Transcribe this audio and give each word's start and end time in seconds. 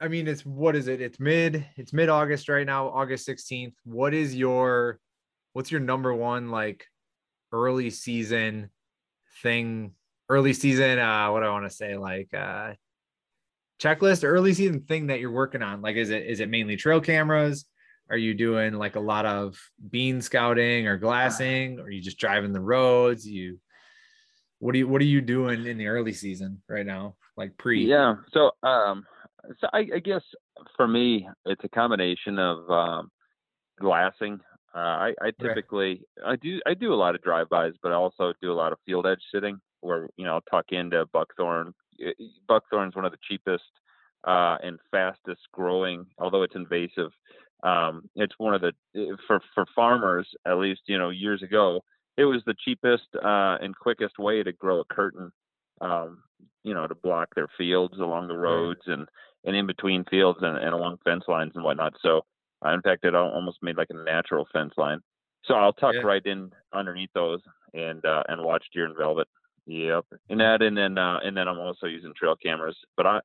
I 0.00 0.08
mean, 0.08 0.28
it's 0.28 0.44
what 0.44 0.76
is 0.76 0.88
it? 0.88 1.00
It's 1.00 1.18
mid, 1.18 1.66
it's 1.76 1.92
mid 1.92 2.08
August 2.08 2.48
right 2.48 2.66
now, 2.66 2.88
August 2.88 3.26
16th. 3.26 3.72
What 3.84 4.12
is 4.12 4.34
your, 4.34 5.00
what's 5.54 5.70
your 5.70 5.80
number 5.80 6.12
one 6.12 6.50
like 6.50 6.84
early 7.50 7.88
season 7.90 8.70
thing? 9.42 9.92
Early 10.28 10.52
season, 10.52 10.98
uh, 10.98 11.30
what 11.30 11.40
do 11.40 11.46
I 11.46 11.50
want 11.50 11.64
to 11.64 11.74
say? 11.74 11.96
Like, 11.96 12.34
uh, 12.34 12.74
checklist, 13.80 14.24
early 14.24 14.52
season 14.52 14.82
thing 14.82 15.06
that 15.06 15.20
you're 15.20 15.30
working 15.30 15.62
on? 15.62 15.80
Like, 15.80 15.96
is 15.96 16.10
it, 16.10 16.26
is 16.26 16.40
it 16.40 16.50
mainly 16.50 16.76
trail 16.76 17.00
cameras? 17.00 17.64
Are 18.10 18.16
you 18.16 18.34
doing 18.34 18.74
like 18.74 18.96
a 18.96 19.00
lot 19.00 19.24
of 19.24 19.56
bean 19.90 20.20
scouting 20.20 20.86
or 20.88 20.98
glassing? 20.98 21.78
Or 21.78 21.84
are 21.84 21.90
you 21.90 22.02
just 22.02 22.18
driving 22.18 22.52
the 22.52 22.60
roads? 22.60 23.26
You, 23.26 23.58
what 24.58 24.74
are 24.74 24.78
you, 24.78 24.88
what 24.88 25.00
are 25.00 25.06
you 25.06 25.20
doing 25.20 25.66
in 25.66 25.78
the 25.78 25.86
early 25.86 26.12
season 26.12 26.60
right 26.68 26.86
now? 26.86 27.14
Like 27.36 27.56
pre? 27.56 27.84
Yeah. 27.84 28.16
So, 28.32 28.50
um, 28.62 29.04
so 29.60 29.68
I, 29.72 29.86
I, 29.94 29.98
guess 29.98 30.22
for 30.76 30.86
me, 30.86 31.28
it's 31.44 31.64
a 31.64 31.68
combination 31.68 32.38
of 32.38 32.70
um, 32.70 33.10
glassing. 33.78 34.40
Uh, 34.74 34.78
I, 34.78 35.14
I, 35.22 35.30
typically 35.40 36.02
right. 36.22 36.32
I 36.32 36.36
do 36.36 36.60
I 36.66 36.74
do 36.74 36.92
a 36.92 36.96
lot 36.96 37.14
of 37.14 37.22
drive-bys, 37.22 37.72
but 37.82 37.92
I 37.92 37.94
also 37.94 38.34
do 38.42 38.52
a 38.52 38.54
lot 38.54 38.72
of 38.72 38.78
field 38.84 39.06
edge 39.06 39.22
sitting, 39.32 39.58
where 39.80 40.08
you 40.16 40.24
know 40.24 40.34
I'll 40.34 40.42
tuck 40.50 40.66
into 40.70 41.06
buckthorn. 41.12 41.72
Buckthorn 42.46 42.88
is 42.88 42.94
one 42.94 43.06
of 43.06 43.12
the 43.12 43.18
cheapest 43.26 43.64
uh, 44.24 44.58
and 44.62 44.78
fastest 44.90 45.40
growing, 45.52 46.06
although 46.18 46.42
it's 46.42 46.54
invasive. 46.54 47.10
Um, 47.62 48.02
it's 48.16 48.34
one 48.38 48.54
of 48.54 48.60
the 48.60 48.72
for 49.26 49.40
for 49.54 49.64
farmers 49.74 50.28
at 50.46 50.58
least 50.58 50.82
you 50.86 50.98
know 50.98 51.08
years 51.08 51.42
ago 51.42 51.82
it 52.16 52.24
was 52.24 52.42
the 52.46 52.54
cheapest 52.64 53.08
uh, 53.14 53.56
and 53.60 53.76
quickest 53.76 54.18
way 54.18 54.42
to 54.42 54.52
grow 54.52 54.80
a 54.80 54.84
curtain 54.84 55.32
um, 55.80 56.22
you 56.62 56.74
know 56.74 56.86
to 56.86 56.94
block 56.94 57.28
their 57.34 57.48
fields 57.56 57.94
along 57.98 58.28
the 58.28 58.36
roads 58.36 58.80
and 58.86 59.08
and 59.46 59.56
in 59.56 59.66
between 59.66 60.04
fields 60.04 60.40
and, 60.42 60.58
and 60.58 60.74
along 60.74 60.98
fence 61.04 61.24
lines 61.28 61.52
and 61.54 61.64
whatnot. 61.64 61.94
So, 62.02 62.22
uh, 62.64 62.70
in 62.70 62.82
fact, 62.82 63.04
it 63.04 63.14
almost 63.14 63.58
made 63.62 63.76
like 63.76 63.90
a 63.90 64.04
natural 64.04 64.46
fence 64.52 64.74
line. 64.76 65.00
So 65.44 65.54
I'll 65.54 65.72
tuck 65.72 65.94
yeah. 65.94 66.02
right 66.02 66.24
in 66.26 66.50
underneath 66.74 67.10
those 67.14 67.40
and 67.72 68.04
uh, 68.04 68.24
and 68.28 68.42
watch 68.42 68.64
deer 68.74 68.84
and 68.84 68.96
velvet. 68.96 69.28
Yep, 69.66 70.04
and 70.28 70.40
that, 70.40 70.62
and 70.62 70.76
then 70.76 70.98
uh, 70.98 71.18
and 71.24 71.36
then 71.36 71.48
I'm 71.48 71.58
also 71.58 71.86
using 71.86 72.12
trail 72.14 72.36
cameras. 72.36 72.76
But 72.96 73.06
I 73.06 73.20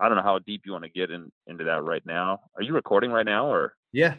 I 0.00 0.08
don't 0.08 0.16
know 0.16 0.22
how 0.22 0.38
deep 0.38 0.62
you 0.64 0.72
want 0.72 0.84
to 0.84 0.90
get 0.90 1.10
in 1.10 1.30
into 1.46 1.64
that 1.64 1.82
right 1.82 2.04
now. 2.06 2.40
Are 2.56 2.62
you 2.62 2.74
recording 2.74 3.10
right 3.10 3.26
now 3.26 3.46
or? 3.46 3.74
Yeah. 3.92 4.14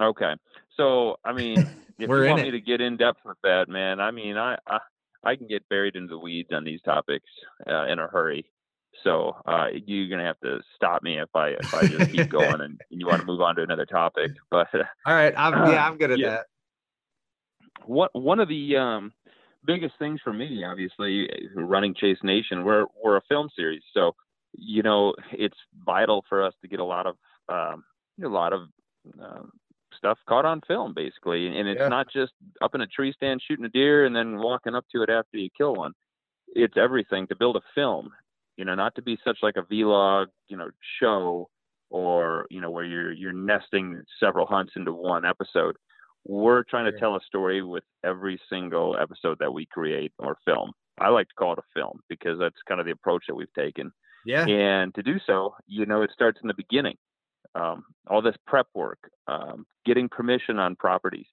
Okay, 0.00 0.34
so 0.76 1.16
I 1.24 1.32
mean, 1.32 1.58
if 1.98 2.08
you 2.08 2.08
want 2.08 2.42
me 2.42 2.50
to 2.50 2.60
get 2.60 2.80
in 2.80 2.96
depth 2.96 3.20
with 3.24 3.38
that, 3.44 3.68
man, 3.68 4.00
I 4.00 4.10
mean, 4.10 4.36
I, 4.36 4.56
I 4.66 4.78
I 5.22 5.36
can 5.36 5.46
get 5.46 5.68
buried 5.68 5.96
into 5.96 6.10
the 6.10 6.18
weeds 6.18 6.50
on 6.52 6.64
these 6.64 6.82
topics 6.82 7.28
uh, 7.68 7.86
in 7.86 7.98
a 7.98 8.06
hurry. 8.06 8.44
So 9.02 9.36
uh, 9.46 9.66
you're 9.86 10.08
gonna 10.08 10.26
have 10.26 10.40
to 10.40 10.60
stop 10.76 11.02
me 11.02 11.18
if 11.18 11.28
I 11.34 11.48
if 11.48 11.74
I 11.74 11.86
just 11.86 12.12
keep 12.12 12.28
going 12.30 12.60
and, 12.60 12.80
and, 12.90 13.00
you 13.00 13.06
want 13.06 13.20
to 13.20 13.26
move 13.26 13.40
on 13.40 13.56
to 13.56 13.62
another 13.62 13.86
topic. 13.86 14.32
But 14.50 14.68
all 15.06 15.14
right, 15.14 15.34
I'm, 15.36 15.52
yeah, 15.72 15.86
I'm 15.86 15.98
good 15.98 16.12
at 16.12 16.18
yeah. 16.18 16.30
that. 16.30 16.46
What 17.86 18.14
one 18.14 18.40
of 18.40 18.48
the 18.48 18.76
um, 18.76 19.12
biggest 19.66 19.94
things 19.98 20.20
for 20.22 20.32
me, 20.32 20.64
obviously, 20.64 21.28
running 21.54 21.94
Chase 21.94 22.18
Nation, 22.22 22.64
we're 22.64 22.86
we're 23.02 23.16
a 23.16 23.22
film 23.28 23.48
series, 23.56 23.82
so 23.92 24.12
you 24.52 24.82
know 24.82 25.14
it's 25.32 25.56
vital 25.84 26.24
for 26.28 26.44
us 26.44 26.54
to 26.62 26.68
get 26.68 26.80
a 26.80 26.84
lot 26.84 27.06
of 27.06 27.16
um, 27.48 27.84
a 28.22 28.28
lot 28.28 28.52
of 28.52 28.62
um, 29.20 29.50
stuff 29.96 30.18
caught 30.28 30.44
on 30.44 30.60
film, 30.66 30.94
basically, 30.94 31.58
and 31.58 31.68
it's 31.68 31.80
yeah. 31.80 31.88
not 31.88 32.06
just 32.12 32.32
up 32.62 32.74
in 32.74 32.80
a 32.80 32.86
tree 32.86 33.12
stand 33.12 33.42
shooting 33.46 33.64
a 33.64 33.70
deer 33.70 34.06
and 34.06 34.14
then 34.14 34.38
walking 34.38 34.74
up 34.74 34.84
to 34.92 35.02
it 35.02 35.10
after 35.10 35.38
you 35.38 35.48
kill 35.56 35.74
one. 35.74 35.92
It's 36.48 36.76
everything 36.76 37.26
to 37.28 37.36
build 37.36 37.56
a 37.56 37.62
film 37.74 38.10
you 38.56 38.64
know, 38.64 38.74
not 38.74 38.94
to 38.96 39.02
be 39.02 39.18
such 39.24 39.38
like 39.42 39.56
a 39.56 39.62
vlog, 39.62 40.26
you 40.48 40.56
know, 40.56 40.70
show 41.00 41.48
or, 41.90 42.46
you 42.50 42.60
know, 42.60 42.70
where 42.70 42.84
you're 42.84 43.12
you're 43.12 43.32
nesting 43.32 44.02
several 44.20 44.46
hunts 44.46 44.72
into 44.76 44.92
one 44.92 45.24
episode. 45.24 45.76
We're 46.26 46.62
trying 46.64 46.90
to 46.90 46.98
tell 46.98 47.16
a 47.16 47.20
story 47.26 47.62
with 47.62 47.84
every 48.02 48.40
single 48.48 48.96
episode 48.98 49.38
that 49.40 49.52
we 49.52 49.66
create 49.66 50.12
or 50.18 50.38
film. 50.44 50.72
I 50.98 51.08
like 51.08 51.28
to 51.28 51.34
call 51.34 51.52
it 51.52 51.58
a 51.58 51.78
film 51.78 52.00
because 52.08 52.38
that's 52.38 52.56
kind 52.66 52.80
of 52.80 52.86
the 52.86 52.92
approach 52.92 53.24
that 53.28 53.34
we've 53.34 53.52
taken. 53.52 53.92
Yeah. 54.24 54.46
And 54.46 54.94
to 54.94 55.02
do 55.02 55.18
so, 55.26 55.54
you 55.66 55.84
know, 55.84 56.02
it 56.02 56.10
starts 56.12 56.38
in 56.42 56.48
the 56.48 56.54
beginning. 56.54 56.96
Um, 57.54 57.84
all 58.08 58.22
this 58.22 58.36
prep 58.46 58.66
work, 58.74 58.98
um, 59.28 59.66
getting 59.84 60.08
permission 60.08 60.58
on 60.58 60.76
properties, 60.76 61.26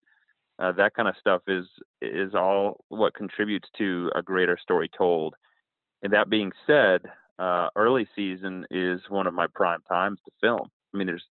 uh, 0.60 0.72
that 0.74 0.94
kind 0.94 1.08
of 1.08 1.16
stuff 1.20 1.42
is 1.48 1.66
is 2.02 2.36
all 2.36 2.84
what 2.90 3.16
contributes 3.16 3.68
to 3.78 4.12
a 4.16 4.22
greater 4.22 4.58
story 4.62 4.90
told. 4.96 5.34
And 6.04 6.14
that 6.14 6.30
being 6.30 6.52
said, 6.66 7.02
uh, 7.40 7.70
early 7.76 8.08
season 8.16 8.66
is 8.70 9.02
one 9.10 9.28
of 9.28 9.34
my 9.34 9.48
prime 9.54 9.82
times 9.88 10.20
to 10.26 10.32
film. 10.42 10.70
I 10.94 10.98
mean, 10.98 11.08
there's 11.08 11.26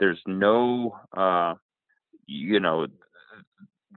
there's 0.00 0.20
no 0.26 0.98
uh, 1.16 1.54
you 2.26 2.60
know 2.60 2.86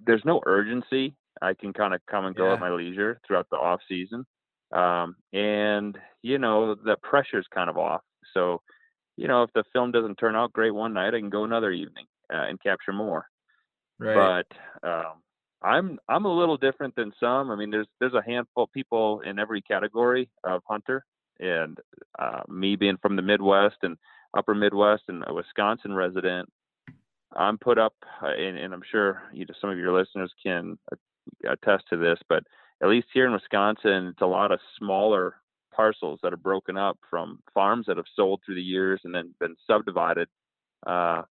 there's 0.05 0.23
no 0.25 0.41
urgency. 0.45 1.15
I 1.41 1.53
can 1.53 1.73
kind 1.73 1.93
of 1.93 2.01
come 2.09 2.25
and 2.25 2.35
go 2.35 2.47
yeah. 2.47 2.53
at 2.53 2.59
my 2.59 2.71
leisure 2.71 3.19
throughout 3.25 3.47
the 3.49 3.57
off 3.57 3.81
season, 3.87 4.25
um, 4.71 5.15
and 5.33 5.97
you 6.21 6.37
know 6.37 6.75
the 6.75 6.97
pressure's 7.01 7.47
kind 7.53 7.69
of 7.69 7.77
off. 7.77 8.01
So, 8.33 8.61
you 9.15 9.27
know, 9.27 9.43
if 9.43 9.51
the 9.53 9.63
film 9.73 9.91
doesn't 9.91 10.17
turn 10.17 10.35
out 10.35 10.53
great 10.53 10.73
one 10.73 10.93
night, 10.93 11.13
I 11.13 11.19
can 11.19 11.29
go 11.29 11.43
another 11.43 11.71
evening 11.71 12.05
uh, 12.33 12.43
and 12.47 12.61
capture 12.61 12.93
more. 12.93 13.25
Right. 13.99 14.45
But 14.81 14.87
um, 14.87 15.13
I'm 15.61 15.97
I'm 16.07 16.25
a 16.25 16.33
little 16.33 16.57
different 16.57 16.95
than 16.95 17.11
some. 17.19 17.49
I 17.51 17.55
mean, 17.55 17.71
there's 17.71 17.87
there's 17.99 18.13
a 18.13 18.23
handful 18.25 18.63
of 18.63 18.71
people 18.71 19.21
in 19.21 19.39
every 19.39 19.61
category 19.61 20.29
of 20.43 20.61
hunter, 20.67 21.03
and 21.39 21.77
uh, 22.19 22.41
me 22.47 22.75
being 22.75 22.97
from 23.01 23.15
the 23.15 23.21
Midwest 23.21 23.77
and 23.81 23.97
Upper 24.37 24.53
Midwest 24.53 25.03
and 25.07 25.23
a 25.25 25.33
Wisconsin 25.33 25.93
resident, 25.93 26.49
I'm 27.35 27.57
put 27.57 27.77
up, 27.77 27.93
uh, 28.21 28.27
and, 28.27 28.57
and 28.57 28.73
I'm 28.73 28.83
sure 28.91 29.23
you 29.33 29.45
know, 29.45 29.53
some 29.59 29.69
of 29.69 29.77
your 29.77 29.97
listeners 29.97 30.31
can 30.43 30.77
attest 31.47 31.85
to 31.89 31.97
this, 31.97 32.19
but 32.29 32.43
at 32.81 32.89
least 32.89 33.07
here 33.13 33.25
in 33.25 33.33
Wisconsin, 33.33 34.07
it's 34.07 34.21
a 34.21 34.27
lot 34.27 34.51
of 34.51 34.59
smaller 34.77 35.35
parcels 35.73 36.19
that 36.21 36.33
are 36.33 36.37
broken 36.37 36.77
up 36.77 36.97
from 37.09 37.39
farms 37.53 37.85
that 37.87 37.97
have 37.97 38.05
sold 38.15 38.41
through 38.45 38.55
the 38.55 38.61
years 38.61 39.01
and 39.03 39.13
then 39.13 39.33
been 39.39 39.55
subdivided. 39.65 40.27
Uh, 40.85 41.23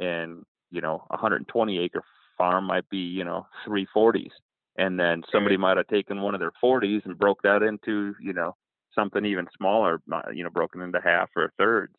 and 0.00 0.44
you 0.70 0.80
know, 0.80 1.04
120 1.08 1.78
acre 1.78 2.02
farm 2.36 2.64
might 2.64 2.88
be, 2.88 2.98
you 2.98 3.24
know, 3.24 3.46
340s. 3.66 4.30
And 4.76 4.98
then 4.98 5.22
somebody 5.30 5.56
might 5.56 5.76
have 5.76 5.86
taken 5.86 6.20
one 6.20 6.34
of 6.34 6.40
their 6.40 6.52
40s 6.62 7.04
and 7.04 7.18
broke 7.18 7.42
that 7.42 7.62
into, 7.62 8.14
you 8.20 8.32
know, 8.32 8.56
something 8.94 9.24
even 9.24 9.46
smaller, 9.56 10.00
you 10.32 10.42
know, 10.42 10.50
broken 10.50 10.80
into 10.80 11.00
half 11.02 11.30
or 11.36 11.52
thirds. 11.58 11.94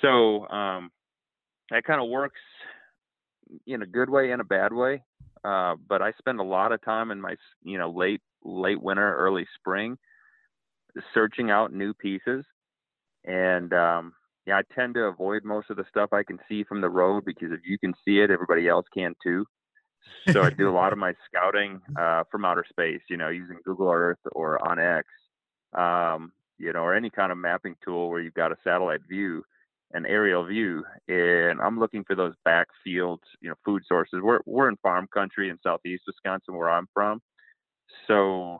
So 0.00 0.48
um, 0.48 0.90
that 1.70 1.84
kind 1.84 2.00
of 2.00 2.08
works 2.08 2.40
in 3.66 3.82
a 3.82 3.86
good 3.86 4.10
way 4.10 4.32
and 4.32 4.40
a 4.40 4.44
bad 4.44 4.72
way. 4.72 5.02
Uh, 5.44 5.74
but 5.88 6.00
I 6.00 6.12
spend 6.18 6.40
a 6.40 6.44
lot 6.44 6.72
of 6.72 6.82
time 6.82 7.10
in 7.10 7.20
my, 7.20 7.36
you 7.62 7.76
know, 7.76 7.90
late 7.90 8.22
late 8.44 8.82
winter, 8.82 9.14
early 9.16 9.46
spring, 9.56 9.98
searching 11.12 11.50
out 11.50 11.72
new 11.72 11.92
pieces. 11.92 12.44
And 13.24 13.72
um, 13.72 14.12
yeah, 14.46 14.58
I 14.58 14.74
tend 14.74 14.94
to 14.94 15.04
avoid 15.04 15.44
most 15.44 15.70
of 15.70 15.76
the 15.76 15.84
stuff 15.88 16.12
I 16.12 16.22
can 16.22 16.38
see 16.48 16.64
from 16.64 16.80
the 16.80 16.88
road 16.88 17.24
because 17.24 17.50
if 17.52 17.60
you 17.64 17.78
can 17.78 17.94
see 18.04 18.18
it, 18.18 18.30
everybody 18.30 18.68
else 18.68 18.86
can 18.92 19.14
too. 19.22 19.46
So 20.30 20.42
I 20.42 20.50
do 20.50 20.68
a 20.68 20.72
lot 20.72 20.92
of 20.92 20.98
my 20.98 21.14
scouting 21.26 21.80
uh, 21.98 22.24
from 22.30 22.44
outer 22.44 22.64
space, 22.68 23.00
you 23.08 23.16
know, 23.16 23.28
using 23.28 23.58
Google 23.64 23.90
Earth 23.90 24.18
or 24.32 24.58
onX, 24.58 25.04
um, 25.78 26.32
you 26.58 26.72
know, 26.72 26.80
or 26.80 26.94
any 26.94 27.10
kind 27.10 27.32
of 27.32 27.38
mapping 27.38 27.74
tool 27.82 28.10
where 28.10 28.20
you've 28.20 28.34
got 28.34 28.52
a 28.52 28.56
satellite 28.62 29.00
view, 29.08 29.42
an 29.92 30.04
aerial 30.04 30.44
view, 30.44 30.84
and 31.08 31.60
I'm 31.60 31.78
looking 31.78 32.04
for 32.04 32.14
those 32.14 32.34
back 32.44 32.68
fields, 32.82 33.22
you 33.40 33.48
know, 33.48 33.54
food 33.64 33.82
sources. 33.86 34.20
We're 34.22 34.40
we're 34.44 34.68
in 34.68 34.76
farm 34.82 35.08
country 35.12 35.48
in 35.48 35.58
southeast 35.62 36.04
Wisconsin, 36.06 36.54
where 36.54 36.70
I'm 36.70 36.88
from, 36.92 37.20
so 38.06 38.58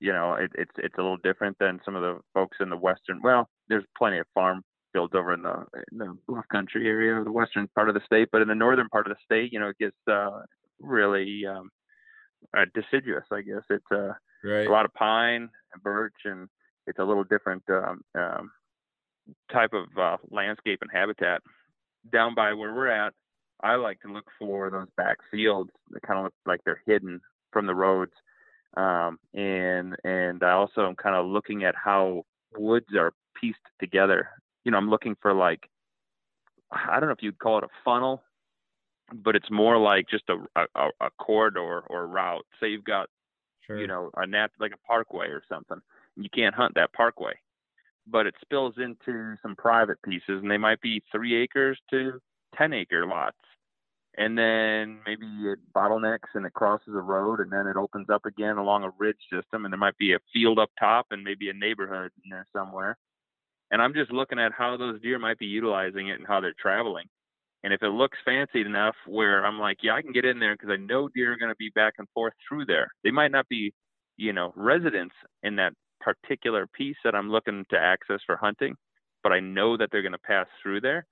you 0.00 0.12
know, 0.12 0.34
it, 0.34 0.50
it's 0.54 0.72
it's 0.78 0.94
a 0.98 1.02
little 1.02 1.18
different 1.18 1.56
than 1.58 1.80
some 1.84 1.96
of 1.96 2.02
the 2.02 2.20
folks 2.34 2.58
in 2.60 2.70
the 2.70 2.76
western. 2.76 3.20
Well, 3.22 3.48
there's 3.68 3.84
plenty 3.98 4.18
of 4.18 4.26
farm 4.34 4.62
fields 4.96 5.14
over 5.14 5.34
in 5.34 5.42
the, 5.42 5.64
in 5.92 5.98
the 5.98 6.16
bluff 6.26 6.44
country 6.50 6.88
area, 6.88 7.14
or 7.14 7.24
the 7.24 7.32
western 7.32 7.68
part 7.74 7.88
of 7.88 7.94
the 7.94 8.00
state, 8.06 8.28
but 8.32 8.42
in 8.42 8.48
the 8.48 8.54
northern 8.54 8.88
part 8.88 9.06
of 9.06 9.12
the 9.14 9.22
state, 9.24 9.52
you 9.52 9.60
know, 9.60 9.68
it 9.68 9.78
gets 9.78 9.96
uh, 10.10 10.40
really 10.80 11.44
um, 11.46 11.70
uh, 12.56 12.64
deciduous. 12.74 13.24
I 13.30 13.42
guess 13.42 13.62
it's 13.68 13.84
uh, 13.92 14.12
right. 14.42 14.66
a 14.66 14.70
lot 14.70 14.86
of 14.86 14.94
pine 14.94 15.48
and 15.72 15.82
birch, 15.82 16.14
and 16.24 16.48
it's 16.86 16.98
a 16.98 17.04
little 17.04 17.24
different 17.24 17.62
um, 17.68 18.00
um, 18.14 18.50
type 19.52 19.72
of 19.72 19.86
uh, 19.98 20.16
landscape 20.30 20.78
and 20.80 20.90
habitat. 20.92 21.42
Down 22.10 22.34
by 22.34 22.54
where 22.54 22.72
we're 22.72 22.88
at, 22.88 23.12
I 23.62 23.74
like 23.74 24.00
to 24.00 24.12
look 24.12 24.26
for 24.38 24.70
those 24.70 24.88
back 24.96 25.18
fields 25.30 25.70
that 25.90 26.02
kind 26.02 26.18
of 26.18 26.24
look 26.24 26.34
like 26.46 26.60
they're 26.64 26.82
hidden 26.86 27.20
from 27.52 27.66
the 27.66 27.74
roads. 27.74 28.12
Um, 28.76 29.18
and 29.34 29.96
and 30.04 30.42
I 30.42 30.52
also 30.52 30.86
am 30.86 30.96
kind 30.96 31.16
of 31.16 31.26
looking 31.26 31.64
at 31.64 31.74
how 31.74 32.24
woods 32.56 32.94
are 32.96 33.12
pieced 33.40 33.58
together 33.80 34.28
you 34.66 34.72
know, 34.72 34.78
I'm 34.78 34.90
looking 34.90 35.16
for 35.22 35.32
like, 35.32 35.70
I 36.72 36.98
don't 36.98 37.08
know 37.08 37.14
if 37.14 37.22
you'd 37.22 37.38
call 37.38 37.58
it 37.58 37.64
a 37.64 37.68
funnel, 37.84 38.24
but 39.14 39.36
it's 39.36 39.48
more 39.48 39.78
like 39.78 40.06
just 40.10 40.24
a, 40.28 40.38
a, 40.74 40.88
a 41.00 41.10
corridor 41.20 41.84
or 41.88 42.08
route. 42.08 42.44
Say 42.58 42.70
you've 42.70 42.82
got, 42.82 43.08
sure. 43.64 43.78
you 43.78 43.86
know, 43.86 44.10
a 44.16 44.26
nat 44.26 44.48
like 44.58 44.72
a 44.72 44.86
parkway 44.86 45.28
or 45.28 45.44
something. 45.48 45.78
You 46.16 46.28
can't 46.28 46.56
hunt 46.56 46.74
that 46.74 46.92
parkway. 46.92 47.34
but 48.06 48.26
it 48.26 48.34
spills 48.40 48.74
into 48.78 49.36
some 49.42 49.56
private 49.56 50.00
pieces, 50.02 50.40
and 50.42 50.50
they 50.50 50.58
might 50.58 50.80
be 50.80 51.02
three 51.12 51.40
acres 51.42 51.78
to 51.90 52.20
10 52.56 52.72
acre 52.72 53.06
lots. 53.06 53.36
And 54.18 54.38
then 54.38 55.00
maybe 55.04 55.26
it 55.44 55.58
bottlenecks 55.74 56.34
and 56.34 56.46
it 56.46 56.54
crosses 56.54 56.94
a 56.94 57.00
road, 57.00 57.40
and 57.40 57.52
then 57.52 57.66
it 57.66 57.76
opens 57.76 58.08
up 58.08 58.24
again 58.24 58.56
along 58.56 58.84
a 58.84 58.90
ridge 58.98 59.20
system, 59.30 59.64
and 59.64 59.72
there 59.72 59.78
might 59.78 59.98
be 59.98 60.14
a 60.14 60.18
field 60.32 60.58
up 60.58 60.70
top 60.78 61.06
and 61.10 61.22
maybe 61.22 61.50
a 61.50 61.52
neighborhood 61.52 62.10
in 62.24 62.30
there 62.30 62.46
somewhere. 62.52 62.96
And 63.70 63.82
I'm 63.82 63.94
just 63.94 64.12
looking 64.12 64.38
at 64.38 64.52
how 64.52 64.76
those 64.76 65.00
deer 65.00 65.18
might 65.18 65.38
be 65.38 65.46
utilizing 65.46 66.08
it 66.08 66.18
and 66.18 66.26
how 66.26 66.40
they're 66.40 66.54
traveling. 66.58 67.06
And 67.64 67.72
if 67.72 67.82
it 67.82 67.88
looks 67.88 68.18
fancy 68.24 68.60
enough 68.60 68.94
where 69.06 69.44
I'm 69.44 69.58
like, 69.58 69.78
yeah, 69.82 69.94
I 69.94 70.02
can 70.02 70.12
get 70.12 70.24
in 70.24 70.38
there 70.38 70.54
because 70.54 70.70
I 70.70 70.76
know 70.76 71.08
deer 71.08 71.32
are 71.32 71.38
going 71.38 71.50
to 71.50 71.56
be 71.56 71.70
back 71.74 71.94
and 71.98 72.08
forth 72.14 72.34
through 72.48 72.66
there. 72.66 72.88
They 73.02 73.10
might 73.10 73.32
not 73.32 73.48
be, 73.48 73.72
you 74.16 74.32
know, 74.32 74.52
residents 74.54 75.14
in 75.42 75.56
that 75.56 75.72
particular 76.00 76.68
piece 76.68 76.96
that 77.02 77.14
I'm 77.14 77.30
looking 77.30 77.64
to 77.70 77.78
access 77.78 78.20
for 78.24 78.36
hunting, 78.36 78.76
but 79.22 79.32
I 79.32 79.40
know 79.40 79.76
that 79.76 79.88
they're 79.90 80.02
going 80.02 80.12
to 80.12 80.18
pass 80.18 80.46
through 80.62 80.82
there. 80.82 81.06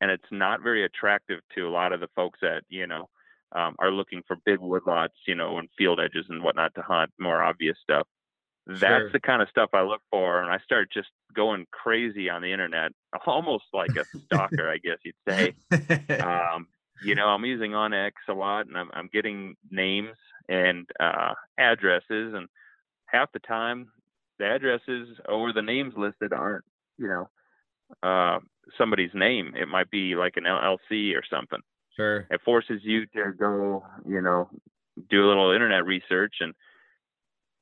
And 0.00 0.10
it's 0.10 0.24
not 0.30 0.62
very 0.62 0.84
attractive 0.84 1.40
to 1.56 1.68
a 1.68 1.70
lot 1.70 1.92
of 1.92 2.00
the 2.00 2.08
folks 2.14 2.38
that, 2.40 2.62
you 2.68 2.86
know, 2.86 3.08
um, 3.54 3.74
are 3.78 3.90
looking 3.90 4.22
for 4.26 4.36
big 4.46 4.60
woodlots, 4.60 5.08
you 5.26 5.34
know, 5.34 5.58
and 5.58 5.68
field 5.76 6.00
edges 6.00 6.26
and 6.28 6.42
whatnot 6.42 6.74
to 6.76 6.82
hunt 6.82 7.10
more 7.18 7.42
obvious 7.42 7.76
stuff. 7.82 8.06
That's 8.68 8.80
sure. 8.80 9.10
the 9.10 9.20
kind 9.20 9.40
of 9.40 9.48
stuff 9.48 9.70
I 9.72 9.80
look 9.80 10.02
for. 10.10 10.42
And 10.42 10.52
I 10.52 10.58
start 10.58 10.92
just 10.92 11.08
going 11.34 11.66
crazy 11.72 12.28
on 12.28 12.42
the 12.42 12.52
internet, 12.52 12.92
almost 13.26 13.64
like 13.72 13.96
a 13.96 14.04
stalker, 14.26 14.70
I 14.70 14.76
guess 14.78 14.98
you'd 15.04 15.14
say. 15.28 15.54
Um, 16.22 16.66
you 17.02 17.14
know, 17.14 17.28
I'm 17.28 17.44
using 17.44 17.72
onX 17.72 18.12
a 18.28 18.32
lot 18.32 18.66
and 18.66 18.76
I'm, 18.76 18.90
I'm 18.92 19.08
getting 19.12 19.56
names 19.70 20.16
and 20.48 20.86
uh, 20.98 21.34
addresses. 21.56 22.34
And 22.34 22.48
half 23.06 23.30
the 23.32 23.38
time, 23.38 23.88
the 24.38 24.46
addresses 24.46 25.08
or 25.28 25.52
the 25.52 25.62
names 25.62 25.94
listed 25.96 26.32
aren't, 26.32 26.64
you 26.98 27.08
know, 27.08 27.28
uh, 28.02 28.40
somebody's 28.76 29.12
name. 29.14 29.54
It 29.56 29.68
might 29.68 29.90
be 29.90 30.16
like 30.16 30.36
an 30.36 30.44
LLC 30.44 31.14
or 31.14 31.22
something. 31.30 31.60
Sure. 31.96 32.26
It 32.30 32.40
forces 32.44 32.80
you 32.82 33.06
to 33.06 33.32
go, 33.38 33.84
you 34.06 34.20
know, 34.20 34.50
do 35.08 35.24
a 35.24 35.28
little 35.28 35.52
internet 35.52 35.84
research 35.84 36.36
and 36.40 36.54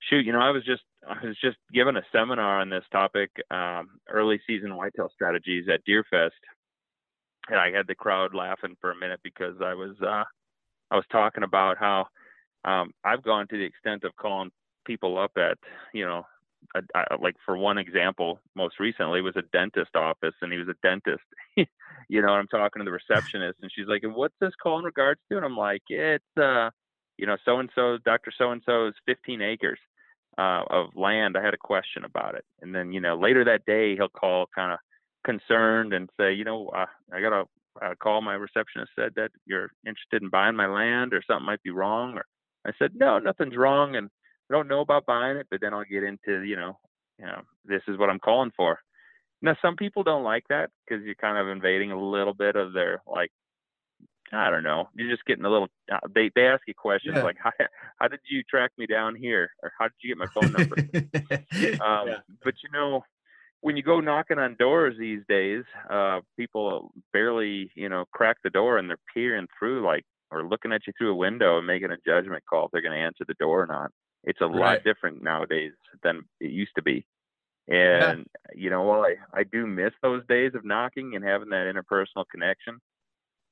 shoot. 0.09 0.27
You 0.27 0.33
know, 0.33 0.41
I 0.41 0.51
was 0.51 0.65
just 0.65 0.83
I 1.07 1.27
was 1.27 1.37
just 1.41 1.57
given 1.73 1.97
a 1.97 2.03
seminar 2.13 2.61
on 2.61 2.71
this 2.71 2.85
topic, 2.91 3.31
um, 3.51 3.89
early 4.09 4.41
season 4.47 4.77
whitetail 4.77 5.11
strategies 5.13 5.67
at 5.73 5.85
Deerfest, 5.87 6.31
and 7.49 7.59
I 7.59 7.71
had 7.71 7.87
the 7.87 7.95
crowd 7.95 8.35
laughing 8.35 8.77
for 8.81 8.91
a 8.91 8.97
minute 8.97 9.21
because 9.23 9.57
I 9.63 9.75
was 9.75 9.97
uh, 10.03 10.25
I 10.91 10.97
was 10.97 11.05
talking 11.11 11.43
about 11.45 11.79
how 11.79 12.07
um, 12.65 12.93
I've 13.05 13.23
gone 13.23 13.47
to 13.49 13.57
the 13.57 13.65
extent 13.65 14.05
of 14.05 14.17
calling 14.17 14.51
people 14.87 15.19
up 15.19 15.33
at 15.37 15.59
you 15.93 16.05
know 16.05 16.25
a, 16.75 16.81
a, 16.95 17.17
like 17.21 17.37
for 17.45 17.57
one 17.57 17.79
example, 17.79 18.41
most 18.55 18.81
recently 18.81 19.21
was 19.21 19.37
a 19.37 19.43
dentist 19.53 19.95
office, 19.95 20.35
and 20.43 20.53
he 20.53 20.59
was 20.59 20.69
a 20.69 20.87
dentist. 20.87 21.25
you 21.57 22.23
know, 22.23 22.29
I'm 22.29 22.49
talking 22.49 22.81
to 22.81 22.85
the 22.85 22.91
receptionist, 22.91 23.59
and 23.63 23.71
she's 23.75 23.87
like, 23.87 24.03
"And 24.03 24.15
what's 24.15 24.35
this 24.41 24.55
call 24.61 24.79
in 24.79 24.85
regards 24.85 25.21
to?" 25.31 25.37
And 25.37 25.47
I'm 25.47 25.57
like, 25.57 25.83
"It's 25.89 26.25
uh, 26.41 26.71
you 27.19 27.27
know, 27.27 27.37
so 27.45 27.59
and 27.59 27.71
so, 27.75 27.99
Doctor 28.05 28.33
So 28.37 28.51
and 28.51 28.63
so 28.67 28.89
is 28.89 28.95
15 29.07 29.41
acres 29.43 29.79
uh, 30.39 30.63
of 30.69 30.97
land. 30.97 31.37
I 31.37 31.45
had 31.45 31.55
a 31.55 31.59
question 31.59 32.05
about 32.05 32.35
it." 32.35 32.45
And 32.63 32.75
then, 32.75 32.93
you 32.93 33.01
know, 33.01 33.17
later 33.17 33.45
that 33.45 33.65
day, 33.67 33.97
he'll 33.97 34.09
call 34.09 34.47
kind 34.55 34.73
of 34.73 34.79
concerned 35.25 35.93
and 35.93 36.11
say, 36.19 36.33
"You 36.33 36.45
know, 36.45 36.69
uh, 36.69 36.87
I 37.13 37.21
got 37.21 37.33
a, 37.33 37.45
a 37.87 37.97
call. 37.97 38.21
My 38.23 38.35
receptionist 38.35 38.93
said 38.99 39.13
that 39.17 39.31
you're 39.47 39.71
interested 39.87 40.23
in 40.23 40.29
buying 40.31 40.57
my 40.57 40.67
land, 40.67 41.13
or 41.15 41.23
something 41.27 41.47
might 41.47 41.63
be 41.63 41.71
wrong." 41.71 42.15
Or 42.15 42.25
I 42.67 42.73
said, 42.79 42.93
"No, 42.95 43.19
nothing's 43.19 43.57
wrong." 43.57 43.97
And 43.97 44.11
I 44.51 44.55
don't 44.55 44.69
know 44.69 44.81
about 44.81 45.07
buying 45.07 45.37
it, 45.37 45.49
but 45.51 45.61
then 45.61 45.75
I'll 45.75 45.85
get 45.85 46.05
into, 46.05 46.43
you 46.43 46.57
know, 46.57 46.79
you 47.19 47.27
know, 47.27 47.43
this 47.65 47.83
is 47.89 47.99
what 47.99 48.11
I'm 48.11 48.19
calling 48.21 48.53
for. 48.57 48.79
Now, 49.43 49.57
some 49.61 49.77
people 49.77 50.03
don't 50.03 50.25
like 50.25 50.45
that 50.49 50.71
because 50.87 51.05
you're 51.05 51.15
kind 51.15 51.39
of 51.39 51.49
invading 51.49 51.93
a 51.93 52.01
little 52.01 52.35
bit 52.35 52.57
of 52.57 52.73
their 52.73 53.03
like, 53.07 53.31
I 54.33 54.51
don't 54.51 54.63
know, 54.63 54.89
you're 54.95 55.11
just 55.11 55.25
getting 55.25 55.45
a 55.45 55.51
little. 55.51 55.69
Uh, 55.91 55.99
they 56.13 56.31
they 56.35 56.47
ask 56.47 56.63
you 56.67 56.75
questions 56.75 57.17
yeah. 57.17 57.23
like, 57.23 57.37
how 57.43 57.53
how 57.99 58.09
did 58.09 58.21
you 58.29 58.43
track 58.43 58.73
me 58.77 58.87
down 58.87 59.15
here, 59.15 59.51
or 59.63 59.73
how 59.79 59.87
did 59.87 59.95
you 60.03 60.15
get 60.15 60.19
my 60.19 60.27
phone 60.27 60.53
number? 60.53 60.77
um, 61.85 62.09
yeah. 62.09 62.19
But 62.43 62.55
you 62.63 62.71
know, 62.73 63.03
when 63.61 63.77
you 63.77 63.83
go 63.83 64.01
knocking 64.01 64.39
on 64.39 64.57
doors 64.59 64.97
these 64.99 65.23
days, 65.29 65.65
uh, 65.91 66.21
people 66.37 66.93
barely, 67.13 67.71
you 67.75 67.89
know, 67.89 68.05
crack 68.13 68.37
the 68.45 68.51
door 68.51 68.79
and 68.79 68.89
they're 68.89 68.99
peering 69.15 69.49
through 69.59 69.85
like 69.85 70.05
or 70.31 70.47
looking 70.47 70.73
at 70.73 70.87
you 70.87 70.93
through 70.99 71.13
a 71.13 71.17
window 71.17 71.59
and 71.59 71.67
making 71.67 71.91
a 71.91 71.97
judgment 72.07 72.43
call 72.49 72.67
if 72.67 72.71
they're 72.73 72.83
going 72.83 72.97
to 72.97 73.05
answer 73.05 73.25
the 73.27 73.35
door 73.35 73.63
or 73.63 73.67
not. 73.67 73.91
It's 74.25 74.41
a 74.41 74.47
right. 74.47 74.57
lot 74.57 74.85
different 74.85 75.23
nowadays 75.23 75.73
than 76.03 76.23
it 76.41 76.51
used 76.51 76.73
to 76.77 76.83
be. 76.83 77.07
And 77.69 78.19
yeah. 78.19 78.55
you 78.55 78.71
know, 78.71 78.83
while 78.83 79.03
I, 79.03 79.17
I 79.33 79.45
do 79.45 79.67
miss 79.67 79.93
those 80.03 80.23
days 80.29 80.53
of 80.55 80.65
knocking 80.65 81.15
and 81.15 81.25
having 81.25 81.49
that 81.51 81.73
interpersonal 81.73 82.25
connection, 82.31 82.79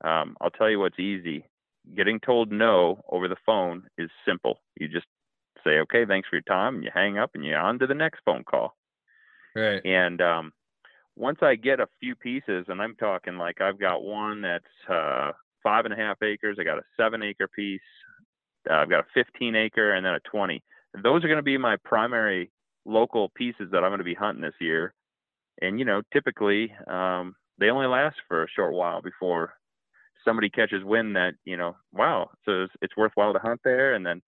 um, 0.02 0.37
I'll 0.41 0.50
tell 0.50 0.70
you 0.70 0.79
what's 0.79 0.99
easy. 0.99 1.46
Getting 1.96 2.20
told 2.20 2.50
no 2.50 3.02
over 3.08 3.29
the 3.29 3.37
phone 3.44 3.85
is 3.99 4.11
simple. 4.26 4.61
You 4.79 4.88
just 4.88 5.06
say, 5.62 5.79
okay, 5.81 6.05
thanks 6.06 6.29
for 6.29 6.37
your 6.37 6.43
time, 6.43 6.76
and 6.76 6.85
you 6.85 6.91
hang 6.93 7.19
up 7.19 7.31
and 7.35 7.44
you're 7.44 7.58
on 7.58 7.79
to 7.79 7.87
the 7.87 7.94
next 7.94 8.20
phone 8.25 8.44
call. 8.44 8.76
Right. 9.55 9.85
And 9.85 10.20
um, 10.20 10.52
once 11.17 11.38
I 11.43 11.55
get 11.55 11.81
a 11.81 11.88
few 12.00 12.14
pieces, 12.14 12.67
and 12.69 12.81
I'm 12.81 12.96
talking 12.96 13.37
like 13.37 13.61
I've 13.61 13.79
got 13.79 14.02
one 14.02 14.43
that's 14.43 14.64
uh, 14.88 15.32
five 15.62 15.85
and 15.85 15.94
a 15.94 15.96
half 15.96 16.23
acres, 16.23 16.58
I 16.61 16.64
got 16.64 16.79
a 16.79 16.85
seven 16.96 17.23
acre 17.23 17.49
piece, 17.49 17.81
uh, 18.69 18.75
I've 18.75 18.91
got 18.91 19.00
a 19.00 19.06
15 19.14 19.55
acre 19.56 19.93
and 19.93 20.05
then 20.05 20.14
a 20.14 20.20
20. 20.20 20.62
Those 21.02 21.25
are 21.25 21.29
going 21.29 21.38
to 21.38 21.43
be 21.43 21.58
my 21.58 21.76
primary 21.85 22.50
local 22.85 23.31
pieces 23.31 23.69
that 23.73 23.85
I'm 23.85 23.91
going 23.91 23.99
to 23.99 24.05
be 24.05 24.14
hunting 24.14 24.43
this 24.43 24.55
year. 24.61 24.94
And 25.61 25.79
you 25.79 25.85
know, 25.85 26.02
typically 26.12 26.73
um, 26.87 27.37
they 27.58 27.70
only 27.70 27.87
last 27.87 28.17
for 28.29 28.44
a 28.44 28.49
short 28.55 28.75
while 28.75 29.02
before 29.02 29.55
somebody 30.25 30.50
catches 30.50 30.85
wind 30.85 31.17
that 31.17 31.35
you 31.44 31.56
know, 31.56 31.76
wow, 31.93 32.31
so 32.44 32.62
it's, 32.62 32.73
it's 32.82 32.97
worthwhile 32.97 33.32
to 33.32 33.38
hunt 33.38 33.61
there. 33.65 33.94
And 33.94 34.05
then, 34.05 34.23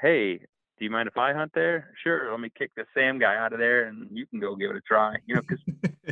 hey, 0.00 0.38
do 0.38 0.84
you 0.84 0.90
mind 0.90 1.08
if 1.08 1.16
I 1.16 1.32
hunt 1.32 1.52
there? 1.54 1.92
Sure, 2.02 2.30
let 2.30 2.40
me 2.40 2.50
kick 2.56 2.70
the 2.76 2.84
Sam 2.94 3.18
guy 3.18 3.36
out 3.36 3.52
of 3.52 3.58
there, 3.58 3.84
and 3.84 4.08
you 4.12 4.26
can 4.26 4.40
go 4.40 4.56
give 4.56 4.70
it 4.70 4.76
a 4.76 4.80
try. 4.80 5.16
You 5.26 5.36
know, 5.36 5.42
because 5.42 5.64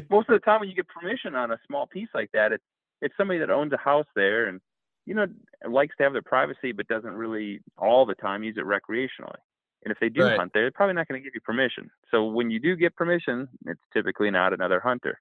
most 0.11 0.29
of 0.29 0.35
the 0.35 0.45
time 0.45 0.61
when 0.61 0.69
you 0.69 0.77
get 0.77 0.89
permission 0.89 1.35
on 1.35 1.51
a 1.51 1.59
small 1.67 1.87
piece 1.87 2.09
like 2.15 2.31
that, 2.33 2.53
it's 2.53 2.65
it's 3.03 3.15
somebody 3.17 3.41
that 3.41 3.51
owns 3.51 3.73
a 3.73 3.77
house 3.77 4.07
there 4.15 4.47
and 4.47 4.61
you 5.07 5.15
know, 5.15 5.27
likes 5.69 5.95
to 5.97 6.03
have 6.03 6.13
their 6.13 6.23
privacy, 6.23 6.73
but 6.73 6.89
doesn't 6.89 7.13
really 7.13 7.61
all 7.77 8.07
the 8.07 8.15
time 8.15 8.43
use 8.43 8.57
it 8.57 8.65
recreationally. 8.65 9.37
And 9.85 9.93
if 9.93 9.99
they 10.01 10.09
do 10.09 10.23
right. 10.23 10.39
hunt 10.39 10.53
there, 10.55 10.65
they're 10.65 10.71
probably 10.71 10.95
not 10.95 11.09
going 11.09 11.21
to 11.21 11.25
give 11.25 11.35
you 11.35 11.43
permission. 11.43 11.91
So 12.11 12.25
when 12.25 12.51
you 12.51 12.59
do 12.59 12.75
get 12.75 12.97
permission, 12.97 13.49
it's 13.67 13.81
typically 13.93 14.31
not 14.31 14.55
another 14.55 14.81
hunter. 14.81 15.21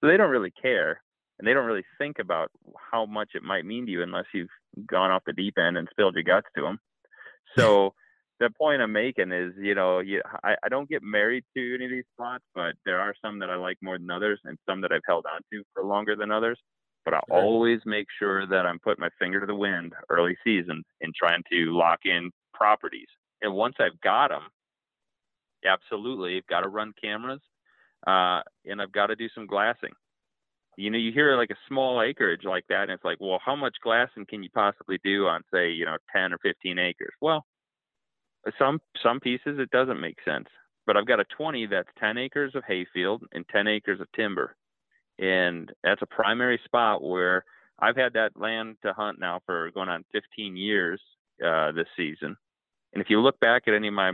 So 0.00 0.06
they 0.06 0.16
don't 0.16 0.30
really 0.30 0.50
care 0.50 1.02
and 1.38 1.46
they 1.46 1.52
don't 1.52 1.66
really 1.66 1.84
think 1.98 2.18
about 2.18 2.50
how 2.90 3.06
much 3.06 3.30
it 3.34 3.42
might 3.42 3.64
mean 3.64 3.86
to 3.86 3.92
you 3.92 4.02
unless 4.02 4.26
you've 4.32 4.48
gone 4.86 5.10
off 5.10 5.22
the 5.26 5.32
deep 5.32 5.58
end 5.58 5.76
and 5.76 5.88
spilled 5.90 6.14
your 6.14 6.24
guts 6.24 6.48
to 6.56 6.62
them. 6.62 6.78
So 7.56 7.94
the 8.40 8.50
point 8.50 8.82
I'm 8.82 8.92
making 8.92 9.32
is, 9.32 9.54
you 9.58 9.74
know, 9.74 10.00
you, 10.00 10.20
I, 10.44 10.54
I 10.62 10.68
don't 10.68 10.88
get 10.88 11.02
married 11.02 11.44
to 11.56 11.74
any 11.74 11.86
of 11.86 11.90
these 11.90 12.04
spots, 12.12 12.44
but 12.54 12.74
there 12.84 13.00
are 13.00 13.14
some 13.24 13.38
that 13.38 13.48
I 13.48 13.56
like 13.56 13.78
more 13.80 13.96
than 13.96 14.10
others 14.10 14.38
and 14.44 14.58
some 14.68 14.82
that 14.82 14.92
I've 14.92 15.00
held 15.08 15.24
on 15.24 15.40
to 15.50 15.62
for 15.72 15.82
longer 15.82 16.14
than 16.14 16.30
others 16.30 16.58
but 17.08 17.14
I 17.14 17.20
always 17.30 17.80
make 17.86 18.06
sure 18.18 18.46
that 18.46 18.66
I'm 18.66 18.78
putting 18.78 19.00
my 19.00 19.08
finger 19.18 19.40
to 19.40 19.46
the 19.46 19.54
wind 19.54 19.94
early 20.10 20.36
season 20.44 20.82
in 21.00 21.12
trying 21.18 21.42
to 21.50 21.74
lock 21.74 22.00
in 22.04 22.30
properties. 22.52 23.08
And 23.40 23.54
once 23.54 23.76
I've 23.78 23.98
got 24.02 24.28
them, 24.28 24.42
absolutely, 25.64 26.36
I've 26.36 26.46
got 26.48 26.60
to 26.60 26.68
run 26.68 26.92
cameras, 27.02 27.40
uh, 28.06 28.42
and 28.66 28.82
I've 28.82 28.92
got 28.92 29.06
to 29.06 29.16
do 29.16 29.28
some 29.34 29.46
glassing. 29.46 29.92
You 30.78 30.90
know, 30.90 30.98
you 30.98 31.12
hear 31.12 31.36
like 31.36 31.50
a 31.50 31.58
small 31.68 32.00
acreage 32.02 32.44
like 32.44 32.64
that, 32.68 32.82
and 32.82 32.92
it's 32.92 33.04
like, 33.04 33.18
well, 33.20 33.40
how 33.44 33.56
much 33.56 33.76
glassing 33.82 34.26
can 34.26 34.42
you 34.42 34.50
possibly 34.54 34.98
do 35.02 35.26
on, 35.26 35.42
say, 35.52 35.70
you 35.70 35.84
know, 35.84 35.96
10 36.14 36.32
or 36.32 36.38
15 36.38 36.78
acres? 36.78 37.14
Well, 37.20 37.44
some 38.58 38.80
some 39.02 39.20
pieces 39.20 39.58
it 39.58 39.70
doesn't 39.70 40.00
make 40.00 40.18
sense, 40.24 40.46
but 40.86 40.96
I've 40.96 41.06
got 41.06 41.20
a 41.20 41.24
20 41.36 41.66
that's 41.66 41.88
10 41.98 42.16
acres 42.16 42.54
of 42.54 42.62
hayfield 42.66 43.24
and 43.32 43.44
10 43.48 43.66
acres 43.66 44.00
of 44.00 44.06
timber 44.12 44.56
and 45.18 45.72
that's 45.82 46.02
a 46.02 46.06
primary 46.06 46.60
spot 46.64 47.02
where 47.02 47.44
I've 47.78 47.96
had 47.96 48.14
that 48.14 48.30
land 48.36 48.76
to 48.82 48.92
hunt 48.92 49.18
now 49.18 49.40
for 49.46 49.70
going 49.72 49.88
on 49.88 50.04
15 50.12 50.56
years 50.56 51.00
uh, 51.44 51.72
this 51.72 51.86
season. 51.96 52.36
And 52.92 53.02
if 53.02 53.10
you 53.10 53.20
look 53.20 53.38
back 53.40 53.64
at 53.66 53.74
any 53.74 53.88
of 53.88 53.94
my 53.94 54.10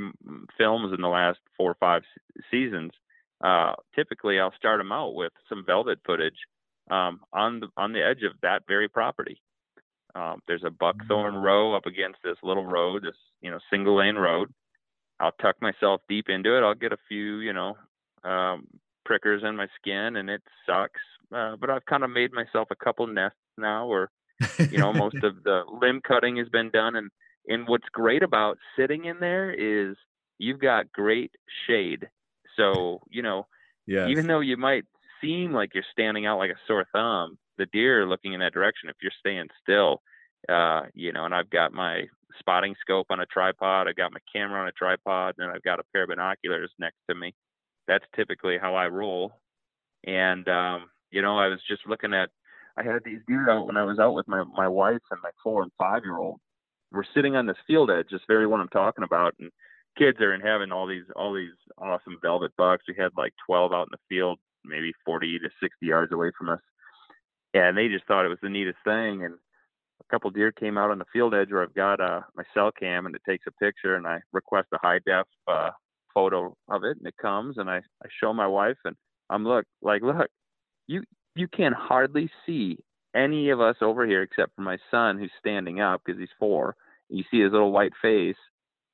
films 0.58 0.92
in 0.94 1.00
the 1.00 1.08
last 1.08 1.38
four 1.56 1.70
or 1.70 1.76
five 1.78 2.02
seasons, 2.50 2.90
uh, 3.42 3.74
typically 3.94 4.40
I'll 4.40 4.54
start 4.56 4.80
them 4.80 4.92
out 4.92 5.14
with 5.14 5.32
some 5.48 5.64
velvet 5.66 5.98
footage 6.06 6.36
um, 6.90 7.20
on 7.32 7.60
the 7.60 7.68
on 7.76 7.92
the 7.92 8.04
edge 8.04 8.22
of 8.22 8.32
that 8.42 8.62
very 8.66 8.88
property. 8.88 9.40
Um, 10.14 10.40
there's 10.46 10.64
a 10.64 10.70
buckthorn 10.70 11.34
mm-hmm. 11.34 11.44
row 11.44 11.74
up 11.74 11.86
against 11.86 12.18
this 12.22 12.36
little 12.42 12.66
road, 12.66 13.02
this 13.02 13.16
you 13.40 13.50
know 13.50 13.58
single 13.70 13.96
lane 13.96 14.16
road. 14.16 14.52
I'll 15.20 15.32
tuck 15.40 15.56
myself 15.60 16.00
deep 16.08 16.28
into 16.28 16.56
it. 16.56 16.62
I'll 16.62 16.74
get 16.74 16.92
a 16.92 16.98
few 17.08 17.38
you 17.38 17.52
know 17.52 17.76
um, 18.24 18.66
prickers 19.04 19.42
in 19.46 19.56
my 19.56 19.66
skin 19.80 20.16
and 20.16 20.28
it 20.30 20.42
sucks. 20.66 21.00
Uh, 21.34 21.56
but 21.60 21.70
I've 21.70 21.84
kind 21.86 22.04
of 22.04 22.10
made 22.10 22.32
myself 22.32 22.68
a 22.70 22.76
couple 22.84 23.06
nests 23.06 23.38
now 23.58 23.86
where, 23.86 24.10
you 24.70 24.78
know, 24.78 24.92
most 24.92 25.16
of 25.22 25.42
the 25.44 25.62
limb 25.80 26.00
cutting 26.06 26.36
has 26.36 26.48
been 26.48 26.70
done. 26.70 26.96
And, 26.96 27.10
and 27.46 27.68
what's 27.68 27.88
great 27.92 28.22
about 28.22 28.58
sitting 28.78 29.04
in 29.04 29.20
there 29.20 29.50
is 29.50 29.96
you've 30.38 30.60
got 30.60 30.92
great 30.92 31.32
shade. 31.66 32.08
So, 32.56 33.00
you 33.10 33.22
know, 33.22 33.46
Yeah. 33.86 34.08
Even 34.08 34.26
though 34.26 34.40
you 34.40 34.56
might 34.56 34.84
seem 35.24 35.52
like 35.52 35.74
you're 35.74 35.84
standing 35.92 36.26
out 36.26 36.38
like 36.38 36.50
a 36.50 36.66
sore 36.66 36.86
thumb, 36.92 37.38
the 37.58 37.66
deer 37.66 38.02
are 38.02 38.08
looking 38.08 38.32
in 38.32 38.40
that 38.40 38.52
direction. 38.52 38.88
If 38.88 38.96
you're 39.02 39.12
staying 39.18 39.48
still, 39.62 40.02
uh, 40.48 40.82
you 40.94 41.12
know, 41.12 41.24
and 41.24 41.34
I've 41.34 41.50
got 41.50 41.72
my 41.72 42.04
spotting 42.38 42.74
scope 42.80 43.06
on 43.10 43.20
a 43.20 43.26
tripod, 43.26 43.88
I've 43.88 43.96
got 43.96 44.12
my 44.12 44.20
camera 44.32 44.60
on 44.60 44.68
a 44.68 44.72
tripod, 44.72 45.34
and 45.38 45.50
I've 45.50 45.62
got 45.62 45.80
a 45.80 45.84
pair 45.92 46.02
of 46.02 46.08
binoculars 46.08 46.70
next 46.78 46.98
to 47.08 47.14
me. 47.14 47.34
That's 47.86 48.04
typically 48.14 48.58
how 48.60 48.74
I 48.74 48.88
roll. 48.88 49.32
And 50.06 50.48
um, 50.48 50.86
you 51.10 51.22
know, 51.22 51.38
I 51.38 51.48
was 51.48 51.60
just 51.68 51.86
looking 51.86 52.12
at 52.14 52.30
I 52.76 52.82
had 52.82 53.02
these 53.04 53.20
deer 53.26 53.48
out 53.50 53.66
when 53.66 53.76
I 53.76 53.84
was 53.84 53.98
out 53.98 54.14
with 54.14 54.28
my 54.28 54.44
my 54.56 54.68
wife 54.68 55.00
and 55.10 55.20
my 55.22 55.30
four 55.42 55.62
and 55.62 55.72
five 55.78 56.02
year 56.04 56.18
old. 56.18 56.40
We're 56.90 57.04
sitting 57.14 57.36
on 57.36 57.46
this 57.46 57.56
field 57.66 57.90
edge, 57.90 58.06
this 58.10 58.20
very 58.28 58.46
one 58.46 58.60
I'm 58.60 58.68
talking 58.68 59.04
about, 59.04 59.34
and 59.40 59.50
kids 59.96 60.20
are 60.20 60.34
in 60.34 60.40
having 60.40 60.72
all 60.72 60.86
these 60.86 61.04
all 61.16 61.34
these 61.34 61.54
awesome 61.78 62.18
velvet 62.22 62.52
bucks. 62.56 62.84
We 62.88 62.94
had 62.96 63.12
like 63.16 63.32
12 63.46 63.72
out 63.72 63.88
in 63.88 63.92
the 63.92 64.14
field, 64.14 64.38
maybe 64.64 64.92
40 65.04 65.38
to 65.40 65.48
60 65.60 65.86
yards 65.86 66.12
away 66.12 66.30
from 66.36 66.48
us, 66.48 66.60
and 67.52 67.76
they 67.76 67.88
just 67.88 68.06
thought 68.06 68.24
it 68.24 68.28
was 68.28 68.38
the 68.42 68.48
neatest 68.48 68.78
thing. 68.84 69.24
And 69.24 69.34
a 70.00 70.04
couple 70.10 70.30
deer 70.30 70.52
came 70.52 70.76
out 70.76 70.90
on 70.90 70.98
the 70.98 71.04
field 71.12 71.34
edge 71.34 71.50
where 71.50 71.62
I've 71.62 71.74
got 71.74 72.00
uh, 72.00 72.20
my 72.36 72.44
cell 72.52 72.70
cam 72.72 73.06
and 73.06 73.14
it 73.14 73.22
takes 73.28 73.46
a 73.46 73.64
picture, 73.64 73.96
and 73.96 74.06
I 74.06 74.20
request 74.32 74.68
a 74.72 74.78
high 74.78 75.00
def 75.06 75.26
uh, 75.48 75.70
photo 76.12 76.56
of 76.68 76.84
it, 76.84 76.96
and 76.98 77.06
it 77.06 77.16
comes, 77.20 77.58
and 77.58 77.68
I 77.68 77.76
I 77.76 78.08
show 78.20 78.32
my 78.32 78.46
wife, 78.46 78.78
and 78.84 78.96
I'm 79.30 79.44
look 79.44 79.64
like 79.82 80.02
look, 80.02 80.28
you 80.86 81.02
you 81.34 81.48
can 81.48 81.72
hardly 81.72 82.30
see 82.46 82.78
any 83.14 83.50
of 83.50 83.60
us 83.60 83.76
over 83.80 84.06
here 84.06 84.22
except 84.22 84.54
for 84.54 84.62
my 84.62 84.78
son 84.90 85.18
who's 85.18 85.30
standing 85.38 85.80
up 85.80 86.02
because 86.04 86.18
he's 86.18 86.28
four. 86.38 86.76
You 87.08 87.24
see 87.30 87.40
his 87.40 87.52
little 87.52 87.72
white 87.72 87.92
face, 88.02 88.36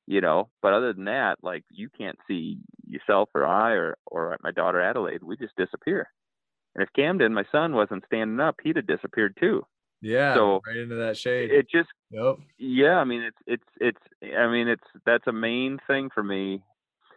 you 0.06 0.20
know. 0.20 0.50
But 0.62 0.72
other 0.72 0.92
than 0.92 1.04
that, 1.04 1.38
like 1.42 1.64
you 1.70 1.88
can't 1.96 2.18
see 2.28 2.58
yourself 2.86 3.28
or 3.34 3.46
I 3.46 3.72
or 3.72 3.96
or 4.06 4.36
my 4.42 4.50
daughter 4.50 4.80
Adelaide. 4.80 5.22
We 5.22 5.36
just 5.36 5.56
disappear. 5.56 6.08
And 6.74 6.82
if 6.82 6.92
Camden, 6.94 7.34
my 7.34 7.44
son, 7.50 7.74
wasn't 7.74 8.04
standing 8.06 8.40
up, 8.40 8.56
he'd 8.62 8.76
have 8.76 8.86
disappeared 8.86 9.36
too. 9.40 9.64
Yeah. 10.02 10.34
So 10.34 10.60
right 10.66 10.76
into 10.76 10.96
that 10.96 11.16
shade. 11.16 11.50
It 11.50 11.66
just. 11.70 11.88
Yep. 12.10 12.36
Yeah, 12.58 12.96
I 12.96 13.04
mean 13.04 13.22
it's 13.22 13.36
it's 13.46 13.64
it's 13.80 14.34
I 14.38 14.48
mean 14.48 14.68
it's 14.68 14.86
that's 15.04 15.26
a 15.26 15.32
main 15.32 15.78
thing 15.86 16.10
for 16.12 16.22
me. 16.22 16.62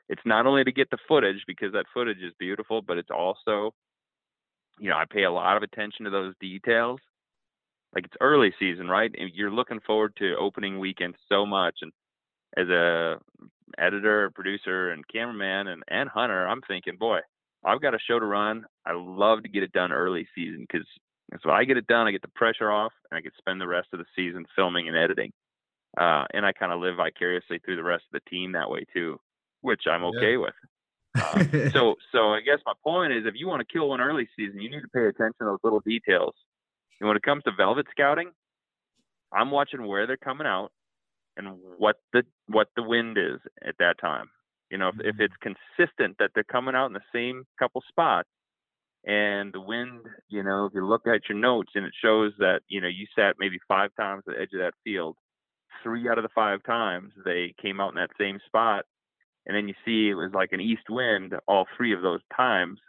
It's 0.09 0.21
not 0.25 0.45
only 0.45 0.63
to 0.63 0.71
get 0.71 0.89
the 0.91 0.97
footage 1.07 1.43
because 1.47 1.71
that 1.73 1.85
footage 1.93 2.21
is 2.21 2.33
beautiful, 2.37 2.81
but 2.81 2.97
it's 2.97 3.09
also 3.09 3.73
you 4.79 4.89
know, 4.89 4.97
I 4.97 5.05
pay 5.09 5.23
a 5.23 5.31
lot 5.31 5.57
of 5.57 5.63
attention 5.63 6.05
to 6.05 6.11
those 6.11 6.33
details. 6.39 6.99
Like 7.93 8.05
it's 8.05 8.17
early 8.21 8.53
season, 8.59 8.87
right? 8.87 9.13
And 9.17 9.29
you're 9.33 9.51
looking 9.51 9.79
forward 9.85 10.15
to 10.17 10.35
opening 10.39 10.79
weekend 10.79 11.15
so 11.29 11.45
much. 11.45 11.77
And 11.81 11.91
as 12.57 12.67
a 12.69 13.17
editor, 13.77 14.31
producer, 14.31 14.91
and 14.91 15.07
cameraman 15.07 15.67
and, 15.67 15.83
and 15.87 16.09
hunter, 16.09 16.47
I'm 16.47 16.61
thinking, 16.61 16.97
boy, 16.97 17.19
I've 17.65 17.81
got 17.81 17.95
a 17.95 17.99
show 17.99 18.19
to 18.19 18.25
run. 18.25 18.65
I 18.85 18.91
love 18.93 19.43
to 19.43 19.49
get 19.49 19.63
it 19.63 19.71
done 19.71 19.91
early 19.91 20.27
season 20.35 20.65
because 20.69 20.87
so 21.41 21.49
I 21.49 21.63
get 21.63 21.77
it 21.77 21.87
done, 21.87 22.07
I 22.07 22.11
get 22.11 22.21
the 22.21 22.27
pressure 22.35 22.69
off, 22.71 22.91
and 23.09 23.17
I 23.17 23.21
can 23.21 23.31
spend 23.37 23.59
the 23.59 23.67
rest 23.67 23.87
of 23.93 23.99
the 23.99 24.05
season 24.15 24.45
filming 24.55 24.87
and 24.87 24.97
editing. 24.97 25.31
Uh, 25.97 26.25
and 26.33 26.45
I 26.45 26.51
kind 26.51 26.71
of 26.71 26.79
live 26.79 26.97
vicariously 26.97 27.59
through 27.59 27.75
the 27.75 27.83
rest 27.83 28.03
of 28.13 28.21
the 28.21 28.29
team 28.29 28.51
that 28.51 28.69
way 28.69 28.83
too, 28.93 29.19
which 29.61 29.83
I'm 29.89 30.03
okay 30.05 30.33
yeah. 30.33 30.37
with. 30.37 30.53
Uh, 31.15 31.69
so, 31.71 31.95
so 32.11 32.33
I 32.33 32.41
guess 32.41 32.59
my 32.65 32.73
point 32.83 33.13
is, 33.13 33.25
if 33.25 33.35
you 33.35 33.47
want 33.47 33.61
to 33.61 33.71
kill 33.71 33.89
one 33.89 34.01
early 34.01 34.27
season, 34.35 34.59
you 34.59 34.69
need 34.69 34.81
to 34.81 34.87
pay 34.93 35.05
attention 35.05 35.35
to 35.39 35.45
those 35.45 35.59
little 35.63 35.81
details. 35.81 36.33
And 36.99 37.07
when 37.07 37.17
it 37.17 37.23
comes 37.23 37.43
to 37.43 37.51
velvet 37.51 37.87
scouting, 37.91 38.31
I'm 39.31 39.51
watching 39.51 39.85
where 39.85 40.07
they're 40.07 40.17
coming 40.17 40.47
out 40.47 40.71
and 41.37 41.57
what 41.77 41.97
the 42.11 42.23
what 42.47 42.67
the 42.75 42.83
wind 42.83 43.17
is 43.17 43.39
at 43.65 43.75
that 43.79 43.95
time. 43.99 44.27
You 44.69 44.77
know, 44.77 44.89
if, 44.89 44.95
if 44.99 45.15
mm-hmm. 45.15 45.21
it's 45.21 45.35
consistent 45.41 46.17
that 46.19 46.31
they're 46.33 46.43
coming 46.43 46.75
out 46.75 46.87
in 46.87 46.93
the 46.93 47.01
same 47.13 47.43
couple 47.59 47.81
spots, 47.87 48.29
and 49.05 49.53
the 49.53 49.61
wind, 49.61 50.01
you 50.29 50.43
know, 50.43 50.65
if 50.65 50.73
you 50.73 50.85
look 50.85 51.07
at 51.07 51.29
your 51.29 51.37
notes 51.37 51.71
and 51.75 51.85
it 51.85 51.93
shows 52.01 52.33
that 52.39 52.61
you 52.67 52.81
know 52.81 52.87
you 52.87 53.05
sat 53.15 53.35
maybe 53.39 53.57
five 53.67 53.91
times 53.99 54.23
at 54.27 54.35
the 54.35 54.41
edge 54.41 54.53
of 54.53 54.59
that 54.59 54.73
field, 54.83 55.15
three 55.83 56.07
out 56.09 56.17
of 56.17 56.23
the 56.23 56.29
five 56.33 56.63
times 56.63 57.11
they 57.25 57.53
came 57.61 57.79
out 57.79 57.89
in 57.89 57.95
that 57.95 58.09
same 58.19 58.39
spot 58.45 58.85
and 59.45 59.55
then 59.55 59.67
you 59.67 59.73
see 59.85 60.09
it 60.09 60.15
was 60.15 60.31
like 60.33 60.51
an 60.51 60.61
east 60.61 60.89
wind 60.89 61.33
all 61.47 61.65
three 61.77 61.93
of 61.93 62.01
those 62.01 62.21
times 62.35 62.79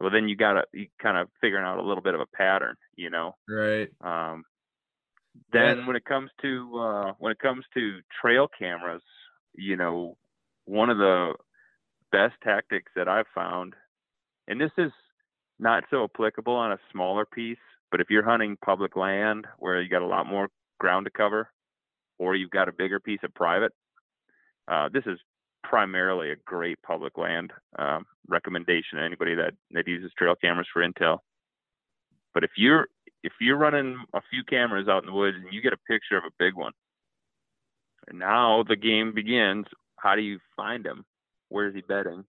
well 0.00 0.10
then 0.10 0.28
you 0.28 0.36
gotta 0.36 0.62
kind 1.02 1.16
of 1.16 1.28
figuring 1.40 1.64
out 1.64 1.78
a 1.78 1.86
little 1.86 2.02
bit 2.02 2.14
of 2.14 2.20
a 2.20 2.36
pattern 2.36 2.76
you 2.96 3.10
know 3.10 3.34
right 3.48 3.88
um 4.02 4.44
then 5.52 5.86
when 5.86 5.96
it 5.96 6.04
comes 6.04 6.30
to 6.42 6.78
uh 6.78 7.12
when 7.18 7.32
it 7.32 7.38
comes 7.38 7.64
to 7.74 8.00
trail 8.20 8.48
cameras 8.58 9.02
you 9.54 9.76
know 9.76 10.16
one 10.64 10.90
of 10.90 10.98
the 10.98 11.34
best 12.12 12.34
tactics 12.42 12.90
that 12.96 13.08
i've 13.08 13.26
found 13.34 13.74
and 14.48 14.60
this 14.60 14.72
is 14.78 14.92
not 15.58 15.84
so 15.90 16.04
applicable 16.04 16.54
on 16.54 16.72
a 16.72 16.78
smaller 16.92 17.24
piece 17.24 17.58
but 17.90 18.00
if 18.00 18.08
you're 18.10 18.24
hunting 18.24 18.56
public 18.64 18.96
land 18.96 19.46
where 19.58 19.80
you 19.80 19.88
got 19.88 20.02
a 20.02 20.06
lot 20.06 20.26
more 20.26 20.48
ground 20.78 21.04
to 21.06 21.10
cover 21.10 21.48
or 22.18 22.34
you've 22.34 22.50
got 22.50 22.68
a 22.68 22.72
bigger 22.72 22.98
piece 22.98 23.20
of 23.22 23.34
private 23.34 23.72
uh, 24.68 24.88
this 24.92 25.04
is 25.06 25.18
primarily 25.62 26.30
a 26.30 26.36
great 26.46 26.80
public 26.82 27.18
land 27.18 27.52
um, 27.78 28.04
recommendation 28.28 28.98
to 28.98 29.04
anybody 29.04 29.34
that 29.34 29.52
that 29.72 29.86
uses 29.86 30.12
trail 30.16 30.34
cameras 30.34 30.68
for 30.72 30.86
intel. 30.86 31.18
But 32.32 32.44
if 32.44 32.50
you're 32.56 32.88
if 33.22 33.32
you're 33.40 33.56
running 33.56 33.96
a 34.14 34.20
few 34.30 34.42
cameras 34.44 34.88
out 34.88 35.02
in 35.02 35.10
the 35.10 35.16
woods 35.16 35.36
and 35.36 35.52
you 35.52 35.60
get 35.60 35.72
a 35.72 35.78
picture 35.88 36.16
of 36.16 36.24
a 36.24 36.34
big 36.38 36.54
one, 36.54 36.72
and 38.08 38.18
now 38.18 38.64
the 38.66 38.76
game 38.76 39.14
begins. 39.14 39.66
How 39.96 40.16
do 40.16 40.22
you 40.22 40.38
find 40.56 40.86
him? 40.86 41.04
Where 41.48 41.68
is 41.68 41.74
he 41.74 41.82
bedding? 41.82 42.24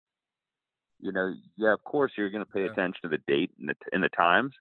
You 0.99 1.11
know, 1.11 1.33
yeah, 1.57 1.73
of 1.73 1.83
course 1.83 2.11
you're 2.17 2.29
going 2.29 2.45
to 2.45 2.51
pay 2.51 2.65
yeah. 2.65 2.71
attention 2.71 3.01
to 3.03 3.09
the 3.09 3.19
date 3.27 3.51
and 3.59 3.69
the 3.69 3.75
and 3.91 4.03
the 4.03 4.09
times. 4.09 4.53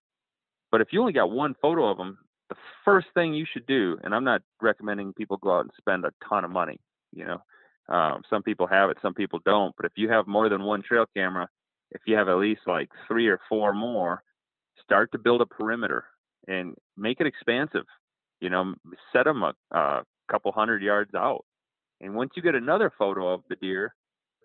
But 0.71 0.81
if 0.81 0.89
you 0.93 1.01
only 1.01 1.13
got 1.13 1.31
one 1.31 1.55
photo 1.61 1.91
of 1.91 1.99
him, 1.99 2.19
the 2.49 2.57
first 2.85 3.09
thing 3.15 3.35
you 3.35 3.45
should 3.51 3.67
do, 3.67 3.99
and 4.05 4.15
I'm 4.15 4.25
not 4.25 4.43
recommending 4.61 5.13
people 5.13 5.37
go 5.39 5.57
out 5.57 5.63
and 5.63 5.73
spend 5.77 6.05
a 6.05 6.13
ton 6.29 6.45
of 6.45 6.51
money. 6.51 6.79
You 7.13 7.25
know, 7.27 7.95
um, 7.95 8.23
some 8.31 8.43
people 8.43 8.67
have 8.69 8.91
it, 8.91 8.99
some 9.03 9.15
people 9.15 9.41
don't. 9.45 9.75
But 9.77 9.87
if 9.87 9.93
you 9.97 10.09
have 10.09 10.27
more 10.27 10.49
than 10.49 10.63
one 10.63 10.83
trail 10.83 11.07
camera, 11.15 11.49
if 11.91 12.03
you 12.07 12.17
have 12.17 12.29
at 12.29 12.39
least 12.39 12.63
like 12.67 12.89
three 13.09 13.27
or 13.27 13.41
four 13.49 13.75
more, 13.75 14.23
start 14.83 15.11
to 15.13 15.19
build 15.19 15.41
a 15.41 15.47
perimeter 15.47 16.05
and 16.47 16.75
make 16.97 17.21
it 17.21 17.27
expansive. 17.27 17.85
You 18.41 18.51
know, 18.51 18.75
set 19.13 19.25
them 19.25 19.43
a, 19.43 19.53
a 19.73 20.03
couple 20.31 20.53
hundred 20.53 20.83
yards 20.83 21.15
out. 21.15 21.45
And 22.01 22.15
once 22.15 22.31
you 22.35 22.43
get 22.43 22.55
another 22.55 22.91
photo 22.99 23.29
of 23.29 23.43
the 23.49 23.57
deer, 23.57 23.95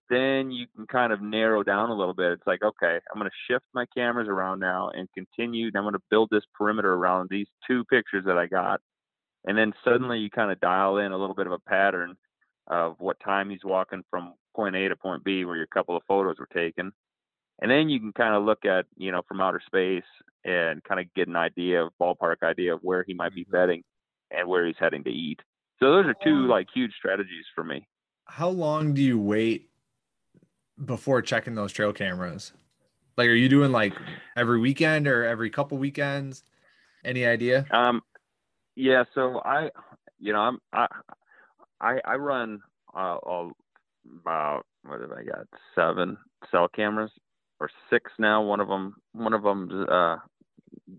then 0.10 0.52
you 0.52 0.68
can 0.76 0.86
kind 0.86 1.12
of 1.12 1.22
narrow 1.22 1.64
down 1.64 1.90
a 1.90 1.96
little 1.96 2.14
bit. 2.14 2.34
It's 2.34 2.46
like, 2.46 2.62
okay, 2.62 3.00
I'm 3.12 3.20
going 3.20 3.30
to 3.30 3.52
shift 3.54 3.66
my 3.74 3.86
cameras 3.96 4.28
around 4.28 4.60
now 4.60 4.92
and 4.94 5.08
continue. 5.14 5.68
I'm 5.68 5.84
going 5.84 5.94
to 5.94 6.00
build 6.12 6.30
this 6.32 6.44
perimeter 6.54 6.94
around 6.94 7.30
these 7.30 7.48
two 7.68 7.84
pictures 7.86 8.24
that 8.26 8.38
I 8.38 8.46
got. 8.46 8.82
And 9.46 9.58
then 9.58 9.74
suddenly 9.84 10.20
you 10.20 10.30
kind 10.30 10.52
of 10.52 10.60
dial 10.60 10.98
in 10.98 11.12
a 11.12 11.18
little 11.18 11.36
bit 11.36 11.48
of 11.48 11.54
a 11.54 11.60
pattern 11.60 12.16
of 12.68 12.96
what 13.00 13.20
time 13.24 13.50
he's 13.50 13.64
walking 13.64 14.04
from 14.10 14.34
point 14.56 14.76
A 14.76 14.90
to 14.90 14.96
point 14.96 15.24
B, 15.24 15.46
where 15.46 15.56
your 15.56 15.68
couple 15.68 15.96
of 15.96 16.04
photos 16.08 16.38
were 16.40 16.50
taken. 16.54 16.92
And 17.62 17.72
then 17.72 17.90
you 17.90 18.00
can 18.00 18.12
kind 18.12 18.36
of 18.36 18.44
look 18.44 18.66
at, 18.66 18.86
you 18.98 19.12
know, 19.12 19.22
from 19.28 19.42
outer 19.42 19.62
space 19.66 20.04
and 20.44 20.84
kind 20.84 21.00
of 21.00 21.14
get 21.14 21.28
an 21.28 21.36
idea 21.36 21.84
of 21.84 21.94
ballpark 22.00 22.44
idea 22.44 22.76
of 22.76 22.82
where 22.82 23.04
he 23.08 23.14
might 23.14 23.34
be 23.34 23.44
mm-hmm. 23.44 23.52
bedding 23.52 23.84
and 24.32 24.48
where 24.48 24.66
he's 24.66 24.76
heading 24.80 25.04
to 25.04 25.10
eat. 25.10 25.40
So 25.80 25.92
those 25.92 26.06
are 26.06 26.16
two 26.24 26.48
like 26.48 26.68
huge 26.74 26.94
strategies 26.98 27.46
for 27.54 27.64
me. 27.64 27.88
How 28.26 28.50
long 28.50 28.94
do 28.94 29.02
you 29.02 29.20
wait 29.20 29.70
before 30.84 31.22
checking 31.22 31.56
those 31.56 31.72
trail 31.72 31.94
cameras? 31.94 32.54
Like, 33.18 33.30
are 33.30 33.34
you 33.34 33.50
doing 33.50 33.72
like 33.72 33.94
every 34.36 34.60
weekend 34.60 35.08
or 35.08 35.24
every 35.24 35.50
couple 35.50 35.78
weekends? 35.78 36.44
Any 37.04 37.26
idea? 37.26 37.66
Um, 37.72 38.02
yeah. 38.76 39.04
So 39.14 39.42
I, 39.46 39.70
you 40.20 40.34
know, 40.34 40.40
I'm 40.40 40.60
I 40.74 40.88
I 41.80 42.00
I 42.04 42.16
run 42.16 42.62
uh, 42.94 43.18
about 44.22 44.66
what 44.84 45.02
have 45.02 45.12
I 45.12 45.24
got 45.24 45.48
seven 45.76 46.18
cell 46.52 46.68
cameras 46.68 47.12
or 47.60 47.70
six 47.90 48.12
now. 48.20 48.42
One 48.42 48.60
of 48.60 48.68
them 48.68 48.96
one 49.14 49.34
of 49.34 49.44
them's 49.44 49.74
uh, 49.90 50.18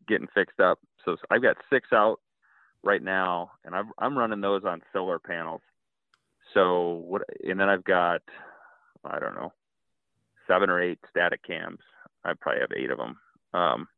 getting 0.09 0.29
fixed 0.35 0.61
up. 0.61 0.79
So 1.05 1.17
I've 1.31 1.43
got 1.43 1.57
six 1.71 1.89
out 1.93 2.21
right 2.83 3.03
now, 3.03 3.53
and 3.65 3.75
I'm 3.75 3.91
I'm 3.99 4.17
running 4.17 4.41
those 4.41 4.65
on 4.65 4.83
solar 4.93 5.19
panels. 5.19 5.63
So 6.55 7.03
what? 7.07 7.23
And 7.45 7.61
then 7.61 7.69
I've 7.69 7.85
got 7.85 8.23
I 9.05 9.19
don't 9.19 9.35
know 9.35 9.53
seven 10.47 10.71
or 10.71 10.81
eight 10.81 10.99
static 11.11 11.43
cams. 11.43 11.81
I 12.25 12.33
probably 12.41 12.61
have 12.61 12.71
eight 12.77 12.91
of 12.91 12.99
them. 12.99 13.19
Um, 13.53 13.89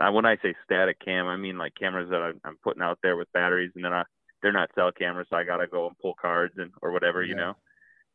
I, 0.00 0.10
when 0.10 0.24
I 0.24 0.36
say 0.36 0.54
static 0.64 0.98
cam, 1.04 1.26
I 1.26 1.36
mean 1.36 1.58
like 1.58 1.74
cameras 1.74 2.08
that 2.10 2.22
I'm, 2.22 2.40
I'm 2.44 2.56
putting 2.62 2.82
out 2.82 2.98
there 3.02 3.16
with 3.16 3.32
batteries, 3.32 3.72
and 3.74 3.84
then 3.84 3.92
I 3.92 4.04
they're 4.42 4.52
not 4.52 4.70
cell 4.74 4.92
cameras, 4.92 5.26
so 5.30 5.36
I 5.36 5.44
gotta 5.44 5.66
go 5.66 5.86
and 5.86 5.98
pull 5.98 6.14
cards 6.20 6.54
and 6.58 6.70
or 6.82 6.92
whatever, 6.92 7.22
yeah. 7.22 7.28
you 7.28 7.34
know. 7.34 7.56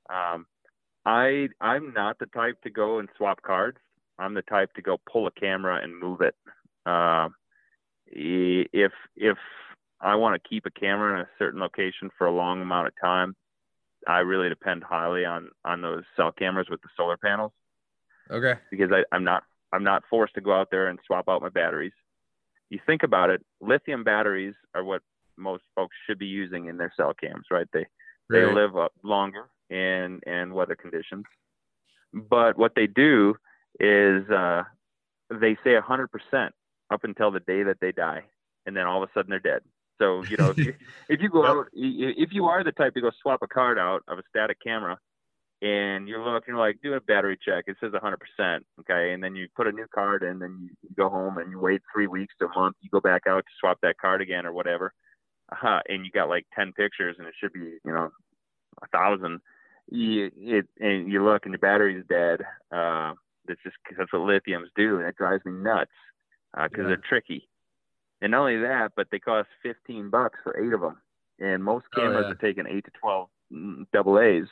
Um, 0.09 0.45
I 1.05 1.49
I'm 1.61 1.93
not 1.93 2.19
the 2.19 2.25
type 2.27 2.61
to 2.63 2.69
go 2.69 2.99
and 2.99 3.09
swap 3.17 3.41
cards. 3.41 3.77
I'm 4.17 4.33
the 4.33 4.41
type 4.43 4.73
to 4.73 4.81
go 4.81 4.97
pull 5.11 5.27
a 5.27 5.31
camera 5.31 5.81
and 5.81 5.97
move 5.97 6.21
it. 6.21 6.35
Uh, 6.85 7.29
if 8.07 8.91
if 9.15 9.37
I 10.01 10.15
want 10.15 10.41
to 10.41 10.49
keep 10.49 10.65
a 10.65 10.71
camera 10.71 11.15
in 11.15 11.21
a 11.21 11.29
certain 11.37 11.59
location 11.59 12.09
for 12.17 12.27
a 12.27 12.31
long 12.31 12.61
amount 12.61 12.87
of 12.87 12.93
time, 13.01 13.35
I 14.07 14.19
really 14.19 14.49
depend 14.49 14.83
highly 14.83 15.25
on 15.25 15.49
on 15.65 15.81
those 15.81 16.03
cell 16.15 16.31
cameras 16.31 16.67
with 16.69 16.81
the 16.81 16.89
solar 16.97 17.17
panels. 17.17 17.51
Okay. 18.29 18.59
Because 18.71 18.91
I, 18.91 19.03
I'm 19.15 19.23
not 19.23 19.43
I'm 19.73 19.83
not 19.83 20.03
forced 20.09 20.35
to 20.35 20.41
go 20.41 20.53
out 20.53 20.69
there 20.71 20.87
and 20.87 20.99
swap 21.05 21.29
out 21.29 21.41
my 21.41 21.49
batteries. 21.49 21.93
You 22.69 22.79
think 22.85 23.03
about 23.03 23.29
it, 23.29 23.43
lithium 23.61 24.03
batteries 24.03 24.55
are 24.75 24.83
what 24.83 25.01
most 25.37 25.63
folks 25.75 25.95
should 26.05 26.19
be 26.19 26.27
using 26.27 26.65
in 26.65 26.77
their 26.77 26.93
cell 26.95 27.13
cams, 27.13 27.45
right? 27.51 27.67
They 27.73 27.85
they 28.31 28.41
Right. 28.41 28.55
live 28.55 28.77
up 28.77 28.93
longer 29.03 29.49
in 29.69 30.19
in 30.25 30.53
weather 30.53 30.75
conditions. 30.75 31.25
But 32.13 32.57
what 32.57 32.73
they 32.75 32.87
do 32.87 33.35
is 33.79 34.29
uh, 34.29 34.63
they 35.29 35.55
say 35.63 35.75
100% 35.79 36.49
up 36.91 37.03
until 37.03 37.31
the 37.31 37.39
day 37.39 37.63
that 37.63 37.77
they 37.79 37.91
die, 37.91 38.23
and 38.65 38.75
then 38.75 38.87
all 38.87 39.03
of 39.03 39.09
a 39.09 39.13
sudden 39.13 39.29
they're 39.29 39.39
dead. 39.39 39.61
So 39.99 40.23
you 40.23 40.37
know, 40.37 40.51
if 40.51 40.57
you, 40.57 40.73
if 41.09 41.21
you 41.21 41.29
go 41.29 41.45
out, 41.45 41.67
if 41.73 42.29
you 42.31 42.45
are 42.45 42.63
the 42.63 42.71
type 42.71 42.93
to 42.95 43.01
go 43.01 43.11
swap 43.21 43.41
a 43.43 43.47
card 43.47 43.77
out 43.77 44.01
of 44.07 44.17
a 44.17 44.23
static 44.29 44.57
camera, 44.65 44.97
and 45.61 46.07
you're 46.07 46.23
looking 46.23 46.55
like 46.55 46.79
do 46.81 46.93
a 46.93 47.01
battery 47.01 47.37
check, 47.43 47.65
it 47.67 47.75
says 47.81 47.91
100%, 47.91 48.59
okay, 48.79 49.13
and 49.13 49.21
then 49.21 49.35
you 49.35 49.47
put 49.55 49.67
a 49.67 49.71
new 49.71 49.87
card 49.93 50.23
in, 50.23 50.39
then 50.39 50.57
you, 50.61 50.89
go 50.95 51.09
home 51.09 51.37
and 51.37 51.51
you 51.51 51.59
wait 51.59 51.81
three 51.93 52.07
weeks 52.07 52.33
to 52.39 52.45
a 52.45 52.59
month, 52.59 52.77
you 52.81 52.89
go 52.89 53.01
back 53.01 53.23
out 53.27 53.39
to 53.39 53.51
swap 53.59 53.77
that 53.81 53.97
card 53.97 54.21
again 54.21 54.45
or 54.45 54.53
whatever, 54.53 54.93
uh, 55.51 55.79
and 55.89 56.05
you 56.05 56.11
got 56.11 56.29
like 56.29 56.45
10 56.55 56.71
pictures, 56.73 57.17
and 57.19 57.27
it 57.27 57.33
should 57.39 57.53
be 57.53 57.77
you 57.83 57.91
know 57.91 58.09
a 58.81 58.87
thousand. 58.87 59.41
You 59.91 60.31
it 60.37 60.67
and 60.79 61.11
you 61.11 61.23
look 61.23 61.45
and 61.45 61.53
your 61.53 61.59
battery's 61.59 62.05
dead. 62.07 62.41
Uh, 62.71 63.13
that's 63.47 63.59
just 63.63 63.77
that's 63.97 64.11
what 64.13 64.21
lithiums 64.21 64.67
do, 64.75 64.97
and 64.97 65.07
it 65.07 65.15
drives 65.17 65.43
me 65.45 65.51
nuts 65.51 65.91
because 66.53 66.69
Yeah. 66.77 66.87
they're 66.87 66.97
tricky. 67.09 67.47
And 68.21 68.31
not 68.31 68.41
only 68.41 68.57
that, 68.59 68.91
but 68.95 69.07
they 69.11 69.19
cost 69.19 69.47
15 69.63 70.09
bucks 70.09 70.37
for 70.43 70.57
eight 70.59 70.73
of 70.73 70.81
them, 70.81 70.97
and 71.39 71.63
most 71.63 71.85
Oh, 71.95 72.01
cameras 72.01 72.25
yeah. 72.27 72.31
are 72.33 72.35
taking 72.35 72.67
eight 72.67 72.85
to 72.85 72.91
12 72.99 73.29
mm, 73.51 73.85
double 73.93 74.19
A's. 74.19 74.47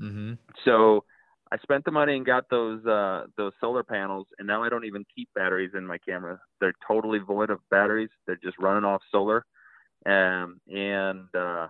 Mm-hmm. 0.00 0.34
So 0.64 1.04
I 1.52 1.58
spent 1.58 1.84
the 1.84 1.90
money 1.90 2.16
and 2.16 2.24
got 2.24 2.48
those 2.48 2.86
uh, 2.86 3.26
those 3.36 3.52
solar 3.60 3.82
panels, 3.82 4.28
and 4.38 4.46
now 4.46 4.62
I 4.62 4.68
don't 4.68 4.84
even 4.84 5.04
keep 5.14 5.28
batteries 5.34 5.72
in 5.74 5.86
my 5.86 5.98
camera. 5.98 6.40
They're 6.60 6.74
totally 6.86 7.18
void 7.18 7.50
of 7.50 7.58
batteries. 7.70 8.10
They're 8.26 8.36
just 8.42 8.58
running 8.58 8.84
off 8.84 9.02
solar, 9.10 9.44
um, 10.06 10.60
and 10.72 11.26
uh, 11.34 11.66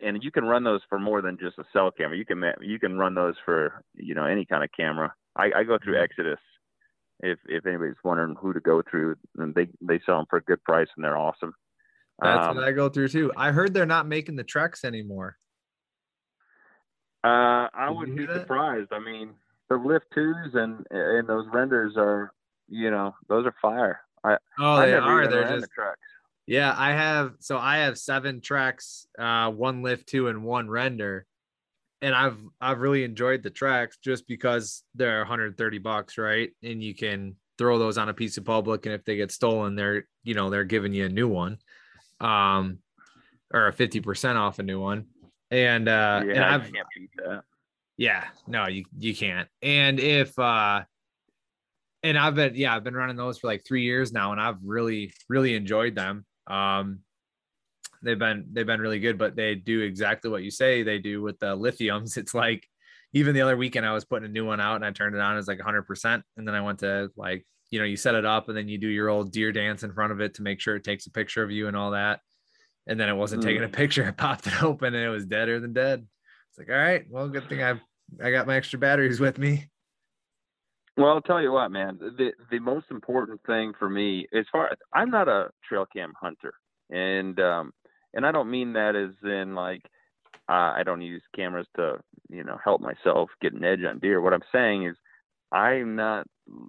and 0.00 0.22
you 0.22 0.30
can 0.30 0.44
run 0.44 0.64
those 0.64 0.80
for 0.88 0.98
more 0.98 1.22
than 1.22 1.38
just 1.38 1.58
a 1.58 1.64
cell 1.72 1.90
camera. 1.90 2.16
You 2.16 2.26
can 2.26 2.42
you 2.60 2.78
can 2.78 2.98
run 2.98 3.14
those 3.14 3.36
for 3.44 3.82
you 3.94 4.14
know 4.14 4.24
any 4.26 4.44
kind 4.44 4.64
of 4.64 4.70
camera. 4.76 5.14
I, 5.36 5.50
I 5.56 5.64
go 5.64 5.78
through 5.82 5.94
Mhm. 5.94 6.02
Exodus. 6.02 6.40
If 7.20 7.38
if 7.46 7.64
anybody's 7.66 7.94
wondering 8.04 8.36
who 8.36 8.52
to 8.52 8.60
go 8.60 8.82
through, 8.82 9.16
and 9.38 9.54
they 9.54 9.68
they 9.80 10.00
sell 10.04 10.16
them 10.18 10.26
for 10.28 10.36
a 10.38 10.42
good 10.42 10.62
price 10.64 10.88
and 10.96 11.04
they're 11.04 11.16
awesome. 11.16 11.54
That's 12.20 12.48
Um, 12.48 12.56
what 12.56 12.64
I 12.64 12.72
go 12.72 12.88
through 12.88 13.08
too. 13.08 13.32
I 13.36 13.50
heard 13.52 13.74
they're 13.74 13.86
not 13.86 14.06
making 14.06 14.36
the 14.36 14.44
Treks 14.44 14.84
anymore. 14.84 15.36
Uh, 17.22 17.68
I 17.72 17.88
Did 17.88 17.96
wouldn't 17.96 18.16
be 18.18 18.26
that? 18.26 18.40
surprised. 18.42 18.92
I 18.92 18.98
mean, 18.98 19.34
the 19.68 19.76
lift 19.76 20.06
twos 20.14 20.54
and 20.54 20.86
and 20.90 21.26
those 21.26 21.46
renders 21.52 21.94
are, 21.96 22.32
you 22.68 22.90
know, 22.90 23.14
those 23.28 23.46
are 23.46 23.54
fire. 23.62 24.00
I 24.22 24.36
Oh, 24.58 24.74
I 24.74 24.86
they 24.86 24.94
are. 24.94 25.26
They're 25.26 25.44
just 25.48 25.62
the 25.62 25.74
Treks. 25.74 26.00
Yeah. 26.46 26.74
I 26.76 26.92
have 26.92 27.34
so 27.40 27.58
I 27.58 27.78
have 27.78 27.98
seven 27.98 28.40
Treks, 28.40 29.06
uh, 29.18 29.50
one 29.50 29.82
lift 29.82 30.08
two 30.08 30.28
and 30.28 30.44
one 30.44 30.68
render, 30.68 31.26
and 32.02 32.14
I've 32.14 32.38
I've 32.60 32.80
really 32.80 33.04
enjoyed 33.04 33.42
the 33.42 33.50
Treks 33.50 33.98
just 33.98 34.26
because 34.28 34.82
they're 34.94 35.20
130 35.20 35.78
bucks, 35.78 36.18
right? 36.18 36.50
And 36.62 36.82
you 36.82 36.94
can 36.94 37.36
throw 37.56 37.78
those 37.78 37.98
on 37.98 38.08
a 38.08 38.14
piece 38.14 38.36
of 38.36 38.44
public, 38.44 38.86
and 38.86 38.94
if 38.94 39.04
they 39.04 39.16
get 39.16 39.32
stolen, 39.32 39.74
they're 39.74 40.06
you 40.22 40.34
know 40.34 40.50
they're 40.50 40.64
giving 40.64 40.92
you 40.92 41.06
a 41.06 41.08
new 41.08 41.28
one, 41.28 41.58
um, 42.20 42.78
or 43.52 43.68
a 43.68 43.72
50 43.72 44.00
percent 44.00 44.38
off 44.38 44.58
a 44.58 44.62
new 44.62 44.80
one. 44.80 45.06
And 45.50 45.88
uh, 45.88 46.24
yeah, 46.26 46.48
I 46.50 46.54
I've 46.54 46.72
can't 46.72 46.86
beat 46.96 47.10
that. 47.24 47.44
Yeah, 47.96 48.24
no, 48.46 48.66
you 48.66 48.84
you 48.98 49.14
can't. 49.14 49.48
And 49.62 50.00
if 50.00 50.36
uh 50.38 50.82
and 52.02 52.18
I've 52.18 52.34
been 52.34 52.54
yeah, 52.54 52.74
I've 52.74 52.84
been 52.84 52.94
running 52.94 53.16
those 53.16 53.38
for 53.38 53.46
like 53.46 53.64
3 53.64 53.82
years 53.82 54.12
now 54.12 54.32
and 54.32 54.40
I've 54.40 54.58
really 54.64 55.12
really 55.28 55.54
enjoyed 55.54 55.94
them. 55.94 56.26
Um 56.46 57.00
they've 58.02 58.18
been 58.18 58.46
they've 58.52 58.66
been 58.66 58.80
really 58.80 59.00
good, 59.00 59.18
but 59.18 59.36
they 59.36 59.54
do 59.54 59.80
exactly 59.80 60.30
what 60.30 60.42
you 60.42 60.50
say 60.50 60.82
they 60.82 60.98
do 60.98 61.22
with 61.22 61.38
the 61.38 61.56
lithiums. 61.56 62.16
It's 62.24 62.34
like 62.34 62.66
even 63.12 63.34
the 63.34 63.42
other 63.42 63.56
weekend 63.56 63.86
I 63.86 63.92
was 63.92 64.04
putting 64.04 64.28
a 64.28 64.32
new 64.32 64.44
one 64.44 64.60
out 64.60 64.76
and 64.76 64.84
I 64.84 64.90
turned 64.90 65.14
it 65.14 65.20
on 65.20 65.38
it's 65.38 65.48
like 65.48 65.60
100% 65.60 66.22
and 66.36 66.48
then 66.48 66.54
I 66.54 66.60
went 66.60 66.80
to 66.80 67.10
like 67.16 67.46
you 67.70 67.80
know, 67.80 67.86
you 67.86 67.96
set 67.96 68.14
it 68.14 68.24
up 68.24 68.48
and 68.48 68.56
then 68.56 68.68
you 68.68 68.78
do 68.78 68.86
your 68.86 69.08
old 69.08 69.32
deer 69.32 69.50
dance 69.50 69.82
in 69.82 69.92
front 69.92 70.12
of 70.12 70.20
it 70.20 70.34
to 70.34 70.42
make 70.42 70.60
sure 70.60 70.76
it 70.76 70.84
takes 70.84 71.06
a 71.06 71.10
picture 71.10 71.42
of 71.42 71.50
you 71.50 71.66
and 71.66 71.76
all 71.76 71.90
that. 71.90 72.20
And 72.86 73.00
then 73.00 73.08
it 73.08 73.16
wasn't 73.16 73.42
taking 73.42 73.64
a 73.64 73.68
picture. 73.80 74.06
I 74.06 74.12
popped 74.12 74.46
it 74.46 74.62
open 74.62 74.94
and 74.94 75.04
it 75.04 75.08
was 75.08 75.26
deader 75.26 75.58
than 75.58 75.72
dead. 75.72 76.06
It's 76.50 76.58
like, 76.58 76.68
all 76.70 76.82
right, 76.82 77.04
well, 77.10 77.28
good 77.28 77.48
thing 77.48 77.64
I 77.64 77.80
I 78.22 78.30
got 78.30 78.46
my 78.46 78.54
extra 78.54 78.78
batteries 78.78 79.18
with 79.18 79.38
me. 79.38 79.70
Well, 80.96 81.08
I'll 81.08 81.22
tell 81.22 81.42
you 81.42 81.52
what, 81.52 81.70
man. 81.70 81.98
The 82.00 82.32
the 82.50 82.60
most 82.60 82.86
important 82.90 83.40
thing 83.46 83.72
for 83.78 83.90
me, 83.90 84.26
as 84.32 84.44
far 84.52 84.68
as 84.70 84.78
I'm 84.92 85.10
not 85.10 85.28
a 85.28 85.50
trail 85.68 85.86
cam 85.92 86.12
hunter, 86.20 86.54
and 86.90 87.38
um, 87.40 87.72
and 88.12 88.24
I 88.24 88.30
don't 88.30 88.50
mean 88.50 88.74
that 88.74 88.94
as 88.94 89.10
in 89.28 89.56
like 89.56 89.82
uh, 90.48 90.72
I 90.76 90.82
don't 90.84 91.02
use 91.02 91.22
cameras 91.34 91.66
to 91.76 91.98
you 92.28 92.44
know 92.44 92.58
help 92.62 92.80
myself 92.80 93.30
get 93.42 93.54
an 93.54 93.64
edge 93.64 93.80
on 93.88 93.98
deer. 93.98 94.20
What 94.20 94.34
I'm 94.34 94.44
saying 94.52 94.86
is 94.86 94.96
I'm 95.50 95.96
not 95.96 96.26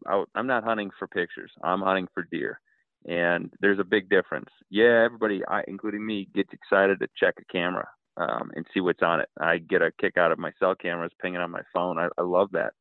out. 0.09 0.27
I'm 0.33 0.47
not 0.47 0.63
hunting 0.63 0.89
for 0.97 1.07
pictures. 1.07 1.51
I'm 1.63 1.81
hunting 1.81 2.07
for 2.15 2.23
deer, 2.31 2.59
and 3.07 3.53
there's 3.61 3.79
a 3.79 3.83
big 3.83 4.09
difference. 4.09 4.49
Yeah, 4.71 5.03
everybody, 5.05 5.43
I, 5.47 5.63
including 5.67 6.03
me, 6.03 6.27
gets 6.33 6.49
excited 6.51 6.99
to 6.99 7.07
check 7.15 7.35
a 7.39 7.53
camera 7.53 7.87
um, 8.17 8.49
and 8.55 8.65
see 8.73 8.79
what's 8.79 9.03
on 9.03 9.19
it. 9.19 9.29
I 9.39 9.59
get 9.59 9.83
a 9.83 9.91
kick 10.01 10.17
out 10.17 10.31
of 10.31 10.39
my 10.39 10.51
cell 10.57 10.73
cameras 10.73 11.11
pinging 11.21 11.41
on 11.41 11.51
my 11.51 11.61
phone. 11.71 11.99
I, 11.99 12.07
I 12.17 12.23
love 12.23 12.49
that 12.53 12.73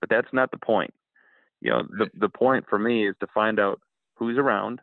but 0.00 0.10
that's 0.10 0.32
not 0.32 0.50
the 0.50 0.58
point. 0.58 0.92
You 1.60 1.70
know, 1.70 1.82
the 1.98 2.06
the 2.14 2.28
point 2.28 2.66
for 2.68 2.78
me 2.78 3.08
is 3.08 3.16
to 3.20 3.26
find 3.34 3.58
out 3.58 3.80
who's 4.14 4.38
around, 4.38 4.80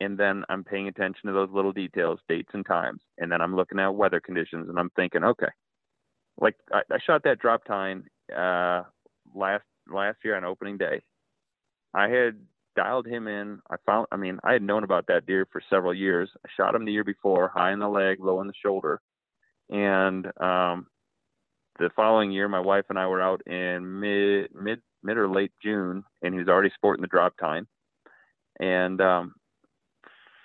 and 0.00 0.18
then 0.18 0.44
I'm 0.48 0.64
paying 0.64 0.88
attention 0.88 1.28
to 1.28 1.32
those 1.32 1.50
little 1.52 1.72
details, 1.72 2.20
dates 2.28 2.50
and 2.52 2.66
times, 2.66 3.00
and 3.18 3.30
then 3.30 3.40
I'm 3.40 3.54
looking 3.54 3.78
at 3.78 3.94
weather 3.94 4.20
conditions, 4.20 4.68
and 4.68 4.78
I'm 4.78 4.90
thinking, 4.90 5.22
okay, 5.24 5.50
like 6.40 6.56
I, 6.72 6.80
I 6.90 6.98
shot 7.04 7.22
that 7.24 7.38
drop 7.38 7.64
tine 7.64 8.04
uh, 8.36 8.82
last 9.34 9.64
last 9.88 10.18
year 10.24 10.36
on 10.36 10.44
opening 10.44 10.76
day. 10.76 11.00
I 11.94 12.08
had 12.08 12.38
dialed 12.74 13.06
him 13.06 13.28
in. 13.28 13.60
I 13.70 13.76
found, 13.84 14.06
I 14.10 14.16
mean, 14.16 14.38
I 14.42 14.54
had 14.54 14.62
known 14.62 14.82
about 14.82 15.06
that 15.08 15.26
deer 15.26 15.46
for 15.52 15.62
several 15.68 15.92
years. 15.92 16.30
I 16.44 16.48
shot 16.56 16.74
him 16.74 16.84
the 16.84 16.92
year 16.92 17.04
before, 17.04 17.48
high 17.54 17.72
in 17.72 17.80
the 17.80 17.88
leg, 17.88 18.18
low 18.18 18.40
in 18.40 18.46
the 18.46 18.54
shoulder, 18.64 19.00
and 19.70 20.26
um, 20.40 20.86
the 21.78 21.90
following 21.96 22.30
year, 22.30 22.48
my 22.48 22.60
wife 22.60 22.84
and 22.88 22.98
I 22.98 23.06
were 23.06 23.22
out 23.22 23.46
in 23.46 24.00
mid 24.00 24.54
mid 24.54 24.80
mid 25.02 25.16
or 25.16 25.28
late 25.28 25.52
June, 25.62 26.04
and 26.22 26.34
he 26.34 26.38
was 26.38 26.48
already 26.48 26.70
sporting 26.74 27.02
the 27.02 27.08
drop 27.08 27.34
tine, 27.38 27.66
and 28.60 29.00
um, 29.00 29.34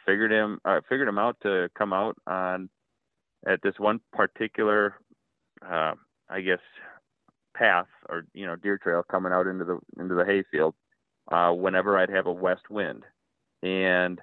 figured 0.06 0.32
him 0.32 0.60
uh, 0.66 0.80
figured 0.88 1.08
him 1.08 1.18
out 1.18 1.38
to 1.44 1.70
come 1.78 1.94
out 1.94 2.18
on 2.26 2.70
at 3.46 3.62
this 3.62 3.76
one 3.78 4.00
particular, 4.14 4.96
uh, 5.66 5.94
I 6.30 6.42
guess, 6.42 6.60
path 7.56 7.88
or 8.10 8.26
you 8.34 8.46
know 8.46 8.56
deer 8.56 8.78
trail 8.78 9.04
coming 9.10 9.34
out 9.34 9.48
into 9.48 9.66
the 9.66 9.80
into 10.02 10.16
the 10.16 10.26
hayfield. 10.26 10.76
Uh, 11.30 11.52
whenever 11.52 11.98
I'd 11.98 12.10
have 12.10 12.26
a 12.26 12.32
west 12.32 12.70
wind, 12.70 13.04
and 13.62 14.22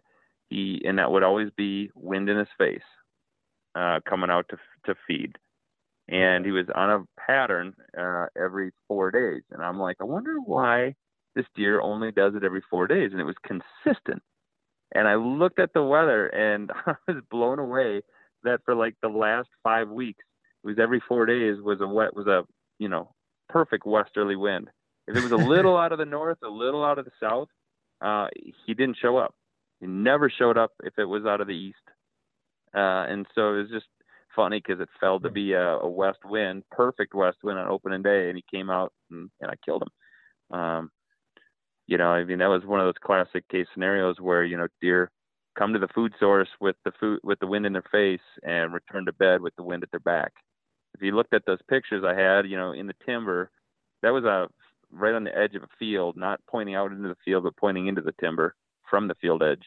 he 0.48 0.80
and 0.86 0.98
that 0.98 1.10
would 1.10 1.22
always 1.22 1.50
be 1.54 1.90
wind 1.94 2.30
in 2.30 2.38
his 2.38 2.48
face, 2.56 2.80
uh, 3.74 4.00
coming 4.08 4.30
out 4.30 4.46
to 4.48 4.56
to 4.86 4.98
feed 5.06 5.36
and 6.08 6.44
he 6.44 6.52
was 6.52 6.66
on 6.74 6.90
a 6.90 7.04
pattern 7.18 7.74
uh, 7.98 8.26
every 8.36 8.72
four 8.88 9.10
days. 9.10 9.42
And 9.50 9.62
I'm 9.62 9.78
like, 9.78 9.96
I 10.00 10.04
wonder 10.04 10.36
why 10.38 10.94
this 11.34 11.46
deer 11.56 11.80
only 11.80 12.12
does 12.12 12.34
it 12.34 12.44
every 12.44 12.62
four 12.70 12.86
days, 12.86 13.10
and 13.12 13.20
it 13.20 13.24
was 13.24 13.36
consistent. 13.44 14.22
And 14.94 15.08
I 15.08 15.16
looked 15.16 15.58
at 15.58 15.72
the 15.72 15.82
weather, 15.82 16.26
and 16.26 16.70
I 16.86 16.94
was 17.08 17.22
blown 17.30 17.58
away 17.58 18.02
that 18.44 18.60
for 18.64 18.74
like 18.74 18.94
the 19.02 19.08
last 19.08 19.48
five 19.62 19.88
weeks, 19.88 20.22
it 20.62 20.66
was 20.66 20.78
every 20.78 21.02
four 21.08 21.26
days 21.26 21.60
was 21.60 21.80
a 21.80 21.86
wet 21.86 22.14
was 22.14 22.26
a 22.26 22.44
you 22.78 22.88
know 22.88 23.14
perfect 23.48 23.86
westerly 23.86 24.36
wind. 24.36 24.68
If 25.06 25.16
it 25.16 25.22
was 25.22 25.32
a 25.32 25.36
little 25.48 25.76
out 25.76 25.92
of 25.92 25.98
the 25.98 26.04
north, 26.04 26.38
a 26.44 26.48
little 26.48 26.84
out 26.84 26.98
of 26.98 27.04
the 27.04 27.10
south, 27.20 27.48
uh, 28.00 28.28
he 28.66 28.74
didn't 28.74 28.98
show 29.00 29.16
up. 29.16 29.34
He 29.80 29.86
never 29.86 30.30
showed 30.30 30.56
up 30.56 30.72
if 30.82 30.98
it 30.98 31.04
was 31.04 31.24
out 31.24 31.40
of 31.40 31.46
the 31.46 31.54
east. 31.54 31.76
Uh, 32.74 33.06
and 33.08 33.26
so 33.34 33.54
it 33.54 33.62
was 33.62 33.70
just 33.70 33.86
funny 34.34 34.62
because 34.64 34.80
it 34.80 34.88
fell 35.00 35.20
to 35.20 35.30
be 35.30 35.52
a, 35.52 35.78
a 35.78 35.88
west 35.88 36.18
wind, 36.24 36.64
perfect 36.70 37.14
west 37.14 37.38
wind 37.42 37.58
on 37.58 37.68
opening 37.68 38.02
day, 38.02 38.28
and 38.28 38.36
he 38.36 38.44
came 38.56 38.70
out 38.70 38.92
and, 39.10 39.30
and 39.40 39.50
I 39.50 39.54
killed 39.64 39.82
him. 39.82 40.58
Um, 40.58 40.90
you 41.86 41.98
know, 41.98 42.08
I 42.08 42.24
mean 42.24 42.38
that 42.38 42.48
was 42.48 42.64
one 42.64 42.80
of 42.80 42.86
those 42.86 43.02
classic 43.02 43.48
case 43.48 43.66
scenarios 43.72 44.16
where 44.20 44.44
you 44.44 44.56
know 44.56 44.68
deer 44.80 45.10
come 45.56 45.72
to 45.72 45.78
the 45.78 45.88
food 45.94 46.12
source 46.18 46.48
with 46.60 46.76
the 46.84 46.92
food 46.98 47.20
with 47.22 47.38
the 47.40 47.46
wind 47.46 47.66
in 47.66 47.72
their 47.72 47.84
face 47.92 48.20
and 48.42 48.72
return 48.72 49.04
to 49.06 49.12
bed 49.12 49.40
with 49.40 49.54
the 49.56 49.62
wind 49.62 49.82
at 49.82 49.90
their 49.90 50.00
back. 50.00 50.32
If 50.94 51.02
you 51.02 51.12
looked 51.14 51.34
at 51.34 51.44
those 51.46 51.58
pictures 51.68 52.04
I 52.06 52.14
had, 52.14 52.46
you 52.46 52.56
know, 52.56 52.72
in 52.72 52.86
the 52.86 52.94
timber, 53.04 53.50
that 54.02 54.10
was 54.10 54.24
a 54.24 54.48
right 54.92 55.14
on 55.14 55.24
the 55.24 55.36
edge 55.36 55.54
of 55.54 55.62
a 55.62 55.68
field, 55.78 56.16
not 56.16 56.40
pointing 56.48 56.74
out 56.74 56.92
into 56.92 57.08
the 57.08 57.16
field, 57.24 57.44
but 57.44 57.56
pointing 57.56 57.86
into 57.86 58.00
the 58.00 58.14
timber 58.20 58.54
from 58.88 59.08
the 59.08 59.14
field 59.16 59.42
edge. 59.42 59.64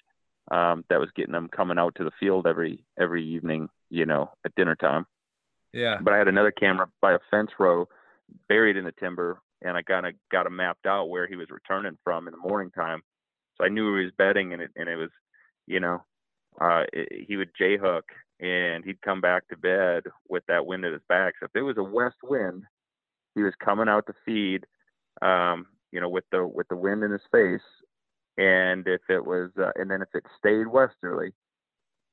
Um, 0.50 0.86
that 0.90 1.00
was 1.00 1.10
getting 1.14 1.34
them 1.34 1.50
coming 1.54 1.78
out 1.78 1.96
to 1.96 2.06
the 2.06 2.12
field 2.20 2.48
every 2.48 2.86
every 2.98 3.26
evening, 3.26 3.68
you 3.90 4.06
know, 4.06 4.32
at 4.46 4.56
dinner 4.56 4.76
time. 4.76 5.06
Yeah. 5.74 5.98
But 6.02 6.14
I 6.14 6.18
had 6.18 6.28
another 6.28 6.52
camera 6.52 6.88
by 7.02 7.14
a 7.14 7.20
fence 7.30 7.52
row 7.60 7.88
buried 8.50 8.78
in 8.78 8.86
the 8.86 8.94
timber 9.00 9.42
and 9.62 9.78
I 9.78 9.82
kind 9.82 10.06
of 10.06 10.14
got 10.32 10.46
him 10.46 10.56
mapped 10.56 10.86
out 10.86 11.10
where 11.10 11.28
he 11.28 11.36
was 11.36 11.50
returning 11.50 11.98
from 12.04 12.28
in 12.28 12.32
the 12.32 12.38
morning 12.38 12.72
time. 12.72 13.02
So 13.58 13.66
I 13.66 13.70
knew 13.70 13.98
he 13.98 14.04
was 14.04 14.14
bedding, 14.18 14.54
and 14.54 14.62
it 14.62 14.72
and 14.76 14.88
it 14.88 14.96
was, 14.96 15.10
you 15.66 15.80
know, 15.80 16.04
uh, 16.62 16.84
it, 16.94 17.26
he 17.28 17.38
would 17.38 17.50
j 17.58 17.78
hook 17.78 18.06
and 18.40 18.86
he'd 18.86 19.02
come 19.02 19.20
back 19.20 19.48
to 19.48 19.58
bed 19.58 20.04
with 20.30 20.44
that 20.48 20.66
wind 20.66 20.86
at 20.86 20.94
his 20.94 21.02
back. 21.10 21.34
So 21.40 21.46
if 21.46 21.56
it 21.56 21.64
was 21.64 21.78
a 21.78 21.84
west 21.84 22.18
wind, 22.24 22.64
he 23.34 23.42
was 23.42 23.54
coming 23.64 23.90
out 23.90 24.06
to 24.06 24.14
feed, 24.24 24.64
um, 25.24 25.66
you 25.92 26.00
know, 26.00 26.10
with 26.10 26.26
the 26.32 26.46
with 26.46 26.68
the 26.68 26.76
wind 26.76 27.04
in 27.04 27.12
his 27.12 27.22
face, 27.32 27.60
and 28.38 28.88
if 28.88 29.02
it 29.10 29.26
was, 29.26 29.50
uh, 29.60 29.72
and 29.76 29.90
then 29.90 30.04
if 30.04 30.10
it 30.14 30.24
stayed 30.38 30.68
westerly, 30.68 31.32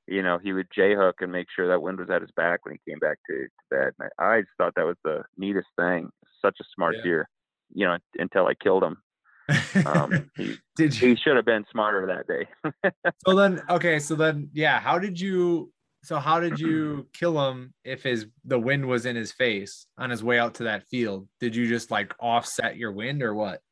you 0.07 0.23
know, 0.23 0.39
he 0.43 0.53
would 0.53 0.69
j 0.75 0.95
hook 0.95 1.17
and 1.21 1.33
make 1.33 1.47
sure 1.55 1.69
that 1.69 1.83
wind 1.83 1.99
was 1.99 2.11
at 2.11 2.23
his 2.23 2.31
back 2.37 2.65
when 2.65 2.75
he 2.75 2.91
came 2.91 2.99
back 2.99 3.19
to, 3.29 3.35
to 3.35 3.49
bed. 3.71 3.93
And 3.99 4.11
I, 4.19 4.25
I 4.25 4.41
just 4.41 4.53
thought 4.59 4.75
that 4.77 4.87
was 4.87 4.97
the 5.05 5.23
neatest 5.37 5.69
thing. 5.79 6.11
Such 6.43 6.57
a 6.61 6.65
smart 6.75 6.97
yeah. 6.99 7.03
deer, 7.03 7.29
you 7.73 7.87
know, 7.87 7.97
until 8.19 8.47
I 8.47 8.55
killed 8.55 8.85
him. 8.85 8.97
um, 9.87 10.31
he, 10.37 10.57
did 10.77 11.01
you... 11.01 11.11
he 11.11 11.17
should 11.17 11.37
have 11.37 11.45
been 11.45 11.65
smarter 11.71 12.07
that 12.07 12.27
day. 12.27 12.93
so 13.27 13.35
then, 13.35 13.63
okay, 13.71 13.99
so 13.99 14.15
then, 14.15 14.51
yeah, 14.53 14.81
how 14.81 14.99
did 14.99 15.21
you? 15.21 15.71
So 16.03 16.19
how 16.19 16.39
did 16.39 16.61
you 16.61 17.07
kill 17.15 17.49
him 17.49 17.73
if 17.83 18.03
his 18.03 18.27
the 18.45 18.59
wind 18.59 18.85
was 18.85 19.07
in 19.07 19.17
his 19.17 19.33
face 19.33 19.87
on 19.97 20.11
his 20.11 20.23
way 20.23 20.39
out 20.39 20.53
to 20.57 20.65
that 20.65 20.87
field? 20.89 21.27
Did 21.41 21.57
you 21.57 21.67
just 21.67 21.91
like 21.91 22.13
offset 22.21 22.77
your 22.77 22.93
wind 22.93 23.23
or 23.23 23.35
what? 23.35 23.63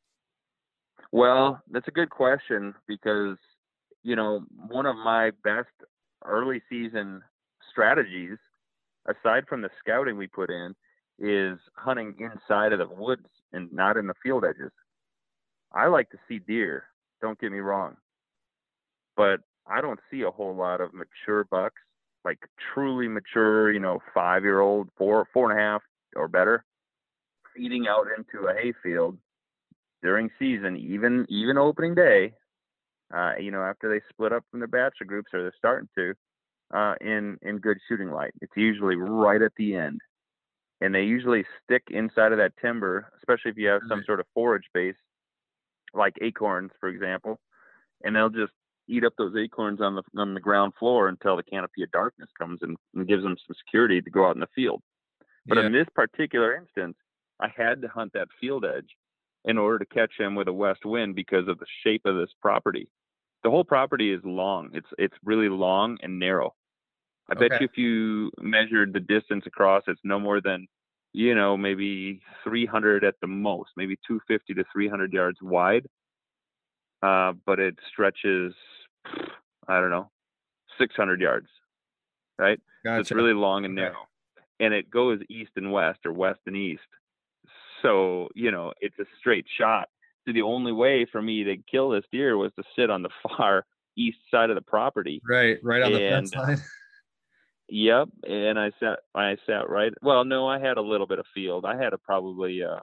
Well, 1.11 1.61
that's 1.69 1.87
a 1.87 1.91
good 1.91 2.09
question 2.09 2.73
because 2.87 3.37
you 4.01 4.15
know 4.15 4.41
one 4.67 4.87
of 4.87 4.95
my 4.95 5.29
best 5.43 5.69
early 6.25 6.61
season 6.69 7.21
strategies, 7.71 8.37
aside 9.07 9.45
from 9.47 9.61
the 9.61 9.69
scouting 9.79 10.17
we 10.17 10.27
put 10.27 10.49
in, 10.49 10.75
is 11.19 11.57
hunting 11.75 12.15
inside 12.19 12.73
of 12.73 12.79
the 12.79 12.87
woods 12.87 13.27
and 13.51 13.71
not 13.71 13.97
in 13.97 14.07
the 14.07 14.13
field 14.21 14.43
edges. 14.45 14.71
I 15.73 15.87
like 15.87 16.09
to 16.11 16.17
see 16.27 16.39
deer, 16.39 16.85
don't 17.21 17.39
get 17.39 17.51
me 17.51 17.59
wrong, 17.59 17.95
but 19.15 19.39
I 19.67 19.81
don't 19.81 19.99
see 20.11 20.21
a 20.21 20.31
whole 20.31 20.55
lot 20.55 20.81
of 20.81 20.91
mature 20.93 21.45
bucks, 21.45 21.81
like 22.25 22.39
truly 22.73 23.07
mature, 23.07 23.71
you 23.71 23.79
know, 23.79 23.99
five 24.13 24.43
year 24.43 24.59
old, 24.59 24.89
four, 24.97 25.27
four 25.33 25.51
and 25.51 25.59
a 25.59 25.61
half 25.61 25.81
or 26.15 26.27
better, 26.27 26.63
feeding 27.55 27.87
out 27.87 28.07
into 28.17 28.47
a 28.47 28.53
hayfield 28.53 29.17
during 30.01 30.29
season, 30.37 30.77
even 30.77 31.25
even 31.29 31.57
opening 31.57 31.95
day, 31.95 32.33
uh, 33.15 33.33
you 33.39 33.51
know, 33.51 33.61
after 33.61 33.89
they 33.89 34.01
split 34.09 34.33
up 34.33 34.43
from 34.49 34.59
the 34.59 34.67
bachelor 34.67 35.05
groups 35.05 35.29
or 35.33 35.41
they're 35.41 35.53
starting 35.57 35.89
to, 35.95 36.13
uh, 36.73 36.95
in 37.01 37.37
in 37.41 37.59
good 37.59 37.77
shooting 37.87 38.09
light. 38.09 38.33
It's 38.41 38.53
usually 38.55 38.95
right 38.95 39.41
at 39.41 39.51
the 39.57 39.75
end, 39.75 40.01
and 40.81 40.93
they 40.93 41.03
usually 41.03 41.45
stick 41.63 41.83
inside 41.89 42.31
of 42.31 42.39
that 42.39 42.53
timber, 42.61 43.11
especially 43.17 43.51
if 43.51 43.57
you 43.57 43.67
have 43.67 43.81
some 43.87 44.03
sort 44.05 44.19
of 44.19 44.25
forage 44.33 44.65
base, 44.73 44.95
like 45.93 46.13
acorns, 46.21 46.71
for 46.79 46.89
example, 46.89 47.39
and 48.03 48.15
they'll 48.15 48.29
just 48.29 48.53
eat 48.87 49.05
up 49.05 49.13
those 49.17 49.35
acorns 49.37 49.81
on 49.81 49.95
the 49.95 50.03
on 50.17 50.33
the 50.33 50.39
ground 50.39 50.73
floor 50.79 51.07
until 51.07 51.37
the 51.37 51.43
canopy 51.43 51.83
of 51.83 51.91
darkness 51.91 52.29
comes 52.37 52.59
and, 52.63 52.75
and 52.95 53.07
gives 53.07 53.23
them 53.23 53.37
some 53.47 53.55
security 53.65 54.01
to 54.01 54.09
go 54.09 54.27
out 54.27 54.35
in 54.35 54.41
the 54.41 54.47
field. 54.55 54.81
But 55.45 55.57
yeah. 55.57 55.67
in 55.67 55.73
this 55.73 55.87
particular 55.93 56.55
instance, 56.55 56.95
I 57.39 57.49
had 57.55 57.81
to 57.81 57.87
hunt 57.87 58.13
that 58.13 58.29
field 58.39 58.65
edge 58.65 58.89
in 59.45 59.57
order 59.57 59.79
to 59.79 59.85
catch 59.85 60.13
him 60.17 60.35
with 60.35 60.47
a 60.47 60.53
west 60.53 60.85
wind 60.85 61.15
because 61.15 61.47
of 61.49 61.59
the 61.59 61.65
shape 61.83 62.05
of 62.05 62.15
this 62.15 62.31
property 62.41 62.87
the 63.43 63.49
whole 63.49 63.63
property 63.63 64.11
is 64.11 64.21
long. 64.23 64.69
It's 64.73 64.87
it's 64.97 65.15
really 65.23 65.49
long 65.49 65.97
and 66.01 66.17
narrow. 66.17 66.53
I 67.29 67.35
okay. 67.35 67.49
bet 67.49 67.61
you 67.61 67.65
if 67.65 67.77
you 67.77 68.31
measured 68.39 68.93
the 68.93 68.99
distance 68.99 69.45
across, 69.45 69.83
it's 69.87 70.01
no 70.03 70.19
more 70.19 70.41
than, 70.41 70.67
you 71.13 71.35
know, 71.35 71.55
maybe 71.55 72.21
300 72.43 73.03
at 73.03 73.15
the 73.21 73.27
most, 73.27 73.71
maybe 73.77 73.95
250 74.07 74.53
to 74.55 74.63
300 74.73 75.13
yards 75.13 75.37
wide. 75.41 75.87
Uh, 77.01 77.33
but 77.45 77.59
it 77.59 77.77
stretches, 77.91 78.53
I 79.67 79.79
don't 79.79 79.89
know, 79.89 80.09
600 80.79 81.21
yards, 81.21 81.47
right? 82.37 82.59
Gotcha. 82.83 82.95
So 82.95 83.01
it's 83.01 83.11
really 83.11 83.33
long 83.33 83.65
and 83.65 83.75
narrow, 83.75 83.91
okay. 83.91 84.45
and 84.61 84.73
it 84.73 84.89
goes 84.89 85.19
east 85.29 85.51
and 85.57 85.71
west 85.71 85.99
or 86.05 86.13
west 86.13 86.39
and 86.45 86.55
east. 86.55 86.81
So 87.81 88.29
you 88.35 88.51
know, 88.51 88.73
it's 88.79 88.97
a 88.99 89.05
straight 89.19 89.45
shot 89.57 89.89
the 90.25 90.41
only 90.41 90.71
way 90.71 91.05
for 91.11 91.21
me 91.21 91.43
to 91.43 91.57
kill 91.69 91.89
this 91.89 92.05
deer 92.11 92.37
was 92.37 92.51
to 92.57 92.63
sit 92.75 92.89
on 92.89 93.03
the 93.03 93.09
far 93.37 93.65
east 93.97 94.17
side 94.31 94.49
of 94.49 94.55
the 94.55 94.61
property. 94.61 95.21
Right, 95.27 95.57
right 95.63 95.81
on 95.81 95.93
and, 95.93 95.95
the 95.95 96.09
fence 96.09 96.35
line. 96.35 96.61
Yep, 97.69 98.09
and 98.27 98.59
I 98.59 98.71
sat 98.79 98.99
I 99.15 99.37
sat 99.47 99.69
right. 99.69 99.93
Well, 100.01 100.25
no, 100.25 100.47
I 100.47 100.59
had 100.59 100.77
a 100.77 100.81
little 100.81 101.07
bit 101.07 101.19
of 101.19 101.25
field. 101.33 101.65
I 101.65 101.75
had 101.75 101.93
a 101.93 101.97
probably 101.97 102.61
uh 102.61 102.81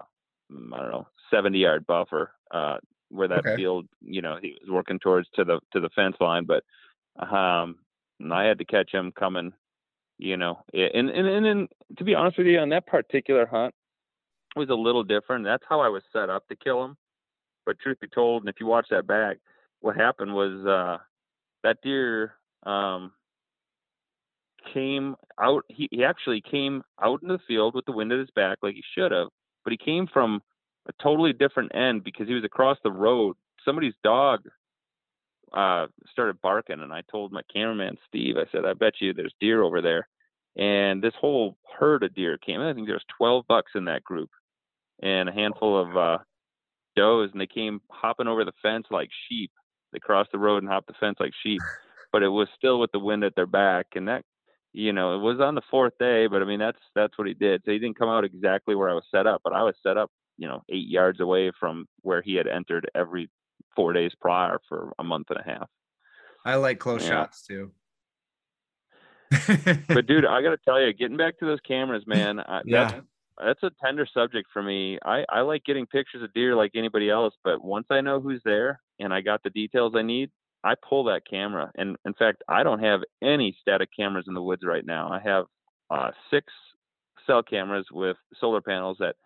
mm, 0.51 0.75
I 0.75 0.79
don't 0.79 0.91
know, 0.91 1.07
70 1.31 1.59
yard 1.59 1.87
buffer 1.87 2.33
uh 2.51 2.79
where 3.11 3.29
that 3.29 3.41
okay. 3.41 3.57
field, 3.57 3.87
you 4.01 4.23
know, 4.23 4.39
he 4.41 4.57
was 4.61 4.71
working 4.71 4.99
towards 4.99 5.29
to 5.35 5.45
the 5.45 5.61
to 5.75 5.81
the 5.81 5.91
fence 5.91 6.17
line, 6.19 6.47
but 6.47 6.65
um 7.25 7.77
I 8.33 8.45
had 8.45 8.59
to 8.59 8.65
catch 8.65 8.91
him 8.93 9.13
coming, 9.13 9.53
you 10.19 10.37
know. 10.37 10.61
And 10.73 11.11
and 11.11 11.27
and, 11.29 11.47
and 11.47 11.69
to 11.99 12.05
be 12.05 12.15
honest 12.15 12.39
with 12.39 12.47
you, 12.47 12.59
on 12.59 12.71
that 12.71 12.87
particular 12.87 13.47
hunt 13.47 13.75
was 14.57 14.71
a 14.71 14.75
little 14.75 15.05
different. 15.05 15.45
That's 15.45 15.65
how 15.69 15.81
I 15.81 15.89
was 15.89 16.03
set 16.13 16.31
up 16.31 16.49
to 16.49 16.57
kill 16.57 16.85
him. 16.85 16.97
But 17.71 17.79
truth 17.79 18.01
be 18.01 18.09
told, 18.09 18.43
and 18.43 18.49
if 18.49 18.57
you 18.59 18.67
watch 18.67 18.89
that 18.91 19.07
back, 19.07 19.37
what 19.79 19.95
happened 19.95 20.35
was 20.35 20.67
uh, 20.67 20.99
that 21.63 21.77
deer 21.85 22.35
um, 22.65 23.13
came 24.75 25.15
out. 25.41 25.63
He, 25.69 25.87
he 25.93 26.03
actually 26.03 26.41
came 26.41 26.83
out 27.01 27.23
into 27.23 27.37
the 27.37 27.43
field 27.47 27.77
with 27.77 27.85
the 27.85 27.93
wind 27.93 28.11
at 28.11 28.19
his 28.19 28.31
back, 28.35 28.59
like 28.61 28.75
he 28.75 28.83
should 28.93 29.13
have. 29.13 29.29
But 29.63 29.71
he 29.71 29.77
came 29.77 30.09
from 30.13 30.43
a 30.89 30.93
totally 31.01 31.33
different 31.33 31.73
end 31.73 32.03
because 32.03 32.27
he 32.27 32.35
was 32.35 32.43
across 32.43 32.77
the 32.83 32.91
road. 32.91 33.37
Somebody's 33.65 33.95
dog 34.03 34.41
uh, 35.53 35.87
started 36.11 36.41
barking, 36.41 36.81
and 36.81 36.93
I 36.93 37.03
told 37.09 37.31
my 37.31 37.43
cameraman 37.53 37.99
Steve, 38.09 38.35
I 38.37 38.51
said, 38.51 38.65
"I 38.65 38.73
bet 38.73 38.95
you 39.01 39.15
there's 39.15 39.35
deer 39.39 39.63
over 39.63 39.81
there." 39.81 40.09
And 40.57 41.01
this 41.01 41.15
whole 41.21 41.57
herd 41.79 42.03
of 42.03 42.17
deer 42.17 42.37
came. 42.37 42.61
I 42.61 42.75
think 42.75 42.89
there's 42.89 43.05
12 43.17 43.45
bucks 43.47 43.71
in 43.77 43.85
that 43.85 44.03
group, 44.03 44.31
and 45.05 45.29
a 45.29 45.33
handful 45.33 45.81
of 45.81 45.97
uh, 45.97 46.19
does, 46.97 47.31
and 47.33 47.41
they 47.41 47.47
came 47.47 47.81
hopping 47.91 48.29
over 48.29 48.45
the 48.45 48.53
fence 48.63 48.87
like 48.91 49.11
sheep. 49.29 49.51
They 49.93 49.99
crossed 49.99 50.33
the 50.33 50.39
road 50.39 50.63
and 50.63 50.71
hopped 50.71 50.87
the 50.87 50.95
fence 51.01 51.17
like 51.21 51.33
sheep, 51.43 51.61
but 52.13 52.23
it 52.23 52.29
was 52.29 52.49
still 52.57 52.79
with 52.79 52.93
the 52.93 52.99
wind 52.99 53.25
at 53.25 53.35
their 53.35 53.47
back, 53.47 53.87
and 53.95 54.09
that, 54.09 54.25
you 54.73 54.93
know, 54.93 55.17
it 55.17 55.19
was 55.19 55.41
on 55.41 55.55
the 55.55 55.63
fourth 55.71 55.95
day. 55.99 56.27
But 56.27 56.43
I 56.43 56.45
mean, 56.45 56.61
that's 56.61 56.79
that's 56.95 57.17
what 57.19 57.27
he 57.27 57.35
did. 57.35 57.63
So 57.65 57.73
he 57.73 57.79
didn't 57.79 57.99
come 57.99 58.09
out 58.09 58.25
exactly 58.25 58.75
where 58.75 58.91
I 58.91 58.95
was 58.95 59.05
set 59.11 59.27
up, 59.27 59.41
but 59.43 59.53
I 59.53 59.63
was 59.63 59.75
set 59.83 59.97
up, 59.97 60.11
you 60.39 60.47
know, 60.47 60.63
eight 60.69 60.89
yards 60.89 61.21
away 61.21 61.51
from 61.59 61.87
where 62.03 62.23
he 62.23 62.35
had 62.35 62.47
entered 62.47 62.89
every 62.95 63.29
four 63.75 63.93
days 63.93 64.13
prior 64.21 64.59
for 64.69 64.93
a 64.99 65.05
month 65.05 65.27
and 65.31 65.41
a 65.41 65.43
half. 65.43 65.69
I 66.45 66.55
like 66.55 66.79
close 66.79 67.03
yeah. 67.03 67.11
shots 67.11 67.47
too. 67.47 67.73
but 69.89 70.07
dude, 70.07 70.25
I 70.27 70.43
got 70.43 70.51
to 70.51 70.59
tell 70.65 70.81
you, 70.81 70.93
getting 70.93 71.17
back 71.17 71.39
to 71.39 71.47
those 71.47 71.61
cameras, 71.61 72.05
man, 72.07 72.41
I, 72.41 72.63
yeah 72.65 72.91
that's 72.91 73.07
a 73.63 73.71
tender 73.83 74.07
subject 74.13 74.49
for 74.53 74.63
me. 74.63 74.99
I, 75.05 75.25
I 75.29 75.41
like 75.41 75.65
getting 75.65 75.87
pictures 75.87 76.23
of 76.23 76.33
deer 76.35 76.55
like 76.55 76.73
anybody 76.75 77.11
else, 77.11 77.35
but 77.43 77.65
once 77.65 77.87
I 77.91 78.01
know 78.01 78.21
who's 78.21 78.43
there 78.45 78.81
and 78.99 79.13
I 79.13 79.21
got 79.21 79.43
the 79.43 79.51
details 79.51 79.95
I 79.97 80.03
need, 80.03 80.31
I 80.63 80.75
pull 80.89 81.05
that 81.05 81.23
camera. 81.29 81.71
And 81.77 81.97
in 82.05 82.15
fact, 82.15 82.43
I 82.49 82.63
don't 82.63 82.83
have 82.83 83.01
any 83.23 83.57
static 83.61 83.89
cameras 83.97 84.27
in 84.29 84.35
the 84.35 84.43
woods 84.43 84.63
right 84.65 84.85
now. 84.85 85.11
I 85.11 85.21
have 85.21 85.47
uh, 85.91 86.11
six 86.31 86.53
cell 87.27 87.43
cameras 87.43 87.87
with 87.91 88.17
solar 88.39 88.61
panels 88.61 88.99
that 89.01 89.17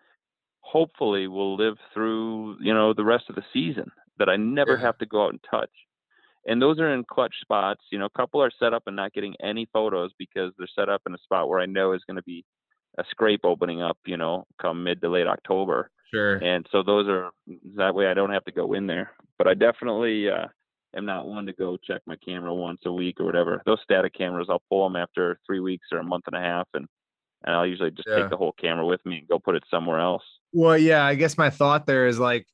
hopefully 0.61 1.27
will 1.27 1.55
live 1.55 1.75
through, 1.93 2.57
you 2.61 2.73
know, 2.73 2.93
the 2.93 3.03
rest 3.03 3.25
of 3.29 3.35
the 3.35 3.43
season 3.53 3.91
that 4.17 4.29
I 4.29 4.37
never 4.37 4.77
have 4.77 4.97
to 4.99 5.05
go 5.05 5.25
out 5.25 5.31
and 5.31 5.43
touch. 5.49 5.69
And 6.47 6.61
those 6.61 6.79
are 6.79 6.93
in 6.93 7.03
clutch 7.03 7.35
spots. 7.41 7.81
You 7.91 7.99
know, 7.99 8.05
a 8.05 8.17
couple 8.17 8.41
are 8.41 8.51
set 8.59 8.73
up 8.73 8.83
and 8.87 8.95
not 8.95 9.13
getting 9.13 9.35
any 9.41 9.67
photos 9.73 10.11
because 10.17 10.53
they're 10.57 10.67
set 10.75 10.89
up 10.89 11.01
in 11.07 11.13
a 11.13 11.17
spot 11.19 11.49
where 11.49 11.59
I 11.59 11.65
know 11.65 11.93
is 11.93 12.03
going 12.07 12.17
to 12.17 12.23
be 12.23 12.45
a 12.97 13.03
scrape 13.09 13.41
opening 13.43 13.81
up, 13.81 13.97
you 14.05 14.17
know, 14.17 14.45
come 14.61 14.83
mid 14.83 15.01
to 15.01 15.09
late 15.09 15.27
October. 15.27 15.89
Sure. 16.13 16.35
And 16.35 16.65
so 16.71 16.83
those 16.83 17.07
are 17.07 17.31
that 17.75 17.95
way 17.95 18.07
I 18.07 18.13
don't 18.13 18.31
have 18.31 18.45
to 18.45 18.51
go 18.51 18.73
in 18.73 18.87
there. 18.87 19.11
But 19.37 19.47
I 19.47 19.53
definitely 19.53 20.29
uh, 20.29 20.47
am 20.95 21.05
not 21.05 21.27
one 21.27 21.45
to 21.47 21.53
go 21.53 21.77
check 21.77 22.01
my 22.05 22.15
camera 22.17 22.53
once 22.53 22.81
a 22.85 22.91
week 22.91 23.19
or 23.19 23.25
whatever. 23.25 23.61
Those 23.65 23.79
static 23.83 24.13
cameras, 24.13 24.47
I'll 24.49 24.61
pull 24.69 24.87
them 24.87 24.95
after 24.95 25.39
three 25.45 25.59
weeks 25.59 25.87
or 25.91 25.99
a 25.99 26.03
month 26.03 26.25
and 26.27 26.35
a 26.35 26.39
half, 26.39 26.67
and 26.73 26.87
and 27.43 27.55
I'll 27.55 27.67
usually 27.67 27.91
just 27.91 28.07
yeah. 28.07 28.21
take 28.21 28.29
the 28.29 28.37
whole 28.37 28.53
camera 28.53 28.85
with 28.85 29.05
me 29.05 29.19
and 29.19 29.27
go 29.27 29.37
put 29.37 29.55
it 29.55 29.63
somewhere 29.69 29.99
else. 29.99 30.23
Well, 30.51 30.77
yeah, 30.77 31.05
I 31.05 31.15
guess 31.15 31.37
my 31.37 31.51
thought 31.51 31.85
there 31.85 32.07
is 32.07 32.17
like, 32.17 32.47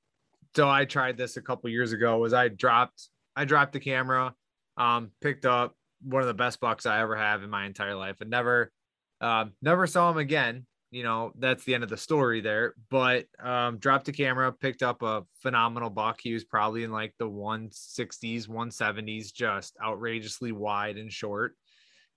so 0.53 0.67
I 0.67 0.83
tried 0.83 1.17
this 1.17 1.37
a 1.37 1.41
couple 1.41 1.69
years 1.69 1.93
ago. 1.93 2.17
Was 2.17 2.33
I 2.33 2.49
dropped 2.49 3.07
I 3.35 3.45
dropped 3.45 3.73
the 3.73 3.79
camera, 3.79 4.33
um, 4.77 5.11
picked 5.21 5.45
up 5.45 5.75
one 6.03 6.21
of 6.21 6.27
the 6.27 6.33
best 6.33 6.59
bucks 6.59 6.85
I 6.85 6.99
ever 7.01 7.15
have 7.15 7.43
in 7.43 7.49
my 7.49 7.65
entire 7.65 7.95
life, 7.95 8.17
and 8.21 8.29
never 8.29 8.71
um, 9.21 9.53
never 9.61 9.87
saw 9.87 10.11
him 10.11 10.17
again. 10.17 10.65
You 10.89 11.03
know, 11.03 11.31
that's 11.37 11.63
the 11.63 11.73
end 11.73 11.83
of 11.85 11.89
the 11.89 11.95
story 11.95 12.41
there. 12.41 12.73
But 12.89 13.27
um, 13.41 13.77
dropped 13.77 14.05
the 14.05 14.11
camera, 14.11 14.51
picked 14.51 14.83
up 14.83 15.01
a 15.03 15.23
phenomenal 15.41 15.89
buck. 15.89 16.19
He 16.21 16.33
was 16.33 16.43
probably 16.43 16.83
in 16.83 16.91
like 16.91 17.13
the 17.17 17.29
160s, 17.29 18.49
170s, 18.49 19.33
just 19.33 19.77
outrageously 19.81 20.51
wide 20.51 20.97
and 20.97 21.11
short, 21.11 21.55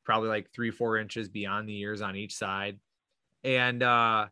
probably 0.04 0.28
like 0.28 0.50
three, 0.52 0.72
four 0.72 0.98
inches 0.98 1.28
beyond 1.28 1.68
the 1.68 1.78
ears 1.78 2.00
on 2.00 2.16
each 2.16 2.34
side. 2.34 2.80
And 3.44 3.82
uh, 3.82 4.26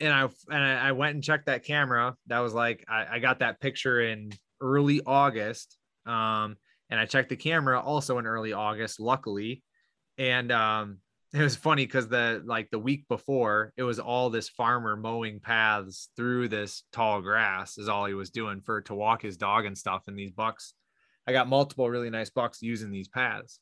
and 0.00 0.12
I 0.12 0.28
and 0.50 0.64
I 0.64 0.92
went 0.92 1.14
and 1.14 1.24
checked 1.24 1.46
that 1.46 1.64
camera. 1.64 2.16
That 2.28 2.38
was 2.38 2.54
like 2.54 2.84
I, 2.88 3.06
I 3.12 3.18
got 3.18 3.40
that 3.40 3.60
picture 3.60 4.00
in 4.00 4.32
early 4.60 5.02
August. 5.04 5.76
Um, 6.06 6.56
and 6.90 7.00
I 7.00 7.06
checked 7.06 7.30
the 7.30 7.36
camera 7.36 7.80
also 7.80 8.18
in 8.18 8.26
early 8.26 8.52
August, 8.52 9.00
luckily. 9.00 9.62
And 10.16 10.52
um, 10.52 10.98
it 11.34 11.42
was 11.42 11.56
funny 11.56 11.84
because 11.84 12.06
the 12.08 12.40
like 12.46 12.70
the 12.70 12.78
week 12.78 13.08
before 13.08 13.72
it 13.76 13.82
was 13.82 13.98
all 13.98 14.30
this 14.30 14.48
farmer 14.48 14.96
mowing 14.96 15.40
paths 15.40 16.08
through 16.16 16.46
this 16.48 16.84
tall 16.92 17.20
grass 17.20 17.76
is 17.76 17.88
all 17.88 18.06
he 18.06 18.14
was 18.14 18.30
doing 18.30 18.60
for 18.60 18.80
to 18.82 18.94
walk 18.94 19.22
his 19.22 19.36
dog 19.36 19.64
and 19.64 19.76
stuff 19.76 20.04
and 20.06 20.16
these 20.16 20.30
bucks. 20.30 20.74
I 21.26 21.32
got 21.32 21.48
multiple 21.48 21.90
really 21.90 22.08
nice 22.08 22.30
bucks 22.30 22.62
using 22.62 22.92
these 22.92 23.08
paths. 23.08 23.58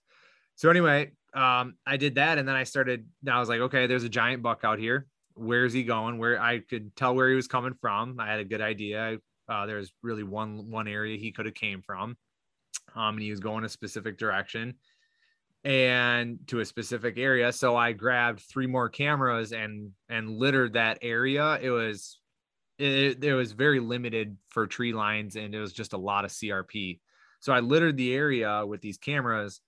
So 0.55 0.69
anyway 0.69 1.13
um 1.35 1.77
i 1.87 1.97
did 1.97 2.17
that 2.17 2.37
and 2.37 2.47
then 2.47 2.57
i 2.57 2.65
started 2.65 3.07
now. 3.23 3.39
i 3.39 3.41
was 3.41 3.49
like 3.49 3.61
okay 3.61 3.87
there's 3.87 4.05
a 4.05 4.09
giant 4.09 4.43
buck 4.43 4.65
out 4.65 4.79
here. 4.79 5.07
Where's 5.35 5.73
he 5.73 5.83
going? 5.83 6.19
Where 6.19 6.39
i 6.41 6.59
could 6.59 6.95
tell 6.95 7.15
where 7.15 7.31
he 7.31 7.37
was 7.37 7.49
coming 7.49 7.75
from. 7.81 8.21
I 8.21 8.27
had 8.27 8.41
a 8.41 8.45
good 8.45 8.61
idea. 8.61 9.17
Uh, 9.49 9.67
there's 9.67 9.93
really 10.03 10.23
one 10.23 10.71
one 10.71 10.89
area 10.89 11.17
he 11.17 11.33
could 11.33 11.47
have 11.47 11.55
came 11.55 11.81
from 11.81 12.17
um 12.95 13.15
and 13.15 13.23
he 13.23 13.31
was 13.31 13.41
going 13.41 13.65
a 13.65 13.69
specific 13.69 14.19
direction 14.19 14.75
and 15.65 16.39
to 16.49 16.61
a 16.61 16.65
specific 16.65 17.19
area. 17.19 17.53
So 17.53 17.77
I 17.77 17.93
grabbed 17.93 18.41
three 18.41 18.67
more 18.67 18.89
cameras 18.89 19.53
and 19.53 19.91
and 20.09 20.31
littered 20.31 20.75
that 20.75 20.99
area. 21.03 21.59
It 21.61 21.71
was 21.71 22.19
it, 22.79 23.23
it 23.23 23.35
was 23.35 23.53
very 23.53 23.81
limited 23.81 24.37
for 24.49 24.67
tree 24.67 24.93
lines 24.93 25.37
and 25.37 25.55
it 25.55 25.61
was 25.61 25.73
just 25.73 25.93
a 25.93 25.99
lot 25.99 26.25
of 26.25 26.31
CRP. 26.33 27.01
So 27.41 27.53
I 27.53 27.61
littered 27.61 27.97
the 27.97 28.13
area 28.15 28.65
with 28.67 28.81
these 28.81 28.99
cameras 28.99 29.61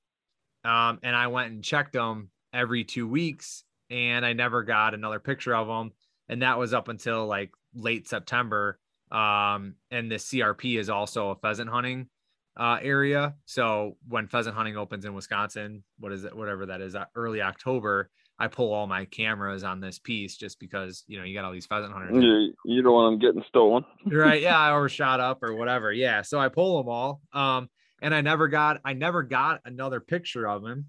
um, 0.64 0.98
and 1.02 1.14
I 1.14 1.28
went 1.28 1.52
and 1.52 1.62
checked 1.62 1.92
them 1.92 2.30
every 2.52 2.84
two 2.84 3.06
weeks 3.06 3.64
and 3.90 4.24
I 4.24 4.32
never 4.32 4.62
got 4.62 4.94
another 4.94 5.20
picture 5.20 5.54
of 5.54 5.68
them. 5.68 5.92
And 6.28 6.42
that 6.42 6.58
was 6.58 6.72
up 6.72 6.88
until 6.88 7.26
like 7.26 7.52
late 7.74 8.08
September. 8.08 8.78
Um, 9.12 9.74
and 9.90 10.10
the 10.10 10.16
CRP 10.16 10.78
is 10.78 10.90
also 10.90 11.30
a 11.30 11.36
pheasant 11.36 11.70
hunting 11.70 12.08
uh, 12.56 12.78
area. 12.82 13.34
So 13.44 13.96
when 14.08 14.28
pheasant 14.28 14.56
hunting 14.56 14.76
opens 14.76 15.04
in 15.04 15.14
Wisconsin, 15.14 15.84
what 15.98 16.12
is 16.12 16.24
it, 16.24 16.36
whatever 16.36 16.66
that 16.66 16.80
is, 16.80 16.94
uh, 16.94 17.04
early 17.14 17.42
October, 17.42 18.10
I 18.38 18.48
pull 18.48 18.72
all 18.72 18.86
my 18.86 19.04
cameras 19.04 19.62
on 19.62 19.80
this 19.80 19.98
piece 19.98 20.36
just 20.36 20.58
because 20.58 21.04
you 21.06 21.18
know 21.18 21.24
you 21.24 21.34
got 21.34 21.44
all 21.44 21.52
these 21.52 21.66
pheasant 21.66 21.92
hunters. 21.92 22.22
You, 22.22 22.52
you 22.64 22.82
don't 22.82 22.92
want 22.92 23.12
them 23.12 23.28
getting 23.28 23.44
stolen, 23.48 23.84
right? 24.06 24.42
Yeah, 24.42 24.74
or 24.74 24.88
shot 24.88 25.20
up 25.20 25.42
or 25.42 25.54
whatever. 25.54 25.92
Yeah, 25.92 26.22
so 26.22 26.38
I 26.38 26.48
pull 26.48 26.78
them 26.78 26.88
all. 26.88 27.20
Um, 27.32 27.68
and 28.02 28.14
I 28.14 28.20
never 28.20 28.48
got 28.48 28.80
I 28.84 28.92
never 28.92 29.22
got 29.22 29.60
another 29.64 30.00
picture 30.00 30.48
of 30.48 30.64
him. 30.64 30.86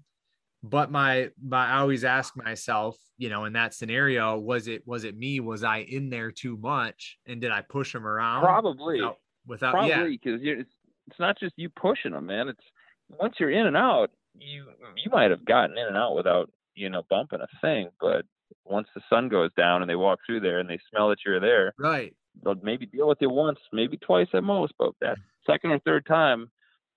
But 0.62 0.90
my, 0.90 1.30
my 1.40 1.66
I 1.66 1.78
always 1.78 2.02
ask 2.02 2.36
myself, 2.36 2.96
you 3.18 3.28
know, 3.28 3.44
in 3.44 3.52
that 3.52 3.74
scenario, 3.74 4.36
was 4.38 4.66
it 4.66 4.82
was 4.86 5.04
it 5.04 5.16
me? 5.16 5.38
Was 5.38 5.62
I 5.62 5.78
in 5.78 6.10
there 6.10 6.32
too 6.32 6.56
much? 6.56 7.18
And 7.26 7.40
did 7.40 7.52
I 7.52 7.62
push 7.62 7.94
him 7.94 8.06
around? 8.06 8.42
Probably. 8.42 8.96
Without, 8.96 9.18
without 9.46 9.72
probably 9.72 10.18
because 10.22 10.42
yeah. 10.42 10.62
It's 11.08 11.20
not 11.20 11.38
just 11.38 11.54
you 11.56 11.68
pushing 11.68 12.12
them, 12.12 12.26
man. 12.26 12.48
It's 12.48 12.60
once 13.08 13.34
you're 13.38 13.50
in 13.50 13.66
and 13.66 13.76
out, 13.76 14.10
you 14.38 14.66
you 14.96 15.10
might 15.10 15.30
have 15.30 15.44
gotten 15.44 15.78
in 15.78 15.86
and 15.86 15.96
out 15.96 16.16
without 16.16 16.50
you 16.74 16.90
know 16.90 17.02
bumping 17.08 17.40
a 17.40 17.60
thing, 17.60 17.88
but 18.00 18.24
once 18.64 18.88
the 18.94 19.00
sun 19.08 19.28
goes 19.28 19.50
down 19.56 19.82
and 19.82 19.90
they 19.90 19.96
walk 19.96 20.20
through 20.24 20.40
there 20.40 20.58
and 20.58 20.68
they 20.68 20.78
smell 20.90 21.08
that 21.08 21.18
you're 21.24 21.40
there, 21.40 21.74
right? 21.78 22.14
They'll 22.44 22.56
maybe 22.62 22.86
deal 22.86 23.08
with 23.08 23.18
you 23.20 23.30
once, 23.30 23.58
maybe 23.72 23.96
twice 23.96 24.28
at 24.34 24.44
most, 24.44 24.74
but 24.78 24.90
that 25.00 25.16
second 25.46 25.70
or 25.70 25.78
third 25.80 26.06
time, 26.06 26.50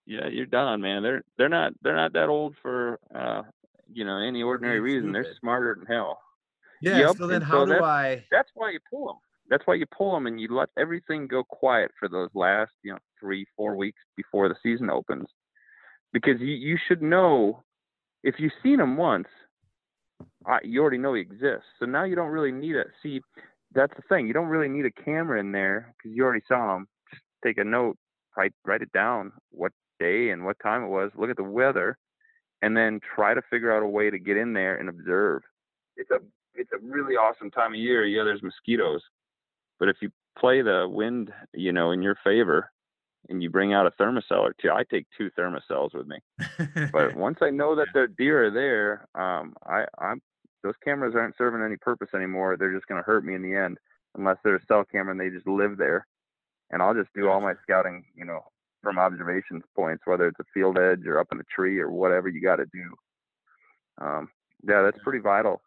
yeah, 0.05 0.27
you're 0.27 0.45
done, 0.45 0.81
man. 0.81 1.03
They're 1.03 1.23
they're 1.37 1.49
not 1.49 1.73
they're 1.81 1.95
not 1.95 2.13
that 2.13 2.29
old 2.29 2.55
for 2.61 2.99
uh 3.13 3.43
you 3.91 4.05
know 4.05 4.17
any 4.17 4.43
ordinary 4.43 4.79
reason. 4.79 5.11
They're 5.11 5.35
smarter 5.39 5.75
than 5.77 5.85
hell. 5.85 6.19
Yeah. 6.81 6.99
Yep. 6.99 7.17
So 7.17 7.27
then, 7.27 7.41
how 7.41 7.65
so 7.65 7.73
do 7.77 7.83
I? 7.83 8.25
That's 8.31 8.49
why 8.53 8.71
you 8.71 8.79
pull 8.89 9.07
them 9.07 9.17
that's 9.49 9.65
why 9.65 9.73
you 9.73 9.85
pull 9.85 10.13
them 10.13 10.27
and 10.27 10.39
you 10.39 10.47
let 10.53 10.69
everything 10.77 11.27
go 11.27 11.43
quiet 11.43 11.91
for 11.99 12.07
those 12.07 12.29
last 12.33 12.71
you 12.83 12.91
know 12.91 12.99
three 13.19 13.45
four 13.55 13.75
weeks 13.75 13.99
before 14.15 14.47
the 14.49 14.55
season 14.61 14.89
opens. 14.89 15.27
Because 16.11 16.39
you, 16.39 16.47
you 16.47 16.77
should 16.87 17.01
know 17.01 17.63
if 18.23 18.35
you've 18.37 18.51
seen 18.63 18.77
them 18.77 18.97
once 18.97 19.27
you 20.63 20.81
already 20.81 20.97
know 20.97 21.13
he 21.13 21.21
exists. 21.21 21.67
So 21.79 21.85
now 21.85 22.03
you 22.03 22.15
don't 22.15 22.29
really 22.29 22.51
need 22.51 22.75
it 22.75 22.87
see 23.01 23.21
that's 23.73 23.93
the 23.95 24.03
thing 24.09 24.27
you 24.27 24.33
don't 24.33 24.47
really 24.47 24.67
need 24.67 24.85
a 24.85 25.03
camera 25.03 25.39
in 25.39 25.51
there 25.51 25.93
because 25.97 26.15
you 26.15 26.23
already 26.23 26.43
saw 26.47 26.73
them 26.73 26.87
just 27.11 27.21
take 27.43 27.57
a 27.57 27.63
note 27.63 27.97
write 28.35 28.53
write 28.65 28.81
it 28.81 28.91
down 28.91 29.31
what 29.51 29.71
day 29.99 30.29
and 30.29 30.43
what 30.43 30.57
time 30.61 30.83
it 30.83 30.87
was 30.87 31.11
look 31.15 31.29
at 31.29 31.37
the 31.37 31.43
weather 31.43 31.97
and 32.61 32.75
then 32.75 32.99
try 33.15 33.33
to 33.33 33.41
figure 33.49 33.75
out 33.75 33.83
a 33.83 33.87
way 33.87 34.09
to 34.09 34.19
get 34.19 34.35
in 34.35 34.51
there 34.51 34.75
and 34.75 34.89
observe. 34.89 35.41
It's 35.95 36.11
a 36.11 36.19
it's 36.55 36.71
a 36.73 36.85
really 36.85 37.15
awesome 37.15 37.51
time 37.51 37.73
of 37.73 37.79
year. 37.79 38.05
Yeah 38.05 38.23
there's 38.23 38.43
mosquitoes 38.43 39.01
but 39.79 39.89
if 39.89 39.97
you 40.01 40.09
play 40.37 40.61
the 40.61 40.87
wind, 40.89 41.31
you 41.53 41.71
know, 41.71 41.91
in 41.91 42.01
your 42.01 42.17
favor, 42.23 42.71
and 43.27 43.43
you 43.43 43.49
bring 43.49 43.73
out 43.73 43.85
a 43.85 43.91
Thermacell 43.91 44.39
or 44.39 44.55
two, 44.61 44.71
I 44.71 44.83
take 44.83 45.05
two 45.17 45.29
Thermacells 45.37 45.93
with 45.93 46.07
me. 46.07 46.19
but 46.91 47.15
once 47.15 47.39
I 47.41 47.49
know 47.49 47.75
that 47.75 47.89
the 47.93 48.07
deer 48.17 48.45
are 48.45 48.51
there, 48.51 49.07
um, 49.13 49.53
I, 49.65 49.85
I'm 49.99 50.21
those 50.63 50.75
cameras 50.83 51.15
aren't 51.15 51.37
serving 51.37 51.63
any 51.63 51.77
purpose 51.77 52.09
anymore. 52.13 52.57
They're 52.57 52.73
just 52.73 52.87
going 52.87 53.01
to 53.01 53.05
hurt 53.05 53.23
me 53.23 53.33
in 53.33 53.41
the 53.41 53.55
end, 53.55 53.77
unless 54.17 54.37
they're 54.43 54.57
a 54.57 54.65
cell 54.67 54.83
camera 54.83 55.11
and 55.11 55.19
they 55.19 55.29
just 55.29 55.47
live 55.47 55.77
there. 55.77 56.05
And 56.71 56.81
I'll 56.81 56.93
just 56.93 57.13
do 57.15 57.29
all 57.29 57.39
my 57.39 57.53
scouting, 57.63 58.03
you 58.13 58.25
know, 58.25 58.41
from 58.83 58.99
observations 58.99 59.63
points, 59.75 60.03
whether 60.05 60.27
it's 60.27 60.39
a 60.39 60.45
field 60.53 60.77
edge 60.77 61.05
or 61.05 61.19
up 61.19 61.27
in 61.31 61.39
a 61.39 61.43
tree 61.43 61.79
or 61.79 61.89
whatever 61.89 62.27
you 62.27 62.41
got 62.41 62.57
to 62.57 62.65
do. 62.65 62.93
Um, 64.01 64.29
yeah, 64.67 64.81
that's 64.81 65.01
pretty 65.01 65.19
vital 65.19 65.61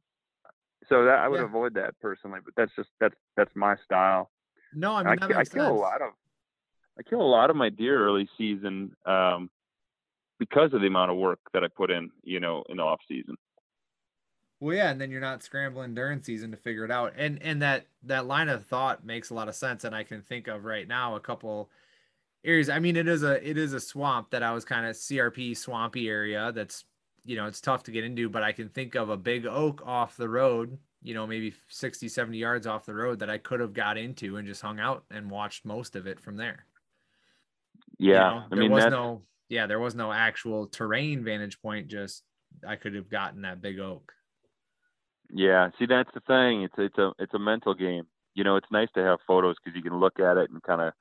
so 0.89 1.05
that 1.05 1.19
I 1.19 1.29
would 1.29 1.41
yeah. 1.41 1.47
avoid 1.47 1.75
that 1.75 1.99
personally, 2.01 2.41
but 2.45 2.55
that's 2.57 2.73
just 2.77 2.89
that's 3.01 3.15
that's 3.37 3.51
my 3.55 3.77
style. 3.85 4.31
No, 4.75 4.95
I 4.95 5.03
mean 5.03 5.23
I, 5.33 5.41
I 5.41 5.45
kill 5.45 5.69
a 5.69 5.73
lot 5.73 6.03
of 6.03 6.11
I 6.99 7.03
kill 7.03 7.21
a 7.21 7.23
lot 7.23 7.51
of 7.51 7.57
my 7.57 7.69
deer 7.69 8.05
early 8.05 8.29
season 8.37 8.95
um, 9.07 9.51
because 10.39 10.73
of 10.75 10.81
the 10.81 10.87
amount 10.87 11.11
of 11.11 11.17
work 11.17 11.41
that 11.53 11.65
I 11.65 11.69
put 11.69 11.91
in, 11.91 12.11
you 12.23 12.41
know, 12.41 12.65
in 12.69 12.77
the 12.77 12.83
off 12.83 13.01
season. 13.09 13.37
Well, 14.61 14.77
yeah, 14.77 14.91
and 14.91 15.01
then 15.01 15.11
you're 15.11 15.21
not 15.21 15.43
scrambling 15.43 15.95
during 15.95 16.23
season 16.23 16.53
to 16.53 16.57
figure 16.57 16.85
it 16.85 16.91
out, 16.91 17.15
and 17.17 17.43
and 17.43 17.63
that 17.63 17.87
that 18.05 18.27
line 18.27 18.49
of 18.49 18.65
thought 18.67 19.05
makes 19.05 19.31
a 19.31 19.35
lot 19.35 19.49
of 19.49 19.57
sense, 19.57 19.85
and 19.85 19.95
I 19.95 20.05
can 20.05 20.23
think 20.23 20.47
of 20.47 20.65
right 20.65 20.87
now 20.87 21.17
a 21.17 21.21
couple 21.21 21.69
areas. 22.45 22.69
I 22.69 22.79
mean, 22.79 22.97
it 22.97 23.09
is 23.09 23.25
a 23.25 23.49
it 23.49 23.59
is 23.59 23.73
a 23.73 23.81
swamp 23.81 24.31
that 24.31 24.45
I 24.45 24.53
was 24.53 24.65
kind 24.65 24.87
of 24.87 24.95
CRP 24.95 25.57
swampy 25.57 26.09
area 26.09 26.53
that's 26.53 26.85
you 27.25 27.37
know, 27.37 27.47
it's 27.47 27.61
tough 27.61 27.85
to 27.85 27.93
get 27.93 28.05
into, 28.05 28.29
but 28.29 28.43
I 28.43 28.53
can 28.53 28.69
think 28.69 28.95
of 28.95 29.09
a 29.09 29.17
big 29.17 29.47
oak 29.47 29.83
off 29.87 30.17
the 30.17 30.29
road, 30.29 30.79
you 31.03 31.15
know, 31.15 31.27
maybe 31.27 31.55
60, 31.69 32.09
70 32.09 32.37
yards 32.37 32.67
off 32.67 32.87
the 32.87 32.95
road 32.95 33.21
that 33.21 33.31
I 33.31 33.39
could 33.39 33.61
have 33.61 33.73
got 33.73 33.97
into 33.97 34.37
and 34.37 34.47
just 34.47 34.63
hung 34.63 34.81
out 34.81 35.05
and 35.11 35.31
watched 35.31 35.65
most 35.65 35.95
of 35.97 36.07
it 36.07 36.21
from 36.21 36.37
there. 36.37 36.67
Yeah. 37.99 38.13
You 38.13 38.17
know, 38.17 38.45
there 38.51 38.59
I 38.59 38.61
mean, 38.61 38.73
was 38.73 38.85
that's... 38.85 38.93
no, 38.93 39.23
yeah, 39.49 39.67
there 39.67 39.81
was 39.81 39.95
no 39.95 40.13
actual 40.13 40.67
terrain 40.67 41.23
vantage 41.23 41.61
point. 41.61 41.89
Just 41.89 42.25
I 42.67 42.77
could 42.77 42.95
have 42.95 43.09
gotten 43.09 43.43
that 43.43 43.63
big 43.63 43.79
oak. 43.79 44.13
Yeah. 45.33 45.71
See, 45.79 45.87
that's 45.87 46.11
the 46.15 46.21
thing. 46.21 46.63
It's, 46.63 46.75
it's 46.79 46.99
a, 46.99 47.13
it's 47.19 47.35
a 47.35 47.39
mental 47.39 47.75
game. 47.75 48.05
You 48.35 48.45
know, 48.45 48.57
it's 48.57 48.71
nice 48.73 48.89
to 48.95 49.05
have 49.05 49.19
photos 49.27 49.57
because 49.63 49.77
you 49.77 49.83
can 49.83 50.01
look 50.01 50.19
at 50.19 50.37
it 50.39 50.51
and 50.51 50.63
kind 50.63 50.81
of, 50.81 50.93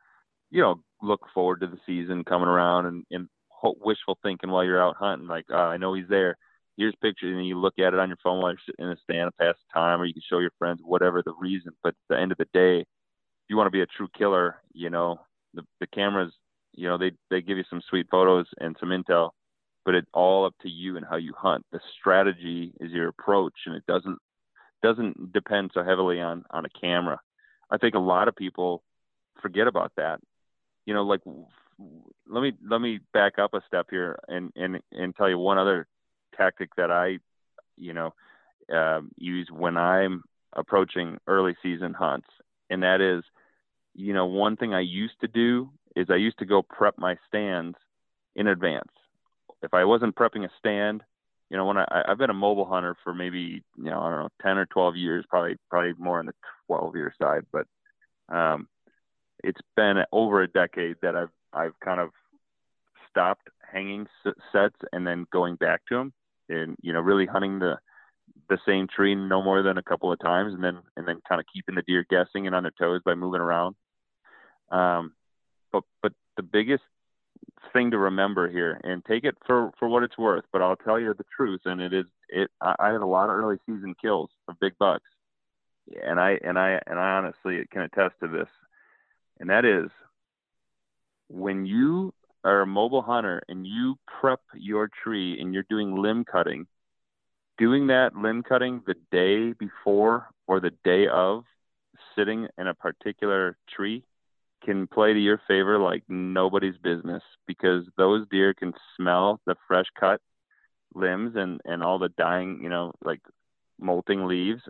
you 0.51 0.61
know, 0.61 0.81
look 1.01 1.21
forward 1.33 1.61
to 1.61 1.67
the 1.67 1.79
season 1.85 2.23
coming 2.23 2.47
around 2.47 2.85
and, 2.85 3.05
and 3.09 3.27
wishful 3.63 4.17
thinking 4.21 4.49
while 4.49 4.63
you're 4.63 4.81
out 4.81 4.95
hunting. 4.97 5.27
Like, 5.27 5.45
oh, 5.49 5.55
I 5.55 5.77
know 5.77 5.93
he's 5.93 6.07
there. 6.09 6.37
Here's 6.77 6.95
pictures, 7.01 7.35
and 7.35 7.45
you 7.45 7.59
look 7.59 7.79
at 7.79 7.93
it 7.93 7.99
on 7.99 8.09
your 8.09 8.17
phone 8.23 8.41
while 8.41 8.51
you're 8.51 8.59
sitting 8.65 8.85
in 8.85 8.91
a 8.91 8.97
stand 9.03 9.29
to 9.29 9.43
pass 9.43 9.55
time, 9.73 10.01
or 10.01 10.05
you 10.05 10.13
can 10.13 10.23
show 10.27 10.39
your 10.39 10.53
friends, 10.57 10.79
whatever 10.83 11.21
the 11.21 11.33
reason. 11.39 11.73
But 11.83 11.89
at 11.89 11.95
the 12.09 12.19
end 12.19 12.31
of 12.31 12.37
the 12.37 12.47
day, 12.53 12.79
if 12.79 12.85
you 13.49 13.57
want 13.57 13.67
to 13.67 13.71
be 13.71 13.81
a 13.81 13.85
true 13.85 14.07
killer, 14.17 14.55
you 14.73 14.89
know, 14.89 15.19
the 15.53 15.63
the 15.79 15.87
cameras, 15.87 16.33
you 16.73 16.87
know, 16.87 16.97
they 16.97 17.11
they 17.29 17.41
give 17.41 17.57
you 17.57 17.65
some 17.69 17.81
sweet 17.89 18.07
photos 18.09 18.47
and 18.59 18.75
some 18.79 18.89
intel, 18.89 19.31
but 19.85 19.95
it's 19.95 20.07
all 20.13 20.45
up 20.45 20.55
to 20.61 20.69
you 20.69 20.97
and 20.97 21.05
how 21.05 21.17
you 21.17 21.33
hunt. 21.37 21.65
The 21.71 21.81
strategy 21.99 22.73
is 22.79 22.91
your 22.91 23.09
approach, 23.09 23.53
and 23.65 23.75
it 23.75 23.85
doesn't 23.85 24.17
doesn't 24.81 25.33
depend 25.33 25.71
so 25.73 25.83
heavily 25.83 26.21
on 26.21 26.45
on 26.51 26.65
a 26.65 26.79
camera. 26.79 27.19
I 27.69 27.77
think 27.77 27.95
a 27.95 27.99
lot 27.99 28.27
of 28.27 28.35
people 28.35 28.83
forget 29.41 29.67
about 29.67 29.91
that. 29.97 30.19
You 30.85 30.93
know, 30.93 31.03
like 31.03 31.21
let 32.27 32.41
me 32.41 32.53
let 32.67 32.81
me 32.81 32.99
back 33.13 33.39
up 33.39 33.53
a 33.53 33.61
step 33.67 33.87
here 33.89 34.17
and 34.27 34.51
and 34.55 34.79
and 34.91 35.15
tell 35.15 35.29
you 35.29 35.37
one 35.37 35.57
other 35.57 35.87
tactic 36.35 36.75
that 36.77 36.91
I, 36.91 37.19
you 37.77 37.93
know, 37.93 38.13
uh, 38.73 39.01
use 39.17 39.49
when 39.51 39.77
I'm 39.77 40.23
approaching 40.53 41.17
early 41.27 41.55
season 41.61 41.93
hunts, 41.93 42.27
and 42.69 42.83
that 42.83 43.01
is, 43.01 43.23
you 43.93 44.13
know, 44.13 44.25
one 44.25 44.57
thing 44.57 44.73
I 44.73 44.81
used 44.81 45.19
to 45.21 45.27
do 45.27 45.69
is 45.95 46.07
I 46.09 46.15
used 46.15 46.39
to 46.39 46.45
go 46.45 46.61
prep 46.61 46.97
my 46.97 47.17
stands 47.27 47.77
in 48.35 48.47
advance. 48.47 48.91
If 49.61 49.73
I 49.73 49.83
wasn't 49.83 50.15
prepping 50.15 50.45
a 50.45 50.49
stand, 50.57 51.03
you 51.49 51.57
know, 51.57 51.65
when 51.65 51.77
I 51.77 52.03
I've 52.07 52.17
been 52.17 52.29
a 52.29 52.33
mobile 52.33 52.65
hunter 52.65 52.95
for 53.03 53.13
maybe 53.13 53.63
you 53.77 53.89
know 53.89 54.01
I 54.01 54.09
don't 54.09 54.19
know 54.19 54.29
ten 54.41 54.57
or 54.57 54.65
twelve 54.65 54.95
years, 54.95 55.25
probably 55.29 55.57
probably 55.69 55.93
more 55.97 56.19
on 56.19 56.27
the 56.27 56.35
twelve 56.67 56.95
year 56.95 57.13
side, 57.21 57.45
but 57.51 57.67
um, 58.33 58.67
it's 59.43 59.61
been 59.75 59.97
over 60.11 60.41
a 60.41 60.47
decade 60.47 60.95
that 61.01 61.15
I've 61.15 61.29
I've 61.53 61.79
kind 61.79 61.99
of 61.99 62.09
stopped 63.09 63.49
hanging 63.71 64.07
sets 64.51 64.75
and 64.91 65.05
then 65.05 65.25
going 65.31 65.55
back 65.55 65.81
to 65.89 65.95
them 65.95 66.13
and 66.49 66.75
you 66.81 66.93
know 66.93 66.99
really 66.99 67.25
hunting 67.25 67.59
the 67.59 67.77
the 68.49 68.57
same 68.65 68.87
tree 68.87 69.15
no 69.15 69.41
more 69.41 69.61
than 69.63 69.77
a 69.77 69.83
couple 69.83 70.11
of 70.11 70.19
times, 70.19 70.53
and 70.53 70.63
then 70.63 70.79
and 70.97 71.07
then 71.07 71.21
kind 71.27 71.39
of 71.39 71.45
keeping 71.53 71.75
the 71.75 71.81
deer 71.83 72.05
guessing 72.09 72.47
and 72.47 72.55
on 72.55 72.63
their 72.63 72.73
toes 72.77 73.01
by 73.03 73.15
moving 73.15 73.41
around. 73.41 73.75
Um, 74.69 75.13
but 75.71 75.83
but 76.01 76.13
the 76.37 76.43
biggest 76.43 76.83
thing 77.73 77.91
to 77.91 77.97
remember 77.97 78.49
here, 78.49 78.79
and 78.83 79.03
take 79.05 79.23
it 79.23 79.35
for 79.45 79.71
for 79.79 79.87
what 79.87 80.03
it's 80.03 80.17
worth, 80.17 80.45
but 80.51 80.61
I'll 80.61 80.75
tell 80.75 80.99
you 80.99 81.13
the 81.13 81.25
truth, 81.35 81.61
and 81.65 81.81
it 81.81 81.93
is 81.93 82.05
it. 82.29 82.49
I, 82.61 82.75
I 82.79 82.87
had 82.89 83.01
a 83.01 83.05
lot 83.05 83.29
of 83.29 83.35
early 83.35 83.57
season 83.65 83.95
kills 84.01 84.29
of 84.47 84.59
big 84.59 84.73
bucks, 84.79 85.09
and 86.03 86.19
I 86.19 86.37
and 86.43 86.57
I 86.59 86.81
and 86.87 86.99
I 86.99 87.11
honestly 87.17 87.65
can 87.71 87.81
attest 87.81 88.15
to 88.21 88.27
this, 88.27 88.49
and 89.39 89.49
that 89.49 89.65
is 89.65 89.89
when 91.31 91.65
you 91.65 92.13
are 92.43 92.61
a 92.61 92.67
mobile 92.67 93.01
hunter 93.01 93.41
and 93.47 93.65
you 93.65 93.95
prep 94.19 94.41
your 94.55 94.89
tree 95.03 95.39
and 95.39 95.53
you're 95.53 95.65
doing 95.69 95.95
limb 95.95 96.25
cutting, 96.25 96.67
doing 97.57 97.87
that 97.87 98.15
limb 98.15 98.43
cutting 98.43 98.81
the 98.85 98.95
day 99.11 99.53
before 99.53 100.27
or 100.47 100.59
the 100.59 100.71
day 100.83 101.07
of 101.07 101.43
sitting 102.15 102.47
in 102.57 102.67
a 102.67 102.73
particular 102.73 103.57
tree 103.73 104.03
can 104.63 104.87
play 104.87 105.13
to 105.13 105.19
your 105.19 105.41
favor 105.47 105.79
like 105.79 106.03
nobody's 106.07 106.77
business 106.77 107.23
because 107.47 107.83
those 107.97 108.27
deer 108.29 108.53
can 108.53 108.73
smell 108.95 109.39
the 109.45 109.55
fresh 109.67 109.87
cut 109.99 110.21
limbs 110.93 111.35
and 111.35 111.61
and 111.65 111.81
all 111.81 111.97
the 111.97 112.09
dying 112.09 112.59
you 112.61 112.69
know 112.69 112.91
like 113.03 113.21
molting 113.79 114.27
leaves. 114.27 114.61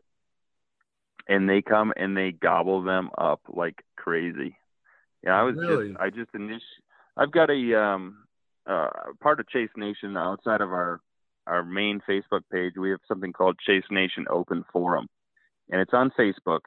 And 1.27 1.49
they 1.49 1.61
come 1.61 1.93
and 1.95 2.15
they 2.15 2.31
gobble 2.31 2.83
them 2.83 3.09
up 3.17 3.41
like 3.47 3.83
crazy 3.95 4.55
yeah 5.23 5.39
i 5.39 5.43
was 5.43 5.55
really? 5.55 5.89
just 5.89 5.99
i 5.99 6.09
just 6.09 6.31
init- 6.33 6.59
i've 7.17 7.31
got 7.31 7.49
a 7.49 7.79
um 7.79 8.23
uh 8.67 8.89
part 9.21 9.39
of 9.39 9.47
chase 9.49 9.69
nation 9.75 10.17
outside 10.17 10.61
of 10.61 10.71
our 10.71 11.01
our 11.47 11.63
main 11.63 12.01
facebook 12.07 12.41
page 12.51 12.73
we 12.77 12.89
have 12.91 12.99
something 13.07 13.33
called 13.33 13.57
chase 13.65 13.83
nation 13.89 14.25
open 14.29 14.63
forum 14.71 15.07
and 15.69 15.81
it's 15.81 15.93
on 15.93 16.11
facebook 16.19 16.61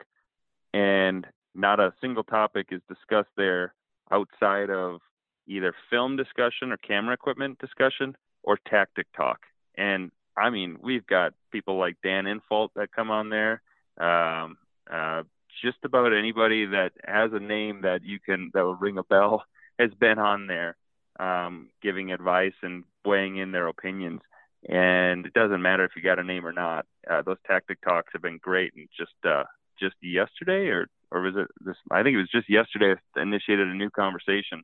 and 0.72 1.26
not 1.54 1.78
a 1.78 1.92
single 2.00 2.24
topic 2.24 2.68
is 2.70 2.80
discussed 2.88 3.30
there 3.36 3.74
outside 4.10 4.70
of 4.70 5.00
either 5.46 5.74
film 5.90 6.16
discussion 6.16 6.72
or 6.72 6.76
camera 6.78 7.14
equipment 7.14 7.58
discussion 7.58 8.16
or 8.42 8.58
tactic 8.68 9.06
talk. 9.16 9.40
And 9.76 10.10
I 10.36 10.50
mean, 10.50 10.78
we've 10.82 11.06
got 11.06 11.32
people 11.52 11.78
like 11.78 11.96
Dan 12.02 12.24
Infalt 12.24 12.70
that 12.74 12.92
come 12.92 13.10
on 13.10 13.30
there. 13.30 13.62
Um, 13.98 14.58
uh, 14.92 15.22
just 15.62 15.78
about 15.84 16.12
anybody 16.12 16.66
that 16.66 16.92
has 17.04 17.30
a 17.32 17.40
name 17.40 17.82
that 17.82 18.02
you 18.04 18.18
can 18.20 18.50
that 18.54 18.64
will 18.64 18.76
ring 18.76 18.98
a 18.98 19.02
bell 19.02 19.44
has 19.78 19.90
been 19.98 20.18
on 20.18 20.46
there, 20.46 20.76
um, 21.18 21.70
giving 21.82 22.12
advice 22.12 22.54
and 22.62 22.84
weighing 23.04 23.36
in 23.36 23.52
their 23.52 23.68
opinions. 23.68 24.20
And 24.68 25.26
it 25.26 25.34
doesn't 25.34 25.60
matter 25.60 25.84
if 25.84 25.92
you 25.94 26.02
got 26.02 26.18
a 26.18 26.24
name 26.24 26.46
or 26.46 26.52
not. 26.52 26.86
Uh, 27.08 27.22
those 27.22 27.36
tactic 27.46 27.80
talks 27.82 28.12
have 28.12 28.22
been 28.22 28.38
great. 28.38 28.72
And 28.76 28.88
just 28.96 29.12
uh, 29.24 29.44
just 29.78 29.96
yesterday 30.00 30.68
or 30.68 30.86
or 31.10 31.20
was 31.20 31.34
it 31.36 31.48
this? 31.60 31.76
I 31.90 32.02
think 32.02 32.14
it 32.14 32.18
was 32.18 32.30
just 32.30 32.48
yesterday. 32.50 32.94
I 33.16 33.22
initiated 33.22 33.68
a 33.68 33.74
new 33.74 33.90
conversation, 33.90 34.62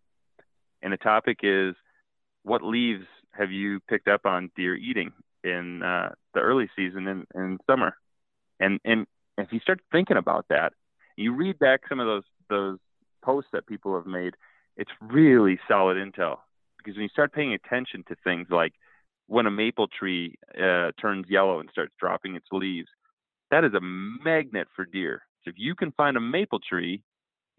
and 0.83 0.93
the 0.93 0.97
topic 0.97 1.41
is, 1.43 1.75
what 2.43 2.63
leaves 2.63 3.07
have 3.33 3.53
you 3.53 3.81
picked 3.89 4.09
up 4.09 4.27
on 4.27 4.51
deer 4.57 4.75
eating 4.75 5.13
in 5.45 5.83
uh, 5.83 6.11
the 6.35 6.41
early 6.41 6.69
season 6.75 7.07
in, 7.07 7.27
in 7.35 7.59
summer? 7.67 7.95
And 8.59 8.81
and 8.85 9.07
if 9.39 9.53
you 9.53 9.61
start 9.61 9.81
thinking 9.93 10.17
about 10.17 10.47
that, 10.49 10.73
you 11.21 11.35
read 11.35 11.59
back 11.59 11.81
some 11.89 12.01
of 12.01 12.07
those 12.07 12.25
those 12.49 12.79
posts 13.23 13.51
that 13.53 13.67
people 13.67 13.95
have 13.95 14.07
made, 14.07 14.35
it's 14.77 14.91
really 15.01 15.59
solid 15.69 15.97
intel 15.97 16.39
because 16.79 16.97
when 16.97 17.03
you 17.03 17.09
start 17.09 17.33
paying 17.33 17.55
attention 17.55 18.05
to 18.09 18.17
things 18.25 18.49
like 18.51 18.73
when 19.27 19.47
a 19.47 19.51
maple 19.51 19.87
tree 19.87 20.37
uh, 20.57 20.91
turns 21.01 21.27
yellow 21.29 21.61
and 21.61 21.69
starts 21.71 21.93
dropping 22.01 22.35
its 22.35 22.47
leaves, 22.51 22.89
that 23.51 23.65
is 23.65 23.75
a 23.75 23.81
magnet 23.81 24.67
for 24.75 24.85
deer. 24.85 25.23
So 25.45 25.51
if 25.51 25.55
you 25.57 25.75
can 25.75 25.93
find 25.93 26.17
a 26.17 26.21
maple 26.21 26.59
tree 26.59 27.03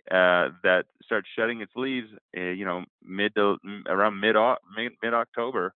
uh, 0.09 0.49
that 0.63 0.85
starts 1.03 1.27
shedding 1.35 1.61
its 1.61 1.71
leaves, 1.75 2.07
uh, 2.35 2.41
you 2.41 2.65
know, 2.65 2.83
mid 3.03 3.35
to 3.35 3.57
around 3.87 4.19
mid 4.19 4.35
mid 5.01 5.13
October, 5.13 5.73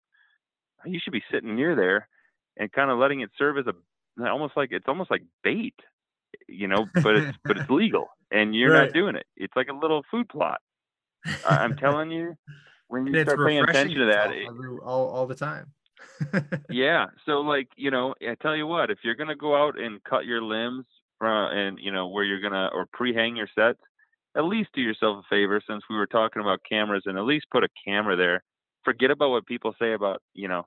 you 0.86 1.00
should 1.04 1.14
be 1.14 1.24
sitting 1.32 1.56
near 1.56 1.76
there 1.76 2.08
and 2.58 2.72
kind 2.72 2.90
of 2.90 2.98
letting 2.98 3.22
it 3.22 3.30
serve 3.38 3.58
as 3.58 3.66
a 3.68 3.74
almost 4.28 4.54
like 4.56 4.70
it's 4.72 4.88
almost 4.88 5.12
like 5.12 5.24
bait, 5.44 5.76
you 6.48 6.68
know, 6.68 6.88
but 7.02 7.16
it's 7.16 7.38
but 7.44 7.58
it's 7.58 7.70
legal 7.70 8.10
and 8.34 8.56
you're 8.56 8.74
right. 8.74 8.86
not 8.86 8.94
doing 8.94 9.16
it. 9.16 9.26
It's 9.38 9.56
like 9.56 9.70
a 9.70 9.74
little 9.74 10.04
food 10.12 10.28
plot. 10.28 10.60
I'm 11.48 11.76
telling 11.78 12.12
you, 12.12 12.36
when 12.88 13.08
you 13.08 13.24
start 13.24 13.40
paying 13.48 13.64
attention 13.64 14.00
to 14.00 14.06
that, 14.08 14.32
all, 14.84 15.08
all 15.08 15.28
the 15.28 15.36
time. 15.36 15.72
yeah. 16.70 17.06
So 17.26 17.42
like, 17.42 17.70
you 17.78 17.92
know, 17.92 18.16
I 18.28 18.36
tell 18.42 18.56
you 18.56 18.68
what, 18.68 18.90
if 18.92 19.00
you're 19.04 19.16
gonna 19.16 19.36
go 19.36 19.56
out 19.56 19.80
and 19.80 20.04
cut 20.04 20.26
your 20.26 20.42
limbs 20.42 20.86
from 21.20 21.56
and 21.56 21.80
you 21.80 21.92
know 21.92 22.08
where 22.08 22.24
you're 22.24 22.42
gonna 22.42 22.70
or 22.74 22.88
pre-hang 22.92 23.36
your 23.36 23.48
sets, 23.56 23.80
at 24.36 24.46
least 24.46 24.70
do 24.74 24.82
yourself 24.82 25.24
a 25.24 25.28
favor 25.30 25.62
since 25.68 25.84
we 25.90 25.96
were 25.96 26.08
talking 26.08 26.42
about 26.42 26.60
cameras 26.68 27.04
and 27.06 27.18
at 27.18 27.24
least 27.24 27.46
put 27.52 27.64
a 27.64 27.70
camera 27.86 28.16
there. 28.16 28.44
Forget 28.84 29.12
about 29.12 29.30
what 29.30 29.46
people 29.46 29.74
say 29.80 29.94
about 29.94 30.22
you 30.34 30.48
know, 30.48 30.66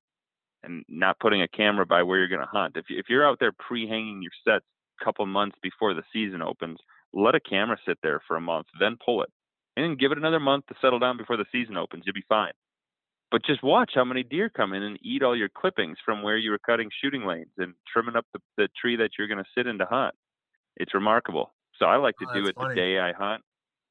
and 0.63 0.85
not 0.89 1.19
putting 1.19 1.43
a 1.43 1.49
camera 1.49 1.85
by 1.85 2.03
where 2.03 2.19
you're 2.19 2.29
gonna 2.29 2.49
hunt. 2.51 2.77
If 2.77 2.89
you, 2.89 2.99
if 2.99 3.07
you're 3.09 3.27
out 3.27 3.39
there 3.41 3.53
pre-hanging 3.53 4.23
your 4.23 4.33
sets 4.47 4.65
couple 5.03 5.25
months 5.27 5.57
before 5.63 5.95
the 5.95 6.03
season 6.13 6.43
opens, 6.43 6.79
let 7.13 7.35
a 7.35 7.41
camera 7.41 7.79
sit 7.87 7.99
there 8.03 8.21
for 8.27 8.37
a 8.37 8.41
month, 8.41 8.67
then 8.81 8.97
pull 9.05 9.23
it, 9.23 9.31
and 9.77 9.85
then 9.85 9.97
give 9.97 10.13
it 10.13 10.19
another 10.19 10.41
month 10.41 10.67
to 10.67 10.75
settle 10.81 10.99
down 10.99 11.17
before 11.17 11.37
the 11.37 11.47
season 11.53 11.77
opens. 11.77 12.05
You'll 12.07 12.15
be 12.15 12.25
fine. 12.29 12.53
But 13.31 13.45
just 13.45 13.63
watch 13.63 13.93
how 13.95 14.05
many 14.05 14.23
deer 14.23 14.49
come 14.49 14.73
in 14.73 14.83
and 14.83 14.99
eat 15.03 15.23
all 15.23 15.37
your 15.37 15.49
clippings 15.49 15.99
from 16.05 16.23
where 16.23 16.37
you 16.37 16.51
were 16.51 16.61
cutting 16.65 16.91
shooting 17.03 17.27
lanes 17.27 17.51
and 17.59 17.75
trimming 17.93 18.17
up 18.17 18.27
the, 18.33 18.41
the 18.57 18.69
tree 18.81 18.97
that 18.97 19.11
you're 19.19 19.27
going 19.27 19.43
to 19.43 19.51
sit 19.57 19.67
in 19.67 19.79
to 19.79 19.87
hunt. 19.87 20.15
It's 20.77 20.95
remarkable. 20.95 21.53
So 21.79 21.87
I 21.87 21.97
like 21.97 22.17
to 22.19 22.27
oh, 22.31 22.35
do 22.35 22.47
it 22.47 22.55
funny. 22.55 22.75
the 22.75 22.81
day 22.81 22.99
I 23.01 23.13
hunt 23.13 23.43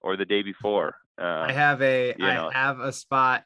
or 0.01 0.15
the 0.15 0.25
day 0.25 0.41
before. 0.41 0.95
Uh, 1.19 1.45
I 1.47 1.51
have 1.51 1.81
a 1.81 2.13
I 2.13 2.35
know. 2.35 2.49
have 2.49 2.79
a 2.79 2.93
spot 2.93 3.43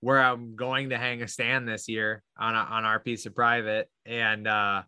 where 0.00 0.22
I'm 0.22 0.56
going 0.56 0.90
to 0.90 0.98
hang 0.98 1.22
a 1.22 1.28
stand 1.28 1.68
this 1.68 1.88
year 1.88 2.22
on 2.38 2.54
a, 2.54 2.58
on 2.58 2.84
our 2.84 3.00
piece 3.00 3.26
of 3.26 3.34
private, 3.34 3.90
and 4.04 4.46
uh, 4.46 4.82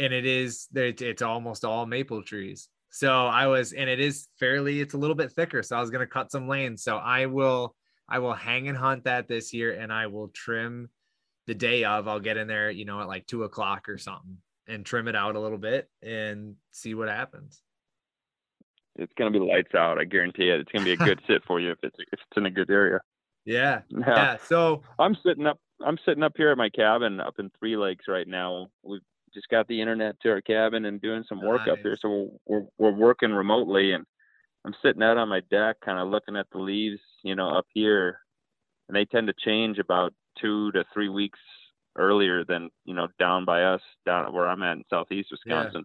and 0.00 0.12
it 0.12 0.26
is 0.26 0.68
it's 0.74 1.22
almost 1.22 1.64
all 1.64 1.86
maple 1.86 2.22
trees. 2.22 2.68
So 2.90 3.26
I 3.26 3.46
was, 3.46 3.72
and 3.72 3.88
it 3.88 4.00
is 4.00 4.28
fairly, 4.38 4.80
it's 4.80 4.94
a 4.94 4.98
little 4.98 5.16
bit 5.16 5.32
thicker. 5.32 5.62
So 5.62 5.76
I 5.76 5.80
was 5.80 5.90
gonna 5.90 6.06
cut 6.06 6.32
some 6.32 6.48
lanes. 6.48 6.82
So 6.82 6.96
I 6.96 7.26
will 7.26 7.74
I 8.08 8.20
will 8.20 8.34
hang 8.34 8.68
and 8.68 8.78
hunt 8.78 9.04
that 9.04 9.28
this 9.28 9.52
year, 9.52 9.72
and 9.72 9.92
I 9.92 10.06
will 10.06 10.28
trim 10.28 10.88
the 11.46 11.54
day 11.54 11.84
of. 11.84 12.08
I'll 12.08 12.20
get 12.20 12.36
in 12.36 12.48
there, 12.48 12.70
you 12.70 12.84
know, 12.84 13.00
at 13.00 13.08
like 13.08 13.26
two 13.26 13.44
o'clock 13.44 13.88
or 13.88 13.98
something, 13.98 14.38
and 14.66 14.84
trim 14.84 15.08
it 15.08 15.16
out 15.16 15.36
a 15.36 15.40
little 15.40 15.58
bit 15.58 15.90
and 16.02 16.54
see 16.72 16.94
what 16.94 17.08
happens. 17.08 17.62
It's 18.96 19.12
gonna 19.18 19.30
be 19.30 19.38
lights 19.38 19.74
out. 19.74 19.98
I 19.98 20.04
guarantee 20.04 20.48
it. 20.48 20.60
It's 20.60 20.72
gonna 20.72 20.84
be 20.84 20.92
a 20.92 20.96
good 21.08 21.20
sit 21.26 21.42
for 21.46 21.60
you 21.60 21.72
if 21.72 21.78
it's 21.82 21.96
if 21.98 22.20
it's 22.20 22.36
in 22.36 22.46
a 22.46 22.50
good 22.50 22.70
area. 22.70 23.00
Yeah. 23.44 23.82
yeah. 23.90 24.04
Yeah. 24.06 24.36
So 24.46 24.82
I'm 24.98 25.16
sitting 25.24 25.46
up. 25.46 25.58
I'm 25.84 25.98
sitting 26.04 26.22
up 26.22 26.32
here 26.36 26.50
at 26.50 26.58
my 26.58 26.70
cabin 26.70 27.20
up 27.20 27.34
in 27.38 27.50
Three 27.58 27.76
Lakes 27.76 28.06
right 28.08 28.26
now. 28.26 28.68
We've 28.82 29.00
just 29.32 29.48
got 29.48 29.68
the 29.68 29.80
internet 29.80 30.20
to 30.20 30.30
our 30.30 30.40
cabin 30.40 30.84
and 30.84 31.00
doing 31.00 31.24
some 31.28 31.42
work 31.44 31.62
nice. 31.66 31.70
up 31.70 31.78
here. 31.78 31.96
So 32.00 32.30
we're, 32.46 32.64
we're 32.78 32.92
working 32.92 33.32
remotely 33.32 33.92
and 33.92 34.04
I'm 34.64 34.74
sitting 34.82 35.02
out 35.02 35.16
on 35.16 35.28
my 35.28 35.40
deck, 35.50 35.76
kind 35.84 35.98
of 35.98 36.08
looking 36.08 36.36
at 36.36 36.46
the 36.52 36.58
leaves, 36.58 37.00
you 37.22 37.34
know, 37.34 37.48
up 37.48 37.66
here, 37.72 38.20
and 38.88 38.96
they 38.96 39.04
tend 39.04 39.28
to 39.28 39.34
change 39.44 39.78
about 39.78 40.12
two 40.40 40.72
to 40.72 40.84
three 40.92 41.08
weeks 41.08 41.38
earlier 41.96 42.44
than 42.44 42.70
you 42.84 42.94
know 42.94 43.08
down 43.18 43.44
by 43.44 43.62
us 43.62 43.80
down 44.06 44.32
where 44.32 44.48
I'm 44.48 44.62
at 44.62 44.76
in 44.76 44.84
southeast 44.90 45.30
Wisconsin. 45.30 45.84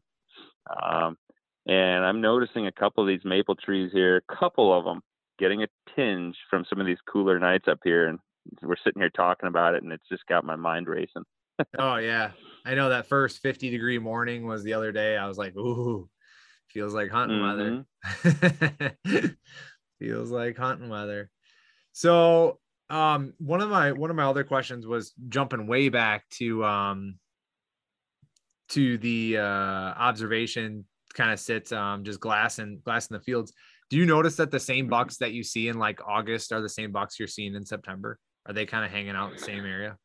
Yeah. 0.69 1.05
Um, 1.05 1.17
and 1.65 2.03
I'm 2.03 2.21
noticing 2.21 2.67
a 2.67 2.71
couple 2.71 3.03
of 3.03 3.07
these 3.07 3.23
maple 3.23 3.55
trees 3.55 3.91
here, 3.93 4.17
a 4.17 4.35
couple 4.35 4.77
of 4.77 4.83
them 4.83 5.01
getting 5.39 5.63
a 5.63 5.67
tinge 5.95 6.35
from 6.49 6.65
some 6.69 6.79
of 6.79 6.85
these 6.85 6.97
cooler 7.09 7.39
nights 7.39 7.67
up 7.69 7.79
here, 7.83 8.07
and 8.07 8.19
we're 8.61 8.75
sitting 8.83 9.01
here 9.01 9.09
talking 9.09 9.47
about 9.47 9.75
it, 9.75 9.83
and 9.83 9.91
it's 9.91 10.07
just 10.09 10.25
got 10.27 10.43
my 10.43 10.55
mind 10.55 10.87
racing. 10.87 11.23
oh 11.79 11.97
yeah, 11.97 12.31
I 12.65 12.75
know 12.75 12.89
that 12.89 13.07
first 13.07 13.39
50 13.39 13.69
degree 13.69 13.99
morning 13.99 14.47
was 14.47 14.63
the 14.63 14.73
other 14.73 14.91
day. 14.91 15.17
I 15.17 15.27
was 15.27 15.37
like, 15.37 15.55
ooh, 15.55 16.09
feels 16.69 16.93
like 16.93 17.11
hunting 17.11 17.39
mm-hmm. 17.39 19.05
weather. 19.19 19.35
feels 19.99 20.31
like 20.31 20.57
hunting 20.57 20.89
weather. 20.89 21.29
So 21.91 22.59
um 22.89 23.33
one 23.39 23.61
of 23.61 23.69
my 23.69 23.91
one 23.91 24.09
of 24.09 24.15
my 24.15 24.23
other 24.23 24.43
questions 24.43 24.85
was 24.85 25.13
jumping 25.29 25.67
way 25.67 25.89
back 25.89 26.27
to 26.29 26.63
um 26.63 27.15
to 28.69 28.97
the 28.99 29.37
uh 29.37 29.41
observation 29.41 30.85
kind 31.13 31.31
of 31.31 31.39
sits 31.39 31.71
um 31.71 32.03
just 32.03 32.19
glass 32.19 32.59
and 32.59 32.83
glass 32.83 33.07
in 33.09 33.15
the 33.15 33.21
fields 33.21 33.53
do 33.89 33.97
you 33.97 34.05
notice 34.05 34.35
that 34.35 34.51
the 34.51 34.59
same 34.59 34.87
bucks 34.87 35.17
that 35.17 35.31
you 35.31 35.43
see 35.43 35.69
in 35.69 35.77
like 35.77 35.99
august 36.07 36.51
are 36.51 36.61
the 36.61 36.69
same 36.69 36.91
bucks 36.91 37.17
you're 37.17 37.27
seeing 37.27 37.55
in 37.55 37.65
september 37.65 38.19
are 38.45 38.53
they 38.53 38.65
kind 38.65 38.83
of 38.83 38.91
hanging 38.91 39.15
out 39.15 39.31
in 39.31 39.37
the 39.37 39.43
same 39.43 39.65
area 39.65 39.97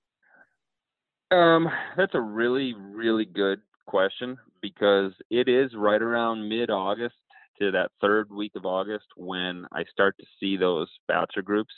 um 1.30 1.68
that's 1.96 2.14
a 2.14 2.20
really 2.20 2.74
really 2.74 3.24
good 3.24 3.60
question 3.86 4.36
because 4.62 5.12
it 5.30 5.48
is 5.48 5.74
right 5.74 6.02
around 6.02 6.48
mid 6.48 6.70
august 6.70 7.14
to 7.58 7.70
that 7.70 7.90
third 8.00 8.30
week 8.30 8.52
of 8.56 8.64
august 8.64 9.06
when 9.16 9.66
i 9.72 9.84
start 9.90 10.16
to 10.18 10.26
see 10.40 10.56
those 10.56 10.88
bachelor 11.06 11.42
groups 11.42 11.72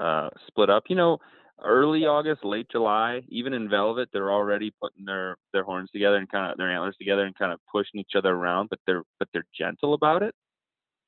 uh, 0.00 0.28
split 0.46 0.70
up. 0.70 0.84
You 0.88 0.96
know, 0.96 1.18
early 1.62 2.06
August, 2.06 2.44
late 2.44 2.66
July, 2.70 3.22
even 3.28 3.52
in 3.52 3.68
velvet, 3.68 4.08
they're 4.12 4.32
already 4.32 4.72
putting 4.80 5.04
their 5.04 5.36
their 5.52 5.64
horns 5.64 5.90
together 5.92 6.16
and 6.16 6.28
kind 6.28 6.50
of 6.50 6.58
their 6.58 6.70
antlers 6.70 6.96
together 6.98 7.24
and 7.24 7.36
kind 7.36 7.52
of 7.52 7.60
pushing 7.70 8.00
each 8.00 8.12
other 8.16 8.30
around, 8.30 8.70
but 8.70 8.78
they're 8.86 9.02
but 9.18 9.28
they're 9.32 9.46
gentle 9.56 9.94
about 9.94 10.22
it. 10.22 10.34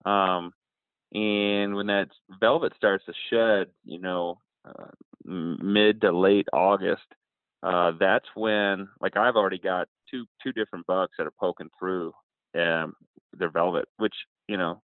Um, 0.05 0.53
and 1.13 1.75
when 1.75 1.87
that 1.87 2.09
velvet 2.41 2.73
starts 2.77 3.05
to 3.07 3.13
shed, 3.31 3.69
you 3.85 4.01
know, 4.01 4.41
uh, 4.65 4.91
mid 5.25 6.01
to 6.03 6.13
late 6.13 6.49
August, 6.53 7.07
uh, 7.67 7.93
that's 7.99 8.27
when 8.35 8.89
like 9.01 9.17
I've 9.17 9.37
already 9.37 9.59
got 9.59 9.89
two 10.11 10.25
two 10.43 10.53
different 10.53 10.87
bucks 10.87 11.15
that 11.19 11.27
are 11.27 11.33
poking 11.39 11.69
through 11.79 12.13
um, 12.57 12.95
their 13.33 13.51
velvet, 13.51 13.87
which 13.97 14.15
you 14.47 14.57
know 14.57 14.83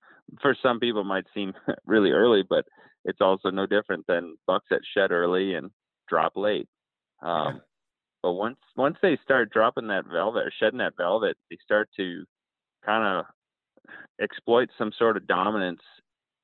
for 0.43 0.55
some 0.63 0.79
people 0.79 1.05
might 1.05 1.25
seem 1.33 1.55
really 1.87 2.11
early, 2.11 2.43
but 2.49 2.67
it's 3.05 3.21
also 3.21 3.51
no 3.51 3.67
different 3.67 4.05
than 4.07 4.37
bucks 4.47 4.67
that 4.71 4.81
shed 4.95 5.11
early 5.11 5.55
and 5.55 5.71
drop 6.09 6.33
late. 6.37 6.69
Um. 7.23 7.63
But 8.23 8.33
once 8.33 8.59
once 8.77 8.97
they 9.03 9.19
start 9.23 9.53
dropping 9.53 9.87
that 9.89 10.07
velvet 10.11 10.47
or 10.47 10.53
shedding 10.59 10.81
that 10.81 10.97
velvet, 10.97 11.37
they 11.49 11.59
start 11.63 11.89
to 11.97 12.25
kind 12.85 13.21
of 13.21 13.25
exploit 14.21 14.69
some 14.77 14.91
sort 14.99 15.17
of 15.17 15.29
dominance, 15.29 15.83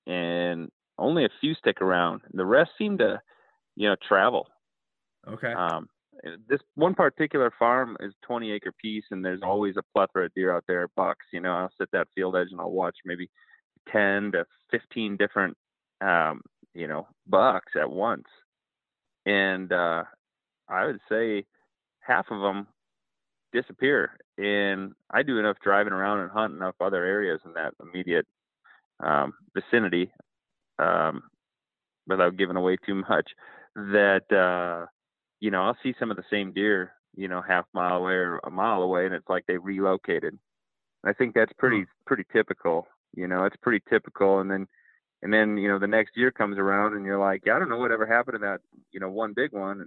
and 0.06 0.70
only 0.96 1.24
a 1.24 1.30
few 1.40 1.54
stick 1.54 1.82
around. 1.82 2.20
The 2.32 2.44
rest 2.44 2.70
seem 2.78 2.98
to, 2.98 3.20
you 3.74 3.88
know, 3.88 3.96
travel. 4.06 4.46
Okay. 5.26 5.52
Um, 5.52 5.88
this 6.48 6.60
one 6.74 6.94
particular 6.94 7.52
farm 7.58 7.96
is 8.00 8.12
20 8.22 8.52
acre 8.52 8.72
piece, 8.80 9.04
and 9.10 9.24
there's 9.24 9.42
always 9.42 9.76
a 9.76 9.82
plethora 9.94 10.26
of 10.26 10.34
deer 10.34 10.54
out 10.54 10.64
there, 10.68 10.88
bucks. 10.96 11.26
You 11.32 11.40
know, 11.40 11.52
I'll 11.52 11.72
sit 11.78 11.90
that 11.92 12.08
field 12.14 12.36
edge 12.36 12.48
and 12.50 12.60
I'll 12.60 12.70
watch 12.70 12.96
maybe 13.04 13.28
10 13.90 14.32
to 14.32 14.44
15 14.70 15.16
different 15.16 15.56
um, 16.00 16.40
you 16.74 16.88
know 16.88 17.06
bucks 17.26 17.72
at 17.80 17.90
once 17.90 18.26
and 19.26 19.72
uh, 19.72 20.02
i 20.68 20.86
would 20.86 21.00
say 21.08 21.44
half 22.00 22.26
of 22.30 22.40
them 22.40 22.66
disappear 23.52 24.16
and 24.38 24.92
i 25.10 25.22
do 25.22 25.38
enough 25.38 25.56
driving 25.62 25.92
around 25.92 26.20
and 26.20 26.30
hunt 26.30 26.54
enough 26.54 26.74
other 26.80 27.04
areas 27.04 27.40
in 27.44 27.52
that 27.52 27.74
immediate 27.82 28.26
um, 29.00 29.32
vicinity 29.54 30.10
um, 30.78 31.22
without 32.06 32.36
giving 32.36 32.56
away 32.56 32.76
too 32.86 32.94
much 33.08 33.30
that 33.74 34.24
uh, 34.32 34.86
you 35.42 35.50
know 35.50 35.62
i'll 35.62 35.76
see 35.82 35.94
some 35.98 36.10
of 36.10 36.16
the 36.16 36.24
same 36.30 36.52
deer 36.52 36.92
you 37.14 37.28
know 37.28 37.42
half 37.42 37.66
mile 37.74 37.96
away 37.96 38.12
or 38.12 38.38
a 38.44 38.50
mile 38.50 38.82
away 38.82 39.04
and 39.04 39.14
it's 39.14 39.28
like 39.28 39.44
they 39.46 39.58
relocated 39.58 40.38
i 41.04 41.12
think 41.12 41.34
that's 41.34 41.52
pretty 41.58 41.84
pretty 42.06 42.24
typical 42.32 42.86
you 43.14 43.26
know, 43.26 43.44
it's 43.44 43.56
pretty 43.56 43.82
typical. 43.90 44.40
And 44.40 44.50
then, 44.50 44.66
and 45.22 45.32
then, 45.32 45.56
you 45.56 45.68
know, 45.68 45.78
the 45.78 45.86
next 45.86 46.16
year 46.16 46.30
comes 46.30 46.58
around 46.58 46.96
and 46.96 47.04
you're 47.04 47.20
like, 47.20 47.42
I 47.46 47.58
don't 47.58 47.68
know 47.68 47.78
whatever 47.78 48.06
happened 48.06 48.36
to 48.36 48.38
that, 48.40 48.60
you 48.90 49.00
know, 49.00 49.10
one 49.10 49.34
big 49.34 49.52
one. 49.52 49.80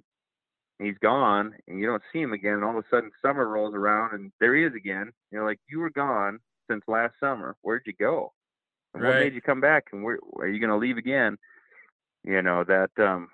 And 0.80 0.88
he's 0.88 0.98
gone 1.02 1.54
and 1.68 1.80
you 1.80 1.88
don't 1.88 2.04
see 2.14 2.22
him 2.22 2.34
again. 2.34 2.54
And 2.54 2.64
all 2.64 2.78
of 2.78 2.84
a 2.84 2.88
sudden 2.90 3.12
summer 3.22 3.48
rolls 3.48 3.74
around 3.74 4.14
and 4.14 4.32
there 4.40 4.56
he 4.56 4.64
is 4.64 4.74
again. 4.76 5.12
You 5.32 5.40
know, 5.40 5.46
like 5.46 5.60
you 5.70 5.80
were 5.80 5.90
gone 5.90 6.40
since 6.70 6.84
last 6.88 7.16
summer. 7.20 7.56
Where'd 7.62 7.84
you 7.86 7.94
go? 8.00 8.34
And 8.94 9.04
right. 9.04 9.10
what 9.10 9.20
made 9.20 9.34
you 9.34 9.42
come 9.42 9.62
back? 9.62 9.88
And 9.92 10.04
where 10.04 10.20
are 10.40 10.48
you 10.48 10.60
going 10.60 10.70
to 10.70 10.78
leave 10.78 10.98
again? 10.98 11.38
You 12.24 12.42
know, 12.42 12.64
that, 12.64 12.92
um, 12.98 13.30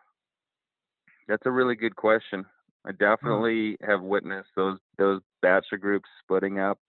that's 1.28 1.46
a 1.46 1.52
really 1.52 1.76
good 1.76 1.96
question. 1.96 2.46
I 2.86 2.92
definitely 2.92 3.78
mm. 3.82 3.88
have 3.88 4.02
witnessed 4.02 4.50
those, 4.56 4.78
those 4.98 5.22
bachelor 5.42 5.78
groups 5.78 6.10
splitting 6.24 6.60
up 6.60 6.80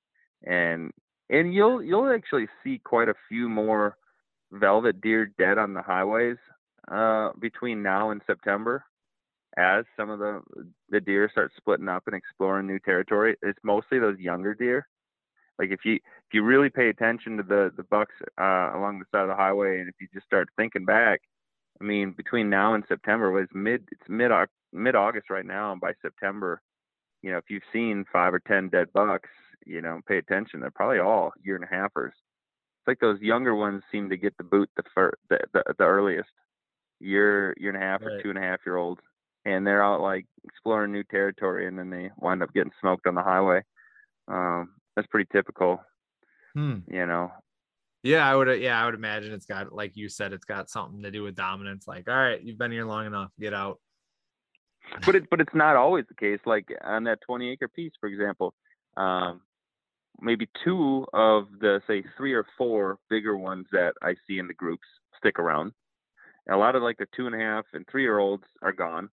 and 0.45 0.91
and 1.31 1.55
you'll 1.55 1.83
you'll 1.83 2.13
actually 2.13 2.47
see 2.63 2.81
quite 2.85 3.09
a 3.09 3.15
few 3.29 3.49
more 3.49 3.97
velvet 4.53 5.01
deer 5.01 5.33
dead 5.39 5.59
on 5.59 5.75
the 5.75 5.83
highways 5.83 6.37
uh, 6.91 7.31
between 7.41 7.83
now 7.83 8.11
and 8.11 8.21
September, 8.27 8.85
as 9.57 9.85
some 9.97 10.11
of 10.11 10.19
the 10.19 10.43
the 10.91 11.01
deer 11.01 11.29
start 11.31 11.53
splitting 11.57 11.89
up 11.89 12.05
and 12.07 12.15
exploring 12.15 12.67
new 12.67 12.79
territory. 12.79 13.37
It's 13.43 13.59
mostly 13.65 13.99
those 13.99 14.19
younger 14.19 14.55
deer. 14.55 14.87
Like 15.59 15.71
if 15.71 15.81
you 15.85 15.95
if 15.95 16.35
you 16.35 16.43
really 16.43 16.71
pay 16.71 16.89
attention 16.89 17.37
to 17.39 17.43
the 17.43 17.73
the 17.77 17.85
bucks 17.85 18.15
uh, 18.41 18.73
along 18.75 18.99
the 18.99 19.07
side 19.11 19.23
of 19.23 19.29
the 19.29 19.37
highway, 19.37 19.81
and 19.81 19.89
if 19.89 19.95
you 20.01 20.09
just 20.13 20.27
start 20.27 20.49
thinking 20.57 20.85
back, 20.85 21.21
I 21.83 21.85
mean, 21.85 22.13
between 22.13 22.49
now 22.49 22.75
and 22.75 22.85
September 22.87 23.31
was 23.33 23.49
mid 23.53 23.89
it's 23.91 24.09
mid 24.09 24.31
mid 24.73 24.95
August 24.95 25.31
right 25.31 25.45
now, 25.45 25.73
and 25.73 25.81
by 25.81 25.93
September, 26.01 26.63
you 27.23 27.33
know, 27.33 27.39
if 27.39 27.45
you've 27.49 27.63
seen 27.73 28.05
five 28.13 28.33
or 28.33 28.41
ten 28.41 28.69
dead 28.69 28.87
bucks, 28.95 29.29
you 29.67 29.83
know, 29.83 30.01
pay 30.07 30.19
attention. 30.19 30.61
They're 30.61 30.71
probably 30.71 31.01
all 31.01 31.33
year 31.43 31.57
and 31.57 31.65
a 31.65 31.67
halfers. 31.67 32.13
It's 32.13 32.87
like 32.87 33.01
those 33.01 33.21
younger 33.21 33.55
ones 33.55 33.83
seem 33.91 34.11
to 34.11 34.17
get 34.17 34.37
the 34.37 34.45
boot 34.45 34.71
the 34.77 34.85
fir- 34.95 35.19
the, 35.29 35.39
the, 35.53 35.63
the 35.79 35.85
earliest 35.85 36.31
year 37.01 37.55
year 37.59 37.73
and 37.75 37.83
a 37.83 37.85
half 37.85 38.01
right. 38.01 38.13
or 38.13 38.23
two 38.23 38.31
and 38.31 38.39
a 38.39 38.43
half 38.43 38.61
year 38.65 38.77
olds, 38.77 39.01
and 39.45 39.67
they're 39.67 39.85
out 39.85 40.01
like 40.01 40.27
exploring 40.45 40.93
new 40.93 41.05
territory, 41.05 41.67
and 41.67 41.77
then 41.77 41.91
they 41.91 42.11
wind 42.17 42.45
up 42.45 42.55
getting 42.55 42.73
smoked 42.81 43.09
on 43.09 43.17
the 43.17 43.23
highway. 43.23 43.61
Um, 44.29 44.71
that's 44.95 45.09
pretty 45.09 45.29
typical. 45.33 45.83
Hmm. 46.55 46.79
You 46.87 47.07
know. 47.07 47.33
Yeah, 48.03 48.29
I 48.29 48.35
would. 48.35 48.61
Yeah, 48.61 48.81
I 48.81 48.85
would 48.85 48.95
imagine 48.95 49.33
it's 49.33 49.47
got, 49.47 49.73
like 49.73 49.97
you 49.97 50.09
said, 50.09 50.33
it's 50.33 50.45
got 50.45 50.69
something 50.69 51.03
to 51.03 51.11
do 51.11 51.23
with 51.23 51.37
dominance. 51.37 51.87
Like, 51.87 52.09
all 52.09 52.17
right, 52.17 52.43
you've 52.43 52.59
been 52.59 52.73
here 52.73 52.85
long 52.85 53.07
enough, 53.07 53.31
get 53.39 53.55
out. 53.55 53.79
But 55.07 55.15
it, 55.15 55.31
but 55.31 55.41
it's 55.41 55.55
not 55.55 55.77
always 55.77 56.05
the 56.09 56.15
case. 56.15 56.41
Like 56.45 56.69
on 56.83 57.05
that 57.05 57.21
20 57.25 57.51
acre 57.51 57.69
piece, 57.69 57.93
for 58.01 58.09
example, 58.09 58.55
um, 58.97 59.41
maybe 60.21 60.49
two 60.65 61.07
of 61.13 61.47
the 61.61 61.81
say 61.87 62.05
three 62.17 62.33
or 62.33 62.45
four 62.59 62.99
bigger 63.09 63.37
ones 63.37 63.67
that 63.73 63.95
I 64.03 64.15
see 64.27 64.39
in 64.39 64.49
the 64.49 64.55
groups 64.55 64.87
stick 65.19 65.39
around. 65.39 65.73
And 66.47 66.57
a 66.57 66.59
lot 66.59 66.75
of 66.75 66.83
like 66.83 66.99
the 66.99 67.07
two 67.17 67.27
and 67.27 67.35
a 67.35 67.39
half 67.39 67.65
and 67.73 67.87
three 67.91 68.03
year 68.03 68.19
olds 68.19 68.45
are 68.63 68.73
gone, 68.73 69.09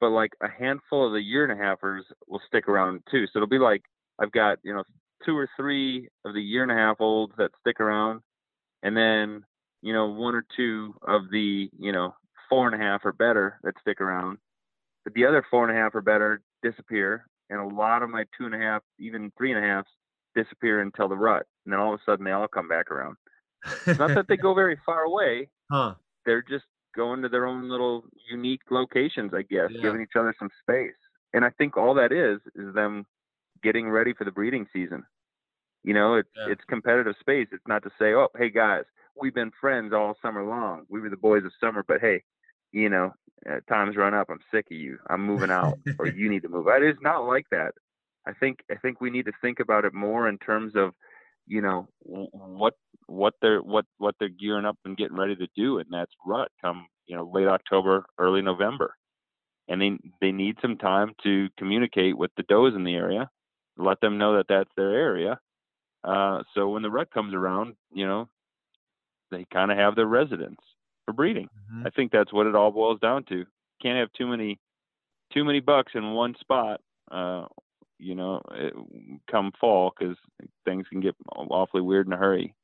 but 0.00 0.10
like 0.10 0.32
a 0.42 0.48
handful 0.48 1.06
of 1.06 1.12
the 1.12 1.22
year 1.22 1.44
and 1.44 1.58
a 1.58 1.62
halfers 1.62 2.02
will 2.28 2.42
stick 2.46 2.68
around 2.68 3.02
too. 3.10 3.26
So 3.26 3.38
it'll 3.38 3.48
be 3.48 3.58
like 3.58 3.82
I've 4.18 4.32
got 4.32 4.58
you 4.62 4.74
know 4.74 4.84
two 5.24 5.36
or 5.36 5.48
three 5.56 6.08
of 6.24 6.34
the 6.34 6.40
year 6.40 6.62
and 6.62 6.72
a 6.72 6.74
half 6.74 6.96
olds 7.00 7.32
that 7.38 7.50
stick 7.60 7.80
around, 7.80 8.20
and 8.82 8.96
then 8.96 9.44
you 9.82 9.92
know 9.92 10.06
one 10.06 10.34
or 10.34 10.44
two 10.56 10.94
of 11.06 11.22
the 11.30 11.70
you 11.78 11.92
know 11.92 12.14
four 12.48 12.66
and 12.66 12.80
a 12.80 12.84
half 12.84 13.02
or 13.04 13.12
better 13.12 13.58
that 13.62 13.74
stick 13.80 14.00
around, 14.00 14.38
but 15.04 15.14
the 15.14 15.26
other 15.26 15.44
four 15.50 15.68
and 15.68 15.76
a 15.76 15.80
half 15.80 15.94
or 15.94 16.00
better 16.00 16.42
disappear, 16.62 17.26
and 17.48 17.60
a 17.60 17.74
lot 17.74 18.02
of 18.02 18.10
my 18.10 18.24
two 18.36 18.46
and 18.46 18.54
a 18.54 18.58
half, 18.58 18.82
even 18.98 19.32
three 19.36 19.52
and 19.52 19.64
a 19.64 19.66
half 19.66 19.86
disappear 20.34 20.80
until 20.80 21.08
the 21.08 21.16
rut, 21.16 21.46
and 21.64 21.72
then 21.72 21.80
all 21.80 21.94
of 21.94 22.00
a 22.00 22.02
sudden 22.04 22.24
they 22.24 22.32
all 22.32 22.48
come 22.48 22.68
back 22.68 22.90
around. 22.90 23.16
It's 23.86 23.98
not 23.98 24.14
that 24.14 24.26
they 24.28 24.36
go 24.36 24.54
very 24.54 24.78
far 24.86 25.02
away. 25.02 25.48
Huh. 25.70 25.94
They're 26.24 26.42
just 26.42 26.64
going 26.96 27.22
to 27.22 27.28
their 27.28 27.46
own 27.46 27.68
little 27.68 28.04
unique 28.30 28.62
locations, 28.70 29.32
I 29.34 29.42
guess, 29.42 29.68
yeah. 29.70 29.82
giving 29.82 30.02
each 30.02 30.16
other 30.18 30.34
some 30.38 30.50
space. 30.62 30.94
And 31.32 31.44
I 31.44 31.50
think 31.50 31.76
all 31.76 31.94
that 31.94 32.12
is 32.12 32.40
is 32.54 32.74
them 32.74 33.06
getting 33.62 33.88
ready 33.88 34.12
for 34.12 34.24
the 34.24 34.30
breeding 34.30 34.66
season. 34.72 35.04
You 35.82 35.94
know, 35.94 36.14
it's 36.14 36.28
yeah. 36.36 36.52
it's 36.52 36.62
competitive 36.68 37.14
space. 37.20 37.48
It's 37.52 37.66
not 37.66 37.82
to 37.84 37.90
say, 37.98 38.12
oh, 38.12 38.28
hey 38.36 38.50
guys, 38.50 38.84
we've 39.20 39.34
been 39.34 39.52
friends 39.60 39.92
all 39.92 40.16
summer 40.20 40.44
long. 40.44 40.84
We 40.88 41.00
were 41.00 41.08
the 41.08 41.16
boys 41.16 41.44
of 41.44 41.52
summer, 41.60 41.84
but 41.86 42.00
hey, 42.00 42.22
you 42.72 42.88
know, 42.88 43.12
uh, 43.48 43.60
time's 43.68 43.96
run 43.96 44.14
up. 44.14 44.28
I'm 44.30 44.40
sick 44.52 44.66
of 44.70 44.76
you. 44.76 44.98
I'm 45.08 45.24
moving 45.24 45.50
out, 45.50 45.78
or 45.98 46.06
you 46.06 46.28
need 46.28 46.42
to 46.42 46.48
move 46.48 46.68
out. 46.68 46.82
It's 46.82 47.00
not 47.02 47.26
like 47.26 47.46
that. 47.50 47.72
I 48.26 48.32
think 48.32 48.58
I 48.70 48.74
think 48.76 49.00
we 49.00 49.10
need 49.10 49.26
to 49.26 49.32
think 49.40 49.60
about 49.60 49.84
it 49.84 49.94
more 49.94 50.28
in 50.28 50.38
terms 50.38 50.74
of, 50.76 50.92
you 51.46 51.62
know, 51.62 51.88
what 52.02 52.74
what 53.06 53.34
they're 53.40 53.60
what 53.60 53.86
what 53.98 54.14
they're 54.20 54.28
gearing 54.28 54.66
up 54.66 54.76
and 54.84 54.96
getting 54.96 55.16
ready 55.16 55.36
to 55.36 55.48
do, 55.56 55.78
and 55.78 55.88
that's 55.90 56.12
rut 56.26 56.50
come 56.62 56.86
you 57.06 57.16
know 57.16 57.30
late 57.32 57.48
October, 57.48 58.04
early 58.18 58.42
November, 58.42 58.94
and 59.68 59.80
they 59.80 59.98
they 60.20 60.32
need 60.32 60.56
some 60.60 60.76
time 60.76 61.12
to 61.22 61.48
communicate 61.58 62.16
with 62.16 62.30
the 62.36 62.42
does 62.42 62.74
in 62.74 62.84
the 62.84 62.94
area, 62.94 63.30
let 63.76 64.00
them 64.00 64.18
know 64.18 64.36
that 64.36 64.46
that's 64.48 64.70
their 64.76 64.94
area. 64.94 65.40
Uh, 66.02 66.42
so 66.54 66.68
when 66.68 66.82
the 66.82 66.90
rut 66.90 67.10
comes 67.12 67.34
around, 67.34 67.74
you 67.92 68.06
know, 68.06 68.28
they 69.30 69.46
kind 69.52 69.70
of 69.70 69.78
have 69.78 69.96
their 69.96 70.06
residence 70.06 70.60
for 71.04 71.12
breeding. 71.12 71.46
Mm-hmm. 71.46 71.86
I 71.86 71.90
think 71.90 72.10
that's 72.10 72.32
what 72.32 72.46
it 72.46 72.54
all 72.54 72.70
boils 72.70 73.00
down 73.00 73.24
to. 73.24 73.44
Can't 73.82 73.98
have 73.98 74.12
too 74.12 74.26
many 74.26 74.58
too 75.32 75.44
many 75.44 75.60
bucks 75.60 75.92
in 75.94 76.12
one 76.12 76.34
spot 76.40 76.80
uh, 77.10 77.46
you 77.98 78.14
know, 78.14 78.40
it, 78.52 78.72
come 79.30 79.52
fall 79.60 79.92
because 79.96 80.16
things 80.64 80.86
can 80.90 81.00
get 81.00 81.14
awfully 81.36 81.82
weird 81.82 82.06
in 82.06 82.12
a 82.12 82.16
hurry. 82.16 82.54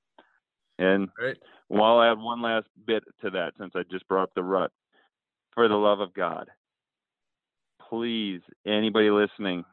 And 0.79 1.09
right. 1.21 1.37
well, 1.69 1.85
I'll 1.85 2.13
add 2.13 2.19
one 2.19 2.43
last 2.43 2.67
bit 2.87 3.05
to 3.23 3.31
that 3.31 3.53
since 3.59 3.73
I 3.75 3.83
just 3.91 4.09
brought 4.09 4.25
up 4.25 4.35
the 4.35 4.43
rut. 4.43 4.73
For 5.55 5.69
the 5.69 5.75
love 5.75 6.01
of 6.01 6.13
God, 6.13 6.51
please, 7.89 8.43
anybody 8.67 9.09
listening, 9.09 9.65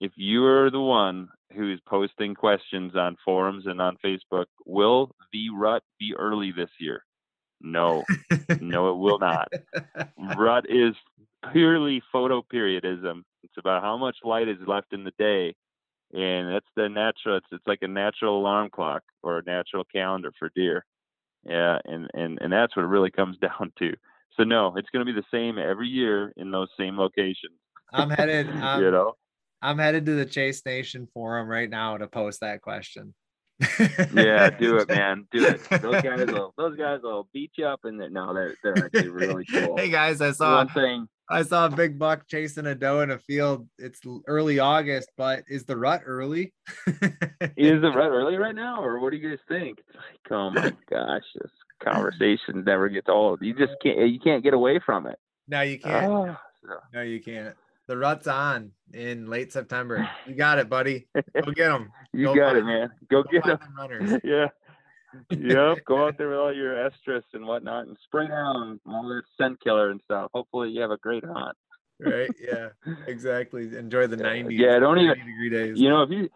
if 0.00 0.12
you 0.16 0.44
are 0.44 0.70
the 0.70 0.80
one 0.80 1.28
who's 1.54 1.80
posting 1.86 2.34
questions 2.34 2.94
on 2.94 3.16
forums 3.24 3.64
and 3.66 3.80
on 3.80 3.96
Facebook, 4.04 4.46
will 4.66 5.14
the 5.32 5.50
rut 5.50 5.82
be 5.98 6.14
early 6.16 6.52
this 6.52 6.70
year? 6.78 7.04
No, 7.60 8.04
no, 8.60 8.90
it 8.90 8.98
will 8.98 9.18
not. 9.18 9.48
Rut 10.36 10.64
is 10.68 10.94
purely 11.52 12.02
photo 12.12 12.42
periodism. 12.42 13.22
It's 13.42 13.56
about 13.58 13.82
how 13.82 13.96
much 13.96 14.16
light 14.22 14.48
is 14.48 14.58
left 14.66 14.92
in 14.92 15.04
the 15.04 15.12
day, 15.18 15.54
and 16.12 16.54
that's 16.54 16.66
the 16.76 16.88
natural. 16.88 17.38
It's 17.38 17.46
it's 17.50 17.66
like 17.66 17.82
a 17.82 17.88
natural 17.88 18.38
alarm 18.38 18.70
clock 18.70 19.02
or 19.22 19.38
a 19.38 19.42
natural 19.44 19.84
calendar 19.84 20.32
for 20.38 20.50
deer. 20.54 20.84
Yeah, 21.44 21.78
and 21.84 22.08
and 22.14 22.38
and 22.40 22.52
that's 22.52 22.76
what 22.76 22.84
it 22.84 22.88
really 22.88 23.10
comes 23.10 23.36
down 23.40 23.72
to. 23.80 23.94
So 24.36 24.44
no, 24.44 24.76
it's 24.76 24.90
going 24.90 25.04
to 25.04 25.12
be 25.12 25.18
the 25.18 25.26
same 25.32 25.58
every 25.58 25.88
year 25.88 26.32
in 26.36 26.52
those 26.52 26.68
same 26.78 26.96
locations. 26.96 27.58
I'm 27.92 28.10
headed. 28.10 28.48
I'm, 28.52 28.82
you 28.82 28.90
know, 28.92 29.14
I'm 29.60 29.78
headed 29.78 30.06
to 30.06 30.14
the 30.14 30.26
Chase 30.26 30.64
Nation 30.64 31.08
forum 31.12 31.48
right 31.48 31.68
now 31.68 31.96
to 31.96 32.06
post 32.06 32.40
that 32.40 32.62
question. 32.62 33.14
yeah, 34.14 34.50
do 34.50 34.76
it, 34.76 34.88
man. 34.88 35.26
Do 35.32 35.44
it. 35.44 35.60
Those 35.82 36.02
guys 36.02 36.26
will. 36.26 36.54
Those 36.56 36.76
guys 36.76 37.00
will 37.02 37.28
beat 37.32 37.50
you 37.56 37.66
up, 37.66 37.80
and 37.84 37.98
no, 38.12 38.32
they're 38.32 38.54
they're 38.62 38.86
actually 38.86 39.08
really 39.08 39.44
cool. 39.52 39.76
hey 39.76 39.90
guys, 39.90 40.20
I 40.20 40.30
saw 40.30 40.58
one 40.58 40.68
thing. 40.68 41.08
I 41.30 41.42
saw 41.42 41.66
a 41.66 41.70
big 41.70 41.98
buck 41.98 42.26
chasing 42.26 42.66
a 42.66 42.74
doe 42.74 43.00
in 43.00 43.10
a 43.10 43.18
field. 43.18 43.68
It's 43.78 44.00
early 44.26 44.60
August, 44.60 45.10
but 45.16 45.42
is 45.48 45.64
the 45.64 45.76
rut 45.76 46.02
early? 46.06 46.54
is 46.86 47.82
the 47.82 47.92
rut 47.94 48.10
early 48.10 48.36
right 48.36 48.54
now, 48.54 48.82
or 48.82 49.00
what 49.00 49.10
do 49.10 49.18
you 49.18 49.28
guys 49.28 49.38
think? 49.48 49.78
It's 49.78 49.96
like, 49.96 50.32
oh 50.32 50.50
my 50.50 50.72
gosh, 50.88 51.24
this 51.34 51.50
conversation 51.82 52.64
never 52.64 52.88
gets 52.88 53.08
old. 53.08 53.42
You 53.42 53.54
just 53.54 53.74
can't. 53.82 53.98
You 54.08 54.20
can't 54.20 54.44
get 54.44 54.54
away 54.54 54.80
from 54.84 55.06
it. 55.06 55.18
No, 55.48 55.62
you 55.62 55.78
can't. 55.80 56.06
Oh, 56.06 56.36
no, 56.94 57.02
you 57.02 57.20
can't. 57.20 57.56
The 57.88 57.96
rut's 57.96 58.26
on 58.28 58.72
in 58.92 59.28
late 59.28 59.52
September. 59.52 60.08
You 60.26 60.34
got 60.34 60.58
it, 60.58 60.68
buddy. 60.68 61.08
Go 61.14 61.52
get 61.52 61.68
them. 61.68 61.90
you 62.12 62.26
go 62.26 62.34
got 62.34 62.56
it, 62.56 62.64
man. 62.64 62.90
Go, 63.10 63.22
go 63.22 63.30
get 63.30 63.44
them. 63.44 63.58
Runners. 63.78 64.20
yeah 64.22 64.48
yep, 65.30 65.84
go 65.84 66.06
out 66.06 66.18
there 66.18 66.30
with 66.30 66.38
all 66.38 66.54
your 66.54 66.74
estrus 66.74 67.22
and 67.32 67.46
whatnot 67.46 67.86
and 67.86 67.96
spray 68.04 68.28
down 68.28 68.80
all 68.86 69.08
this 69.08 69.24
scent 69.36 69.60
killer 69.62 69.90
and 69.90 70.00
stuff. 70.04 70.30
Hopefully, 70.34 70.70
you 70.70 70.80
have 70.80 70.90
a 70.90 70.98
great 70.98 71.24
hunt. 71.24 71.56
right? 72.00 72.30
Yeah, 72.40 72.68
exactly. 73.06 73.76
Enjoy 73.76 74.06
the 74.06 74.16
90s. 74.16 74.46
Yeah, 74.50 74.78
don't 74.78 74.98
even 74.98 75.18
degree 75.18 75.50
days. 75.50 75.78
You 75.78 75.88
know, 75.88 76.02
if 76.02 76.10
you 76.10 76.28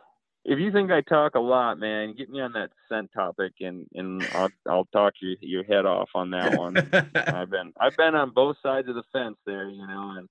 if 0.44 0.59
you 0.59 0.72
think 0.72 0.90
I 0.90 1.03
talk 1.03 1.34
a 1.34 1.40
lot, 1.40 1.78
man, 1.78 2.14
get 2.16 2.28
me 2.28 2.40
on 2.40 2.53
that 2.53 2.70
scent 2.88 3.11
topic 3.14 3.53
and 3.61 3.86
and 3.94 4.26
I'll 4.34 4.50
I'll 4.68 4.88
talk 4.92 5.14
your 5.20 5.36
your 5.40 5.64
head 5.64 5.86
off 5.86 6.11
on 6.14 6.30
that 6.30 6.59
one. 6.59 6.76
I've 7.14 7.50
been 7.50 7.72
I've 7.78 7.96
been 7.96 8.14
on 8.14 8.30
both 8.30 8.57
sides 8.62 8.88
of 8.88 8.94
the 8.94 9.05
fence 9.12 9.36
there, 9.46 9.68
you 9.68 9.86
know, 9.86 10.14
and 10.18 10.28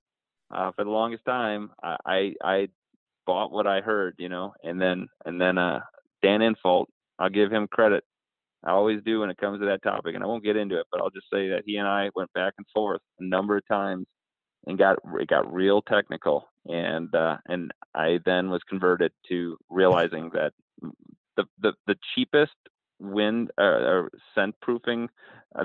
uh, 0.52 0.72
for 0.76 0.84
the 0.84 0.90
longest 0.90 1.24
time, 1.26 1.70
I, 1.82 1.96
I 2.06 2.34
I 2.44 2.68
bought 3.26 3.52
what 3.52 3.66
I 3.66 3.80
heard, 3.82 4.16
you 4.18 4.28
know, 4.28 4.54
and 4.64 4.80
then 4.80 5.08
and 5.24 5.40
then 5.40 5.58
uh 5.58 5.80
Dan 6.22 6.40
Infalt, 6.40 6.86
I'll 7.18 7.30
give 7.30 7.52
him 7.52 7.68
credit 7.68 8.04
I 8.64 8.70
always 8.72 9.02
do 9.04 9.20
when 9.20 9.30
it 9.30 9.38
comes 9.38 9.60
to 9.60 9.66
that 9.66 9.82
topic, 9.82 10.14
and 10.14 10.22
I 10.22 10.26
won't 10.26 10.44
get 10.44 10.56
into 10.56 10.78
it, 10.78 10.86
but 10.92 11.00
I'll 11.00 11.10
just 11.10 11.30
say 11.32 11.48
that 11.50 11.64
he 11.66 11.76
and 11.76 11.88
I 11.88 12.10
went 12.14 12.32
back 12.32 12.54
and 12.58 12.66
forth 12.74 13.00
a 13.18 13.24
number 13.24 13.56
of 13.56 13.66
times, 13.66 14.06
and 14.66 14.78
got 14.78 14.98
it 15.20 15.28
got 15.28 15.52
real 15.52 15.82
technical, 15.82 16.48
and 16.66 17.14
uh, 17.14 17.38
and 17.48 17.72
I 17.94 18.20
then 18.24 18.50
was 18.50 18.62
converted 18.68 19.12
to 19.30 19.56
realizing 19.70 20.30
that 20.34 20.52
the 21.36 21.44
the, 21.60 21.74
the 21.86 21.96
cheapest 22.14 22.52
wind 23.00 23.50
uh, 23.58 23.62
or 23.64 24.10
scent 24.34 24.54
proofing 24.62 25.08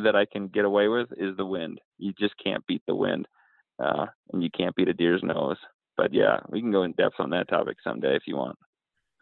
that 0.03 0.15
I 0.15 0.25
can 0.25 0.47
get 0.47 0.65
away 0.65 0.87
with 0.87 1.09
is 1.17 1.37
the 1.37 1.45
wind. 1.45 1.79
You 1.99 2.13
just 2.19 2.35
can't 2.43 2.65
beat 2.67 2.83
the 2.87 2.95
wind, 2.95 3.27
uh, 3.79 4.07
and 4.33 4.43
you 4.43 4.49
can't 4.49 4.75
beat 4.75 4.87
a 4.87 4.93
deer's 4.93 5.23
nose. 5.23 5.57
But 5.95 6.13
yeah, 6.13 6.39
we 6.49 6.61
can 6.61 6.71
go 6.71 6.83
in 6.83 6.91
depth 6.93 7.15
on 7.19 7.31
that 7.31 7.49
topic 7.49 7.77
someday 7.83 8.15
if 8.15 8.23
you 8.27 8.35
want. 8.35 8.57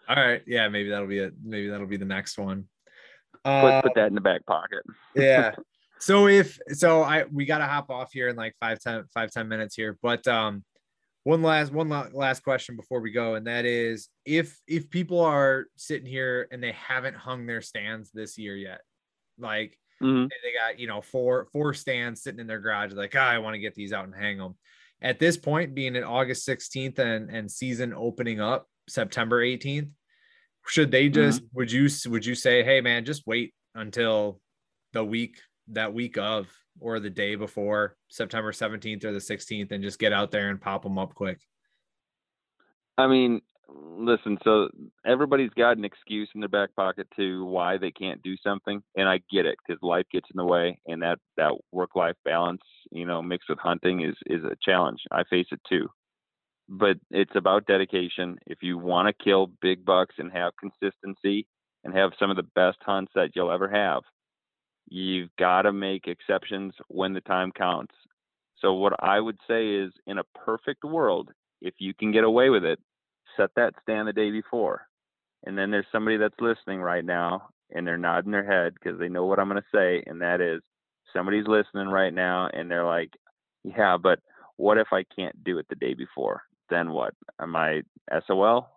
All 0.07 0.15
right, 0.15 0.43
yeah, 0.45 0.67
maybe 0.67 0.89
that'll 0.89 1.07
be 1.07 1.19
it. 1.19 1.33
Maybe 1.43 1.69
that'll 1.69 1.87
be 1.87 1.97
the 1.97 2.05
next 2.05 2.37
one. 2.37 2.65
Uh, 3.43 3.81
put, 3.81 3.89
put 3.89 3.95
that 3.95 4.07
in 4.07 4.15
the 4.15 4.21
back 4.21 4.45
pocket. 4.45 4.83
yeah. 5.15 5.51
So 5.99 6.27
if 6.27 6.59
so, 6.69 7.01
I 7.01 7.25
we 7.31 7.45
gotta 7.45 7.65
hop 7.65 7.89
off 7.89 8.11
here 8.11 8.27
in 8.27 8.35
like 8.35 8.55
five 8.59 8.79
ten 8.79 9.05
five 9.13 9.31
ten 9.31 9.47
minutes 9.47 9.75
here. 9.75 9.97
But 10.01 10.27
um, 10.27 10.63
one 11.23 11.41
last 11.41 11.71
one 11.71 11.89
last 12.13 12.43
question 12.43 12.75
before 12.75 12.99
we 12.99 13.11
go, 13.11 13.35
and 13.35 13.47
that 13.47 13.65
is 13.65 14.09
if 14.25 14.59
if 14.67 14.89
people 14.89 15.21
are 15.21 15.65
sitting 15.75 16.05
here 16.05 16.47
and 16.51 16.61
they 16.61 16.73
haven't 16.73 17.15
hung 17.15 17.45
their 17.45 17.61
stands 17.61 18.11
this 18.11 18.37
year 18.37 18.55
yet, 18.55 18.81
like 19.39 19.77
mm-hmm. 20.01 20.27
they 20.43 20.53
got 20.53 20.79
you 20.79 20.87
know 20.87 21.01
four 21.01 21.47
four 21.51 21.73
stands 21.73 22.21
sitting 22.21 22.39
in 22.39 22.47
their 22.47 22.59
garage, 22.59 22.93
like 22.93 23.15
oh, 23.15 23.19
I 23.19 23.39
want 23.39 23.55
to 23.55 23.59
get 23.59 23.75
these 23.75 23.93
out 23.93 24.05
and 24.05 24.15
hang 24.15 24.37
them. 24.37 24.55
At 25.01 25.19
this 25.19 25.37
point, 25.37 25.75
being 25.75 25.95
at 25.95 26.03
August 26.03 26.47
16th 26.47 26.99
and 26.99 27.29
and 27.29 27.51
season 27.51 27.93
opening 27.93 28.39
up 28.39 28.67
September 28.87 29.43
18th, 29.43 29.89
should 30.67 30.91
they 30.91 31.09
just 31.09 31.41
mm-hmm. 31.41 31.57
would 31.57 31.71
you 31.71 31.89
would 32.07 32.25
you 32.25 32.35
say, 32.35 32.63
hey 32.63 32.81
man, 32.81 33.05
just 33.05 33.27
wait 33.27 33.53
until 33.73 34.39
the 34.93 35.03
week 35.03 35.39
that 35.69 35.93
week 35.93 36.17
of 36.17 36.47
or 36.79 36.99
the 36.99 37.09
day 37.09 37.35
before 37.35 37.95
September 38.09 38.51
17th 38.51 39.03
or 39.05 39.13
the 39.13 39.19
16th 39.19 39.71
and 39.71 39.83
just 39.83 39.99
get 39.99 40.13
out 40.13 40.31
there 40.31 40.49
and 40.49 40.61
pop 40.61 40.83
them 40.83 40.97
up 40.97 41.13
quick? 41.13 41.39
I 42.97 43.07
mean, 43.07 43.41
listen, 43.69 44.37
so 44.43 44.69
everybody's 45.05 45.51
got 45.57 45.77
an 45.77 45.85
excuse 45.85 46.29
in 46.35 46.41
their 46.41 46.49
back 46.49 46.75
pocket 46.75 47.07
to 47.17 47.45
why 47.45 47.77
they 47.77 47.91
can't 47.91 48.21
do 48.23 48.35
something, 48.43 48.81
and 48.95 49.09
I 49.09 49.19
get 49.31 49.45
it 49.45 49.57
because 49.65 49.81
life 49.81 50.05
gets 50.11 50.29
in 50.33 50.37
the 50.37 50.45
way, 50.45 50.79
and 50.87 51.01
that 51.01 51.19
that 51.37 51.53
work 51.71 51.95
life 51.95 52.15
balance, 52.25 52.61
you 52.91 53.05
know, 53.05 53.21
mixed 53.21 53.49
with 53.49 53.59
hunting 53.59 54.01
is 54.03 54.15
is 54.27 54.43
a 54.43 54.55
challenge. 54.63 55.01
I 55.11 55.23
face 55.29 55.47
it 55.51 55.61
too 55.69 55.89
but 56.69 56.97
it's 57.11 57.35
about 57.35 57.67
dedication. 57.67 58.37
If 58.47 58.59
you 58.61 58.77
want 58.77 59.07
to 59.07 59.23
kill 59.23 59.47
big 59.61 59.85
bucks 59.85 60.15
and 60.17 60.31
have 60.31 60.53
consistency 60.59 61.47
and 61.83 61.93
have 61.95 62.11
some 62.19 62.29
of 62.31 62.37
the 62.37 62.47
best 62.55 62.77
hunts 62.81 63.11
that 63.15 63.31
you'll 63.35 63.51
ever 63.51 63.69
have, 63.69 64.03
you've 64.87 65.29
got 65.37 65.63
to 65.63 65.73
make 65.73 66.07
exceptions 66.07 66.73
when 66.87 67.13
the 67.13 67.21
time 67.21 67.51
counts. 67.51 67.93
So, 68.59 68.73
what 68.73 68.93
I 68.99 69.19
would 69.19 69.37
say 69.47 69.75
is 69.75 69.91
in 70.07 70.17
a 70.17 70.23
perfect 70.45 70.83
world, 70.83 71.29
if 71.61 71.75
you 71.79 71.93
can 71.93 72.11
get 72.11 72.23
away 72.23 72.49
with 72.49 72.63
it, 72.63 72.79
set 73.37 73.51
that 73.55 73.73
stand 73.81 74.07
the 74.07 74.13
day 74.13 74.31
before. 74.31 74.87
And 75.45 75.57
then 75.57 75.71
there's 75.71 75.85
somebody 75.91 76.17
that's 76.17 76.39
listening 76.39 76.81
right 76.81 77.05
now 77.05 77.49
and 77.73 77.85
they're 77.85 77.97
nodding 77.97 78.31
their 78.31 78.45
head 78.45 78.73
because 78.73 78.99
they 78.99 79.09
know 79.09 79.25
what 79.25 79.39
I'm 79.39 79.49
going 79.49 79.61
to 79.61 79.77
say. 79.77 80.03
And 80.07 80.21
that 80.21 80.41
is 80.41 80.61
somebody's 81.13 81.47
listening 81.47 81.87
right 81.87 82.13
now 82.13 82.49
and 82.53 82.69
they're 82.69 82.85
like, 82.85 83.11
yeah, 83.63 83.97
but 84.01 84.19
what 84.57 84.77
if 84.77 84.87
I 84.91 85.03
can't 85.15 85.43
do 85.43 85.59
it 85.59 85.67
the 85.69 85.75
day 85.75 85.93
before? 85.93 86.43
then 86.69 86.91
what? 86.91 87.13
Am 87.39 87.55
I 87.55 87.81
SOL? 88.27 88.69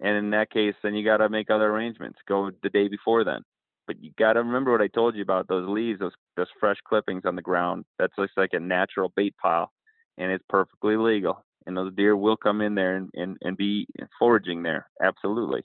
And 0.00 0.16
in 0.16 0.30
that 0.30 0.50
case, 0.50 0.74
then 0.82 0.94
you 0.94 1.04
got 1.04 1.18
to 1.18 1.28
make 1.28 1.50
other 1.50 1.70
arrangements. 1.70 2.18
Go 2.26 2.50
the 2.62 2.70
day 2.70 2.88
before 2.88 3.24
then. 3.24 3.42
But 3.86 4.02
you 4.02 4.12
got 4.18 4.34
to 4.34 4.40
remember 4.40 4.72
what 4.72 4.80
I 4.80 4.88
told 4.88 5.16
you 5.16 5.22
about 5.22 5.48
those 5.48 5.68
leaves, 5.68 6.00
those 6.00 6.12
those 6.36 6.48
fresh 6.60 6.78
clippings 6.88 7.22
on 7.24 7.36
the 7.36 7.42
ground. 7.42 7.84
That's 7.98 8.14
just 8.18 8.32
like 8.36 8.52
a 8.52 8.60
natural 8.60 9.12
bait 9.16 9.34
pile, 9.42 9.72
and 10.18 10.30
it's 10.30 10.44
perfectly 10.48 10.96
legal. 10.96 11.44
And 11.66 11.76
those 11.76 11.94
deer 11.94 12.16
will 12.16 12.36
come 12.36 12.60
in 12.60 12.74
there 12.74 12.96
and, 12.96 13.10
and, 13.14 13.36
and 13.42 13.56
be 13.56 13.86
foraging 14.18 14.62
there. 14.62 14.88
Absolutely. 15.02 15.62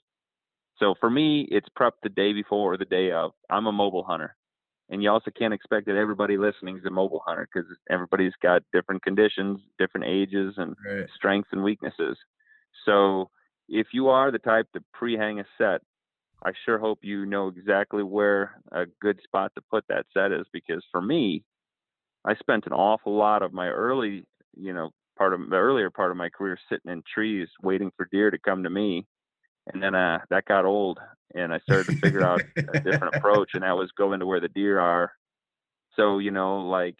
So 0.78 0.94
for 1.00 1.10
me, 1.10 1.48
it's 1.50 1.68
prep 1.76 1.96
the 2.04 2.10
day 2.10 2.34
before 2.34 2.74
or 2.74 2.78
the 2.78 2.86
day 2.86 3.12
of. 3.12 3.32
I'm 3.50 3.66
a 3.66 3.72
mobile 3.72 4.04
hunter 4.04 4.36
and 4.90 5.04
you 5.04 5.10
also 5.10 5.32
can't 5.32 5.54
expect 5.54 5.86
that 5.88 5.98
everybody 5.98 6.38
listening 6.38 6.78
is 6.78 6.86
a 6.86 6.90
mobile 6.90 7.22
hunter 7.26 7.48
because 7.52 7.70
everybody's 7.90 8.34
got 8.42 8.62
different 8.74 9.04
conditions, 9.04 9.60
different 9.78 10.08
ages, 10.08 10.54
and 10.58 10.76
right. 10.86 11.08
strengths 11.16 11.50
and 11.52 11.64
weaknesses. 11.64 12.18
So 12.86 13.30
if 13.68 13.88
you 13.92 14.08
are 14.08 14.32
the 14.32 14.40
type 14.40 14.68
to 14.74 14.84
pre-hang 14.94 15.40
a 15.40 15.46
set, 15.58 15.82
I 16.44 16.52
sure 16.66 16.80
hope 16.80 17.00
you 17.02 17.26
know 17.26 17.50
exactly 17.50 18.04
where 18.04 18.62
a 18.72 18.86
good 19.02 19.20
spot 19.24 19.52
to 19.56 19.62
put 19.70 19.84
that 19.90 20.06
set 20.14 20.32
is 20.32 20.46
because 20.54 20.84
for 20.92 21.02
me, 21.02 21.44
I 22.24 22.36
spent 22.36 22.66
an 22.66 22.74
awful 22.74 23.16
lot 23.16 23.42
of 23.42 23.54
my 23.54 23.68
early, 23.68 24.26
you 24.56 24.74
know, 24.74 24.92
part 25.18 25.34
of 25.34 25.50
the 25.50 25.56
earlier 25.56 25.90
part 25.90 26.12
of 26.12 26.18
my 26.18 26.30
career 26.30 26.58
sitting 26.70 26.92
in 26.92 27.02
trees 27.14 27.48
waiting 27.62 27.92
for 27.96 28.08
deer 28.12 28.32
to 28.32 28.38
come 28.38 28.64
to 28.64 28.70
me 28.70 29.06
and 29.74 29.82
then 29.82 29.96
uh, 29.96 30.20
that 30.30 30.46
got 30.46 30.66
old 30.66 31.00
and 31.36 31.54
i 31.54 31.60
started 31.60 31.88
to 31.88 31.98
figure 31.98 32.24
out 32.24 32.42
a 32.58 32.80
different 32.80 33.14
approach 33.16 33.52
and 33.54 33.64
that 33.64 33.78
was 33.78 33.92
going 33.98 34.20
to 34.20 34.26
where 34.26 34.40
the 34.40 34.50
deer 34.50 34.80
are. 34.80 35.12
So 35.96 36.20
you 36.20 36.32
know 36.32 36.60
like 36.62 37.00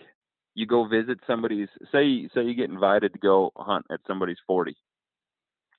you 0.58 0.66
go 0.66 0.88
visit 0.88 1.20
somebody's 1.28 1.70
say 1.92 2.28
say 2.34 2.44
you 2.44 2.56
get 2.56 2.70
invited 2.70 3.14
to 3.14 3.20
go 3.20 3.52
hunt 3.56 3.86
at 3.92 4.00
somebody's 4.08 4.40
40 4.48 4.76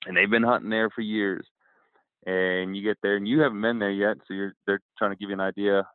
and 0.05 0.15
they've 0.15 0.29
been 0.29 0.43
hunting 0.43 0.69
there 0.69 0.89
for 0.89 1.01
years 1.01 1.45
and 2.25 2.75
you 2.75 2.81
get 2.81 2.97
there 3.03 3.17
and 3.17 3.27
you 3.27 3.41
haven't 3.41 3.61
been 3.61 3.79
there 3.79 3.91
yet 3.91 4.17
so 4.25 4.33
you're 4.33 4.53
they're 4.65 4.79
trying 4.97 5.11
to 5.11 5.17
give 5.17 5.29
you 5.29 5.35
an 5.35 5.41
idea 5.41 5.85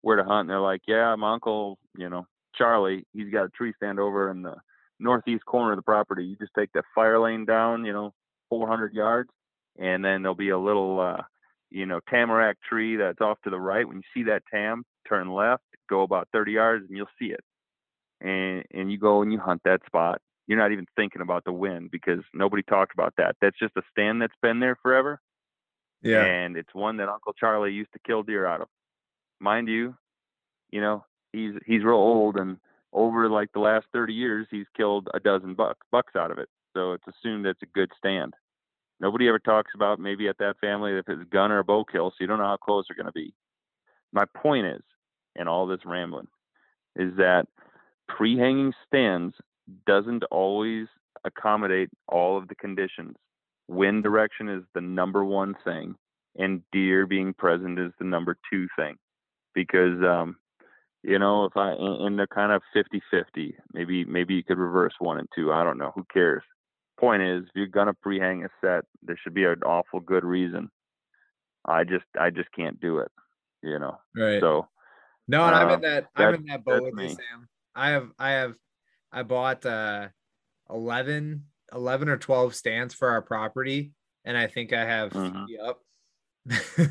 where 0.00 0.16
to 0.16 0.24
hunt 0.24 0.40
and 0.40 0.50
they're 0.50 0.60
like 0.60 0.80
yeah 0.88 1.14
my 1.16 1.34
uncle 1.34 1.78
you 1.98 2.08
know 2.08 2.26
charlie 2.54 3.04
he's 3.12 3.30
got 3.30 3.44
a 3.44 3.50
tree 3.50 3.74
stand 3.76 4.00
over 4.00 4.30
in 4.30 4.40
the 4.40 4.54
northeast 5.00 5.44
corner 5.46 5.72
of 5.72 5.76
the 5.76 5.82
property 5.82 6.24
you 6.24 6.36
just 6.36 6.52
take 6.56 6.70
that 6.72 6.84
fire 6.94 7.18
lane 7.18 7.44
down 7.44 7.84
you 7.84 7.92
know 7.92 8.12
400 8.50 8.92
yards 8.92 9.30
and 9.78 10.04
then 10.04 10.22
there'll 10.22 10.34
be 10.34 10.50
a 10.50 10.58
little 10.58 11.00
uh, 11.00 11.22
you 11.70 11.86
know 11.86 12.00
tamarack 12.08 12.58
tree 12.68 12.96
that's 12.96 13.20
off 13.20 13.38
to 13.42 13.50
the 13.50 13.58
right. 13.58 13.86
When 13.86 13.96
you 13.96 14.02
see 14.14 14.24
that 14.28 14.42
tam 14.52 14.84
turn 15.08 15.32
left 15.32 15.62
go 15.88 16.02
about 16.02 16.28
30 16.32 16.52
yards 16.52 16.84
and 16.88 16.96
you'll 16.96 17.06
see 17.18 17.32
it. 17.32 17.40
And 18.20 18.64
and 18.72 18.92
you 18.92 18.98
go 18.98 19.22
and 19.22 19.32
you 19.32 19.38
hunt 19.38 19.62
that 19.64 19.80
spot. 19.86 20.20
You're 20.46 20.58
not 20.58 20.72
even 20.72 20.86
thinking 20.96 21.22
about 21.22 21.44
the 21.44 21.52
wind 21.52 21.90
because 21.90 22.20
nobody 22.34 22.62
talked 22.62 22.92
about 22.92 23.14
that. 23.18 23.36
That's 23.40 23.58
just 23.58 23.76
a 23.76 23.82
stand 23.90 24.20
that's 24.20 24.34
been 24.42 24.60
there 24.60 24.76
forever. 24.82 25.20
Yeah. 26.02 26.24
And 26.24 26.56
it's 26.56 26.74
one 26.74 26.96
that 26.96 27.08
uncle 27.08 27.32
charlie 27.32 27.72
used 27.72 27.92
to 27.92 28.00
kill 28.06 28.22
deer 28.22 28.46
out 28.46 28.60
of. 28.60 28.68
Mind 29.40 29.68
you 29.68 29.96
you 30.70 30.80
know 30.80 31.04
he's 31.32 31.54
he's 31.66 31.82
real 31.82 31.96
old 31.96 32.36
and 32.36 32.58
over 32.92 33.28
like 33.28 33.52
the 33.52 33.60
last 33.60 33.86
30 33.92 34.12
years 34.12 34.46
he's 34.50 34.66
killed 34.76 35.08
a 35.14 35.20
dozen 35.20 35.54
bucks 35.54 35.86
bucks 35.92 36.14
out 36.16 36.30
of 36.30 36.38
it 36.38 36.48
so 36.74 36.92
it's 36.92 37.04
assumed 37.06 37.46
it's 37.46 37.62
a 37.62 37.66
good 37.66 37.90
stand 37.96 38.34
Nobody 39.00 39.28
ever 39.28 39.38
talks 39.38 39.72
about 39.74 39.98
maybe 39.98 40.28
at 40.28 40.38
that 40.38 40.58
family 40.60 40.92
if 40.92 41.08
it's 41.08 41.28
gun 41.30 41.50
or 41.50 41.60
a 41.60 41.64
bow 41.64 41.84
kill, 41.84 42.10
so 42.10 42.16
you 42.20 42.26
don't 42.26 42.38
know 42.38 42.44
how 42.44 42.58
close 42.58 42.84
they're 42.86 43.02
going 43.02 43.06
to 43.06 43.12
be. 43.12 43.32
My 44.12 44.24
point 44.36 44.66
is, 44.66 44.82
in 45.36 45.48
all 45.48 45.66
this 45.66 45.80
rambling, 45.86 46.28
is 46.96 47.16
that 47.16 47.46
pre-hanging 48.08 48.74
stands 48.86 49.34
doesn't 49.86 50.24
always 50.24 50.86
accommodate 51.24 51.88
all 52.08 52.36
of 52.36 52.48
the 52.48 52.54
conditions. 52.54 53.16
Wind 53.68 54.02
direction 54.02 54.48
is 54.48 54.64
the 54.74 54.80
number 54.82 55.24
one 55.24 55.54
thing, 55.64 55.94
and 56.36 56.62
deer 56.70 57.06
being 57.06 57.32
present 57.32 57.78
is 57.78 57.92
the 57.98 58.04
number 58.04 58.36
two 58.52 58.66
thing. 58.76 58.96
Because 59.54 60.02
um, 60.04 60.36
you 61.02 61.18
know, 61.18 61.44
if 61.44 61.56
I 61.56 61.72
and 61.72 62.18
they're 62.18 62.26
kind 62.26 62.52
of 62.52 62.62
50-50, 62.76 63.54
maybe 63.72 64.04
maybe 64.04 64.34
you 64.34 64.44
could 64.44 64.58
reverse 64.58 64.94
one 64.98 65.18
and 65.18 65.28
two. 65.34 65.52
I 65.52 65.64
don't 65.64 65.78
know. 65.78 65.92
Who 65.94 66.04
cares? 66.12 66.42
Point 66.98 67.22
is, 67.22 67.44
if 67.44 67.50
you're 67.54 67.66
gonna 67.66 67.94
pre-hang 67.94 68.44
a 68.44 68.48
set, 68.60 68.84
there 69.02 69.18
should 69.22 69.34
be 69.34 69.44
an 69.44 69.62
awful 69.64 70.00
good 70.00 70.24
reason. 70.24 70.70
I 71.64 71.84
just 71.84 72.04
I 72.18 72.30
just 72.30 72.52
can't 72.52 72.80
do 72.80 72.98
it. 72.98 73.10
You 73.62 73.78
know. 73.78 73.98
Right. 74.16 74.40
So. 74.40 74.68
No, 75.28 75.44
and 75.44 75.54
uh, 75.54 75.58
I'm 75.58 75.70
in 75.70 75.80
that, 75.82 76.06
I'm 76.16 76.34
in 76.34 76.44
that 76.46 76.64
boat 76.64 76.82
with 76.82 76.94
me. 76.94 77.04
you, 77.04 77.08
Sam. 77.10 77.48
I 77.74 77.90
have 77.90 78.08
I 78.18 78.30
have 78.30 78.54
I 79.12 79.22
bought 79.22 79.64
uh 79.64 80.08
11, 80.72 81.44
11 81.72 82.08
or 82.08 82.16
12 82.16 82.54
stands 82.54 82.94
for 82.94 83.08
our 83.08 83.22
property. 83.22 83.92
And 84.24 84.36
I 84.36 84.46
think 84.46 84.72
I 84.72 84.84
have, 84.84 85.12
mm-hmm. 85.12 85.44
yep. 85.48 86.90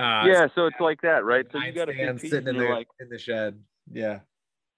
uh, 0.00 0.24
yeah. 0.26 0.48
So 0.54 0.66
it's 0.66 0.80
like 0.80 1.02
that, 1.02 1.24
right? 1.24 1.46
So 1.52 1.58
you 1.58 1.72
got 1.72 1.86
to 1.86 2.18
sitting 2.18 2.48
in 2.48 2.56
the, 2.56 2.64
like, 2.64 2.88
in 3.00 3.08
the 3.08 3.18
shed. 3.18 3.60
Yeah. 3.92 4.20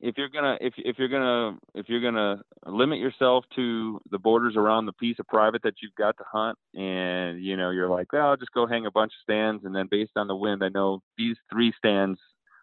If 0.00 0.18
you're 0.18 0.30
gonna 0.30 0.58
if 0.60 0.74
if 0.78 0.98
you're 0.98 1.08
gonna 1.08 1.58
if 1.76 1.88
you're 1.88 2.00
gonna 2.00 2.42
limit 2.66 2.98
yourself 2.98 3.44
to 3.54 4.00
the 4.10 4.18
borders 4.18 4.56
around 4.56 4.86
the 4.86 4.92
piece 4.92 5.16
of 5.20 5.28
private 5.28 5.62
that 5.62 5.74
you've 5.80 5.94
got 5.94 6.16
to 6.18 6.24
hunt, 6.30 6.58
and 6.74 7.40
you 7.40 7.56
know 7.56 7.70
you're 7.70 7.88
like, 7.88 8.12
well, 8.12 8.30
I'll 8.30 8.36
just 8.36 8.50
go 8.50 8.66
hang 8.66 8.84
a 8.84 8.90
bunch 8.90 9.12
of 9.12 9.22
stands, 9.22 9.64
and 9.64 9.76
then 9.76 9.86
based 9.88 10.12
on 10.16 10.26
the 10.26 10.34
wind, 10.34 10.64
I 10.64 10.70
know 10.70 11.02
these 11.16 11.36
three 11.52 11.72
stands 11.78 12.18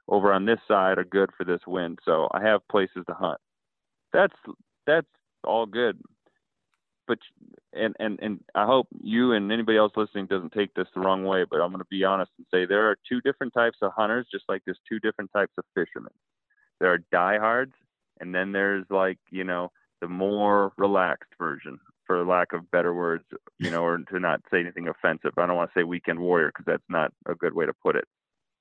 over 0.09 0.33
on 0.33 0.45
this 0.45 0.59
side 0.67 0.97
are 0.97 1.05
good 1.05 1.29
for 1.37 1.45
this 1.45 1.61
wind, 1.65 1.99
so 2.03 2.27
I 2.33 2.43
have 2.43 2.67
places 2.69 3.05
to 3.07 3.13
hunt. 3.13 3.39
That's 4.11 4.35
that's 4.85 5.07
all 5.45 5.65
good. 5.65 5.97
But 7.09 7.17
and 7.73 7.95
and 7.99 8.19
and 8.21 8.39
I 8.53 8.67
hope 8.67 8.87
you 9.01 9.33
and 9.33 9.51
anybody 9.51 9.79
else 9.79 9.91
listening 9.95 10.27
doesn't 10.27 10.53
take 10.53 10.75
this 10.75 10.85
the 10.93 11.01
wrong 11.01 11.25
way. 11.25 11.43
But 11.49 11.59
I'm 11.59 11.71
going 11.71 11.79
to 11.79 11.87
be 11.89 12.03
honest 12.03 12.31
and 12.37 12.45
say 12.53 12.67
there 12.67 12.87
are 12.87 12.97
two 13.09 13.19
different 13.21 13.51
types 13.55 13.79
of 13.81 13.93
hunters, 13.97 14.27
just 14.31 14.45
like 14.47 14.61
there's 14.63 14.79
two 14.87 14.99
different 14.99 15.31
types 15.33 15.53
of 15.57 15.65
fishermen. 15.73 16.13
There 16.79 16.93
are 16.93 16.99
diehards, 17.11 17.73
and 18.19 18.33
then 18.33 18.51
there's 18.51 18.85
like 18.91 19.17
you 19.31 19.43
know 19.43 19.71
the 20.01 20.07
more 20.07 20.71
relaxed 20.77 21.33
version, 21.39 21.79
for 22.05 22.23
lack 22.23 22.53
of 22.53 22.69
better 22.69 22.93
words, 22.93 23.23
you 23.57 23.71
know, 23.71 23.83
or 23.83 23.97
to 23.97 24.19
not 24.19 24.41
say 24.51 24.59
anything 24.59 24.87
offensive. 24.87 25.31
I 25.35 25.47
don't 25.47 25.55
want 25.55 25.71
to 25.73 25.79
say 25.79 25.83
weekend 25.83 26.19
warrior 26.19 26.49
because 26.49 26.65
that's 26.67 26.89
not 26.89 27.11
a 27.27 27.33
good 27.33 27.55
way 27.55 27.65
to 27.65 27.73
put 27.73 27.95
it. 27.95 28.05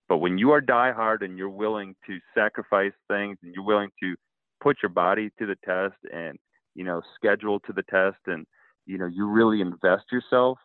But 0.09 0.19
when 0.19 0.39
you 0.39 0.53
are 0.53 0.63
diehard 0.63 1.23
and 1.23 1.37
you're 1.37 1.51
willing 1.51 1.97
to 2.07 2.19
sacrifice 2.35 2.93
things 3.09 3.37
and 3.43 3.53
you're 3.55 3.65
willing 3.65 3.91
to 4.03 4.17
put 4.63 4.79
your 4.83 4.89
body 4.89 5.31
to 5.39 5.45
the 5.45 5.57
test 5.67 5.97
and 6.11 6.39
you 6.79 6.85
know 6.85 7.03
schedule 7.17 7.59
to 7.59 7.73
the 7.73 7.83
test 7.83 8.21
and 8.29 8.47
you 8.87 8.97
know 8.97 9.07
you 9.07 9.27
really 9.27 9.61
invest 9.61 10.05
yourself 10.13 10.59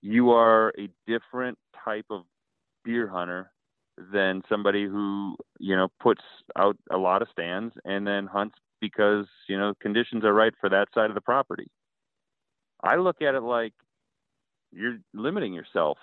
you 0.00 0.30
are 0.30 0.72
a 0.78 0.88
different 1.08 1.58
type 1.84 2.06
of 2.08 2.22
deer 2.84 3.08
hunter 3.08 3.50
than 4.12 4.42
somebody 4.48 4.84
who 4.84 5.36
you 5.58 5.74
know 5.74 5.88
puts 6.00 6.22
out 6.56 6.76
a 6.92 6.96
lot 6.96 7.20
of 7.20 7.28
stands 7.32 7.74
and 7.84 8.06
then 8.06 8.26
hunts 8.26 8.54
because 8.80 9.26
you 9.48 9.58
know 9.58 9.74
conditions 9.82 10.24
are 10.24 10.32
right 10.32 10.54
for 10.60 10.70
that 10.70 10.86
side 10.94 11.10
of 11.10 11.14
the 11.14 11.20
property 11.20 11.66
i 12.84 12.94
look 12.94 13.20
at 13.20 13.34
it 13.34 13.42
like 13.42 13.72
you're 14.70 14.98
limiting 15.14 15.52
yourself 15.52 15.98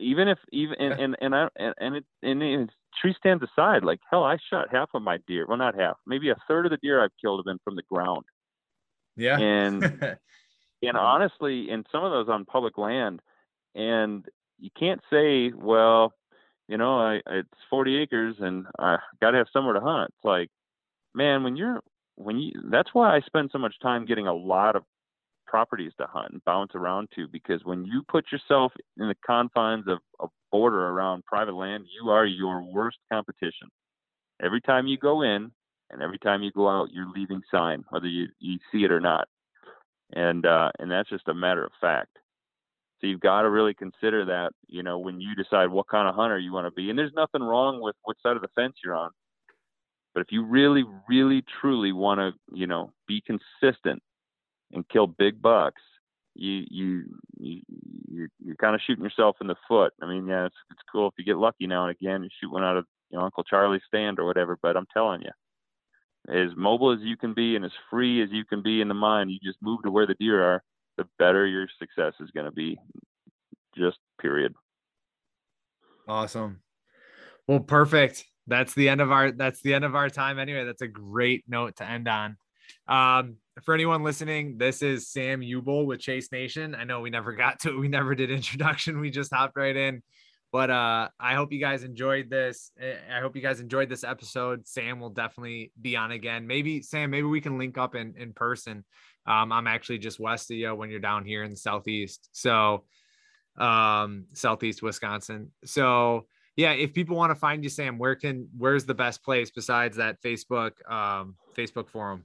even 0.00 0.26
if 0.26 0.38
even 0.50 0.74
and 0.80 1.00
and 1.00 1.16
and 1.20 1.34
I, 1.34 1.48
and, 1.56 1.74
and 1.78 1.96
it 1.96 2.04
and 2.22 2.42
it's 2.42 2.72
tree 3.00 3.14
stands 3.18 3.42
aside, 3.42 3.84
like 3.84 4.00
hell, 4.10 4.24
I 4.24 4.38
shot 4.50 4.68
half 4.70 4.90
of 4.94 5.02
my 5.02 5.18
deer. 5.26 5.44
Well, 5.46 5.58
not 5.58 5.78
half, 5.78 5.96
maybe 6.06 6.30
a 6.30 6.36
third 6.46 6.66
of 6.66 6.70
the 6.70 6.78
deer 6.78 7.02
I've 7.02 7.16
killed 7.20 7.40
have 7.40 7.44
been 7.44 7.60
from 7.64 7.76
the 7.76 7.82
ground. 7.82 8.24
Yeah. 9.18 9.38
And 9.38 9.82
and 10.82 10.96
honestly, 10.96 11.68
and 11.70 11.86
some 11.92 12.04
of 12.04 12.12
those 12.12 12.28
on 12.28 12.44
public 12.44 12.78
land, 12.78 13.20
and 13.74 14.24
you 14.58 14.70
can't 14.78 15.00
say, 15.10 15.52
well, 15.52 16.14
you 16.68 16.76
know, 16.76 16.98
I 16.98 17.20
it's 17.26 17.48
40 17.70 17.98
acres 17.98 18.36
and 18.38 18.66
I 18.78 18.96
got 19.20 19.32
to 19.32 19.38
have 19.38 19.48
somewhere 19.52 19.74
to 19.74 19.80
hunt. 19.80 20.10
It's 20.16 20.24
like, 20.24 20.50
man, 21.14 21.42
when 21.42 21.56
you're 21.56 21.80
when 22.16 22.38
you 22.38 22.52
that's 22.70 22.90
why 22.92 23.14
I 23.14 23.20
spend 23.20 23.50
so 23.52 23.58
much 23.58 23.74
time 23.80 24.06
getting 24.06 24.26
a 24.26 24.34
lot 24.34 24.76
of 24.76 24.84
properties 25.46 25.92
to 25.98 26.06
hunt 26.06 26.30
and 26.32 26.44
bounce 26.44 26.72
around 26.74 27.08
to 27.14 27.26
because 27.26 27.64
when 27.64 27.84
you 27.84 28.02
put 28.06 28.26
yourself 28.30 28.72
in 28.98 29.08
the 29.08 29.16
confines 29.26 29.86
of 29.88 29.98
a 30.20 30.26
border 30.52 30.88
around 30.88 31.24
private 31.24 31.54
land, 31.54 31.86
you 32.00 32.10
are 32.10 32.26
your 32.26 32.62
worst 32.62 32.98
competition. 33.10 33.68
Every 34.42 34.60
time 34.60 34.86
you 34.86 34.98
go 34.98 35.22
in 35.22 35.50
and 35.90 36.02
every 36.02 36.18
time 36.18 36.42
you 36.42 36.50
go 36.52 36.68
out, 36.68 36.90
you're 36.92 37.10
leaving 37.14 37.42
sign, 37.50 37.84
whether 37.90 38.06
you, 38.06 38.28
you 38.38 38.58
see 38.70 38.84
it 38.84 38.92
or 38.92 39.00
not. 39.00 39.28
And 40.14 40.46
uh, 40.46 40.70
and 40.78 40.90
that's 40.90 41.10
just 41.10 41.28
a 41.28 41.34
matter 41.34 41.64
of 41.64 41.72
fact. 41.80 42.18
So 43.00 43.06
you've 43.06 43.20
got 43.20 43.42
to 43.42 43.50
really 43.50 43.74
consider 43.74 44.24
that, 44.24 44.50
you 44.66 44.82
know, 44.82 44.98
when 44.98 45.20
you 45.20 45.34
decide 45.34 45.70
what 45.70 45.88
kind 45.88 46.08
of 46.08 46.14
hunter 46.14 46.38
you 46.38 46.52
want 46.52 46.66
to 46.66 46.72
be. 46.72 46.90
And 46.90 46.98
there's 46.98 47.12
nothing 47.14 47.42
wrong 47.42 47.80
with 47.80 47.94
what 48.04 48.16
side 48.22 48.34
of 48.34 48.42
the 48.42 48.48
fence 48.56 48.74
you're 48.82 48.96
on. 48.96 49.10
But 50.14 50.22
if 50.22 50.32
you 50.32 50.44
really, 50.44 50.84
really, 51.08 51.44
truly 51.60 51.92
want 51.92 52.18
to, 52.18 52.32
you 52.56 52.66
know, 52.66 52.92
be 53.06 53.22
consistent 53.22 54.02
and 54.72 54.88
kill 54.88 55.06
big 55.06 55.40
bucks, 55.40 55.82
you 56.34 56.64
you 56.70 57.04
you 57.38 57.60
you're, 58.08 58.28
you're 58.42 58.56
kind 58.56 58.74
of 58.74 58.80
shooting 58.86 59.04
yourself 59.04 59.36
in 59.40 59.46
the 59.46 59.56
foot. 59.68 59.92
I 60.02 60.06
mean, 60.06 60.26
yeah, 60.26 60.46
it's 60.46 60.56
it's 60.70 60.80
cool 60.90 61.08
if 61.08 61.14
you 61.18 61.24
get 61.24 61.36
lucky 61.36 61.66
now 61.66 61.86
and 61.86 61.96
again, 61.96 62.22
you 62.22 62.30
shoot 62.40 62.50
one 62.50 62.64
out 62.64 62.76
of 62.76 62.86
you 63.10 63.18
know 63.18 63.24
Uncle 63.24 63.44
Charlie's 63.44 63.82
stand 63.86 64.18
or 64.18 64.24
whatever. 64.24 64.58
But 64.60 64.76
I'm 64.76 64.86
telling 64.92 65.22
you, 65.22 65.30
as 66.28 66.50
mobile 66.56 66.92
as 66.92 67.00
you 67.00 67.16
can 67.16 67.34
be 67.34 67.56
and 67.56 67.64
as 67.64 67.72
free 67.90 68.22
as 68.22 68.28
you 68.30 68.44
can 68.44 68.62
be 68.62 68.80
in 68.80 68.88
the 68.88 68.94
mind, 68.94 69.30
you 69.30 69.38
just 69.42 69.60
move 69.62 69.82
to 69.82 69.90
where 69.90 70.06
the 70.06 70.14
deer 70.14 70.42
are. 70.42 70.62
The 70.96 71.06
better 71.18 71.46
your 71.46 71.68
success 71.78 72.14
is 72.20 72.30
going 72.32 72.46
to 72.46 72.52
be. 72.52 72.78
Just 73.76 73.98
period. 74.20 74.54
Awesome. 76.06 76.60
Well, 77.46 77.60
perfect. 77.60 78.24
That's 78.46 78.74
the 78.74 78.88
end 78.88 79.00
of 79.00 79.12
our 79.12 79.30
that's 79.30 79.60
the 79.60 79.74
end 79.74 79.84
of 79.84 79.94
our 79.94 80.10
time 80.10 80.38
anyway. 80.38 80.64
That's 80.64 80.82
a 80.82 80.88
great 80.88 81.44
note 81.48 81.76
to 81.76 81.84
end 81.84 82.08
on. 82.08 82.36
Um, 82.86 83.36
for 83.62 83.74
anyone 83.74 84.02
listening, 84.02 84.58
this 84.58 84.82
is 84.82 85.08
Sam 85.08 85.40
Ubl 85.40 85.86
with 85.86 86.00
Chase 86.00 86.32
Nation. 86.32 86.74
I 86.74 86.84
know 86.84 87.00
we 87.00 87.10
never 87.10 87.32
got 87.32 87.60
to 87.60 87.78
we 87.78 87.88
never 87.88 88.14
did 88.14 88.30
introduction. 88.30 89.00
We 89.00 89.10
just 89.10 89.32
hopped 89.32 89.56
right 89.56 89.76
in. 89.76 90.02
But 90.50 90.70
uh, 90.70 91.08
I 91.20 91.34
hope 91.34 91.52
you 91.52 91.60
guys 91.60 91.84
enjoyed 91.84 92.30
this. 92.30 92.72
Eh, 92.80 92.94
I 93.14 93.20
hope 93.20 93.36
you 93.36 93.42
guys 93.42 93.60
enjoyed 93.60 93.88
this 93.90 94.02
episode. 94.02 94.66
Sam 94.66 94.98
will 94.98 95.10
definitely 95.10 95.72
be 95.80 95.96
on 95.96 96.10
again. 96.12 96.46
Maybe 96.46 96.80
Sam, 96.80 97.10
maybe 97.10 97.26
we 97.26 97.40
can 97.40 97.58
link 97.58 97.76
up 97.76 97.94
in 97.94 98.14
in 98.16 98.32
person. 98.32 98.84
Um, 99.26 99.52
I'm 99.52 99.66
actually 99.66 99.98
just 99.98 100.18
west 100.18 100.50
of 100.50 100.56
you 100.56 100.74
when 100.74 100.88
you're 100.88 101.00
down 101.00 101.24
here 101.26 101.42
in 101.42 101.50
the 101.50 101.56
southeast. 101.56 102.30
So 102.32 102.84
um 103.58 104.26
southeast 104.32 104.82
Wisconsin. 104.82 105.50
So 105.64 106.26
yeah, 106.56 106.72
if 106.72 106.92
people 106.92 107.16
want 107.16 107.30
to 107.30 107.34
find 107.36 107.62
you, 107.62 107.70
Sam, 107.70 107.98
where 107.98 108.14
can 108.14 108.48
where's 108.56 108.84
the 108.84 108.94
best 108.94 109.22
place 109.22 109.50
besides 109.50 109.96
that 109.98 110.22
Facebook 110.22 110.72
um 110.90 111.36
Facebook 111.56 111.88
forum? 111.88 112.24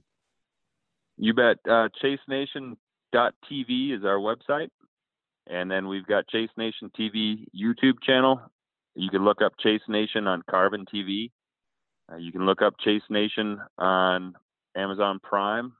You 1.16 1.34
bet. 1.34 1.58
Uh, 1.68 1.88
ChaseNation.tv 2.02 2.76
is 3.96 4.04
our 4.04 4.18
website. 4.18 4.70
And 5.46 5.70
then 5.70 5.88
we've 5.88 6.06
got 6.06 6.28
Chase 6.28 6.50
Nation 6.56 6.90
TV 6.98 7.46
YouTube 7.54 8.02
channel. 8.02 8.40
You 8.94 9.10
can 9.10 9.24
look 9.24 9.42
up 9.42 9.52
Chase 9.58 9.82
Nation 9.88 10.26
on 10.26 10.42
Carbon 10.48 10.86
TV. 10.92 11.30
Uh, 12.10 12.16
you 12.16 12.32
can 12.32 12.46
look 12.46 12.62
up 12.62 12.74
Chase 12.82 13.02
Nation 13.10 13.58
on 13.78 14.34
Amazon 14.76 15.20
Prime, 15.22 15.72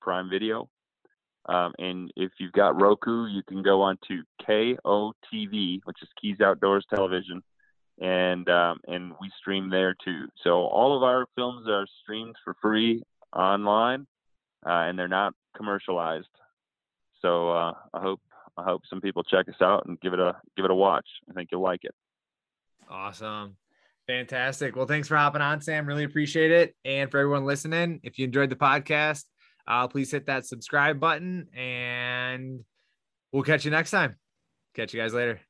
Prime 0.00 0.30
Video. 0.30 0.68
Um, 1.46 1.72
and 1.78 2.12
if 2.16 2.32
you've 2.38 2.52
got 2.52 2.80
Roku, 2.80 3.26
you 3.26 3.42
can 3.48 3.62
go 3.62 3.82
on 3.82 3.98
to 4.08 4.22
KOTV, 4.46 5.80
which 5.84 6.02
is 6.02 6.08
Keys 6.20 6.40
Outdoors 6.40 6.84
Television, 6.94 7.42
and 7.98 8.48
um, 8.48 8.78
and 8.86 9.12
we 9.20 9.30
stream 9.40 9.70
there 9.70 9.94
too. 10.04 10.26
So 10.44 10.66
all 10.66 10.96
of 10.96 11.02
our 11.02 11.26
films 11.36 11.66
are 11.66 11.86
streamed 12.02 12.36
for 12.44 12.54
free 12.60 13.02
online, 13.34 14.06
uh, 14.66 14.84
and 14.86 14.98
they're 14.98 15.08
not 15.08 15.32
commercialized. 15.56 16.28
So 17.22 17.50
uh, 17.50 17.72
I 17.94 18.00
hope 18.00 18.20
I 18.56 18.64
hope 18.64 18.82
some 18.88 19.00
people 19.00 19.22
check 19.22 19.48
us 19.48 19.60
out 19.60 19.86
and 19.86 20.00
give 20.00 20.12
it 20.12 20.20
a 20.20 20.36
give 20.56 20.64
it 20.64 20.70
a 20.70 20.74
watch. 20.74 21.06
I 21.28 21.32
think 21.32 21.50
you'll 21.52 21.62
like 21.62 21.84
it. 21.84 21.94
Awesome. 22.88 23.56
Fantastic. 24.06 24.74
Well, 24.74 24.86
thanks 24.86 25.06
for 25.06 25.16
hopping 25.16 25.42
on, 25.42 25.60
Sam. 25.60 25.86
Really 25.86 26.04
appreciate 26.04 26.50
it. 26.50 26.74
And 26.84 27.10
for 27.10 27.18
everyone 27.18 27.44
listening, 27.44 28.00
if 28.02 28.18
you 28.18 28.24
enjoyed 28.24 28.50
the 28.50 28.56
podcast, 28.56 29.24
uh, 29.68 29.86
please 29.86 30.10
hit 30.10 30.26
that 30.26 30.46
subscribe 30.46 30.98
button 30.98 31.46
and 31.56 32.64
we'll 33.32 33.44
catch 33.44 33.64
you 33.64 33.70
next 33.70 33.92
time. 33.92 34.16
Catch 34.74 34.94
you 34.94 35.00
guys 35.00 35.14
later. 35.14 35.40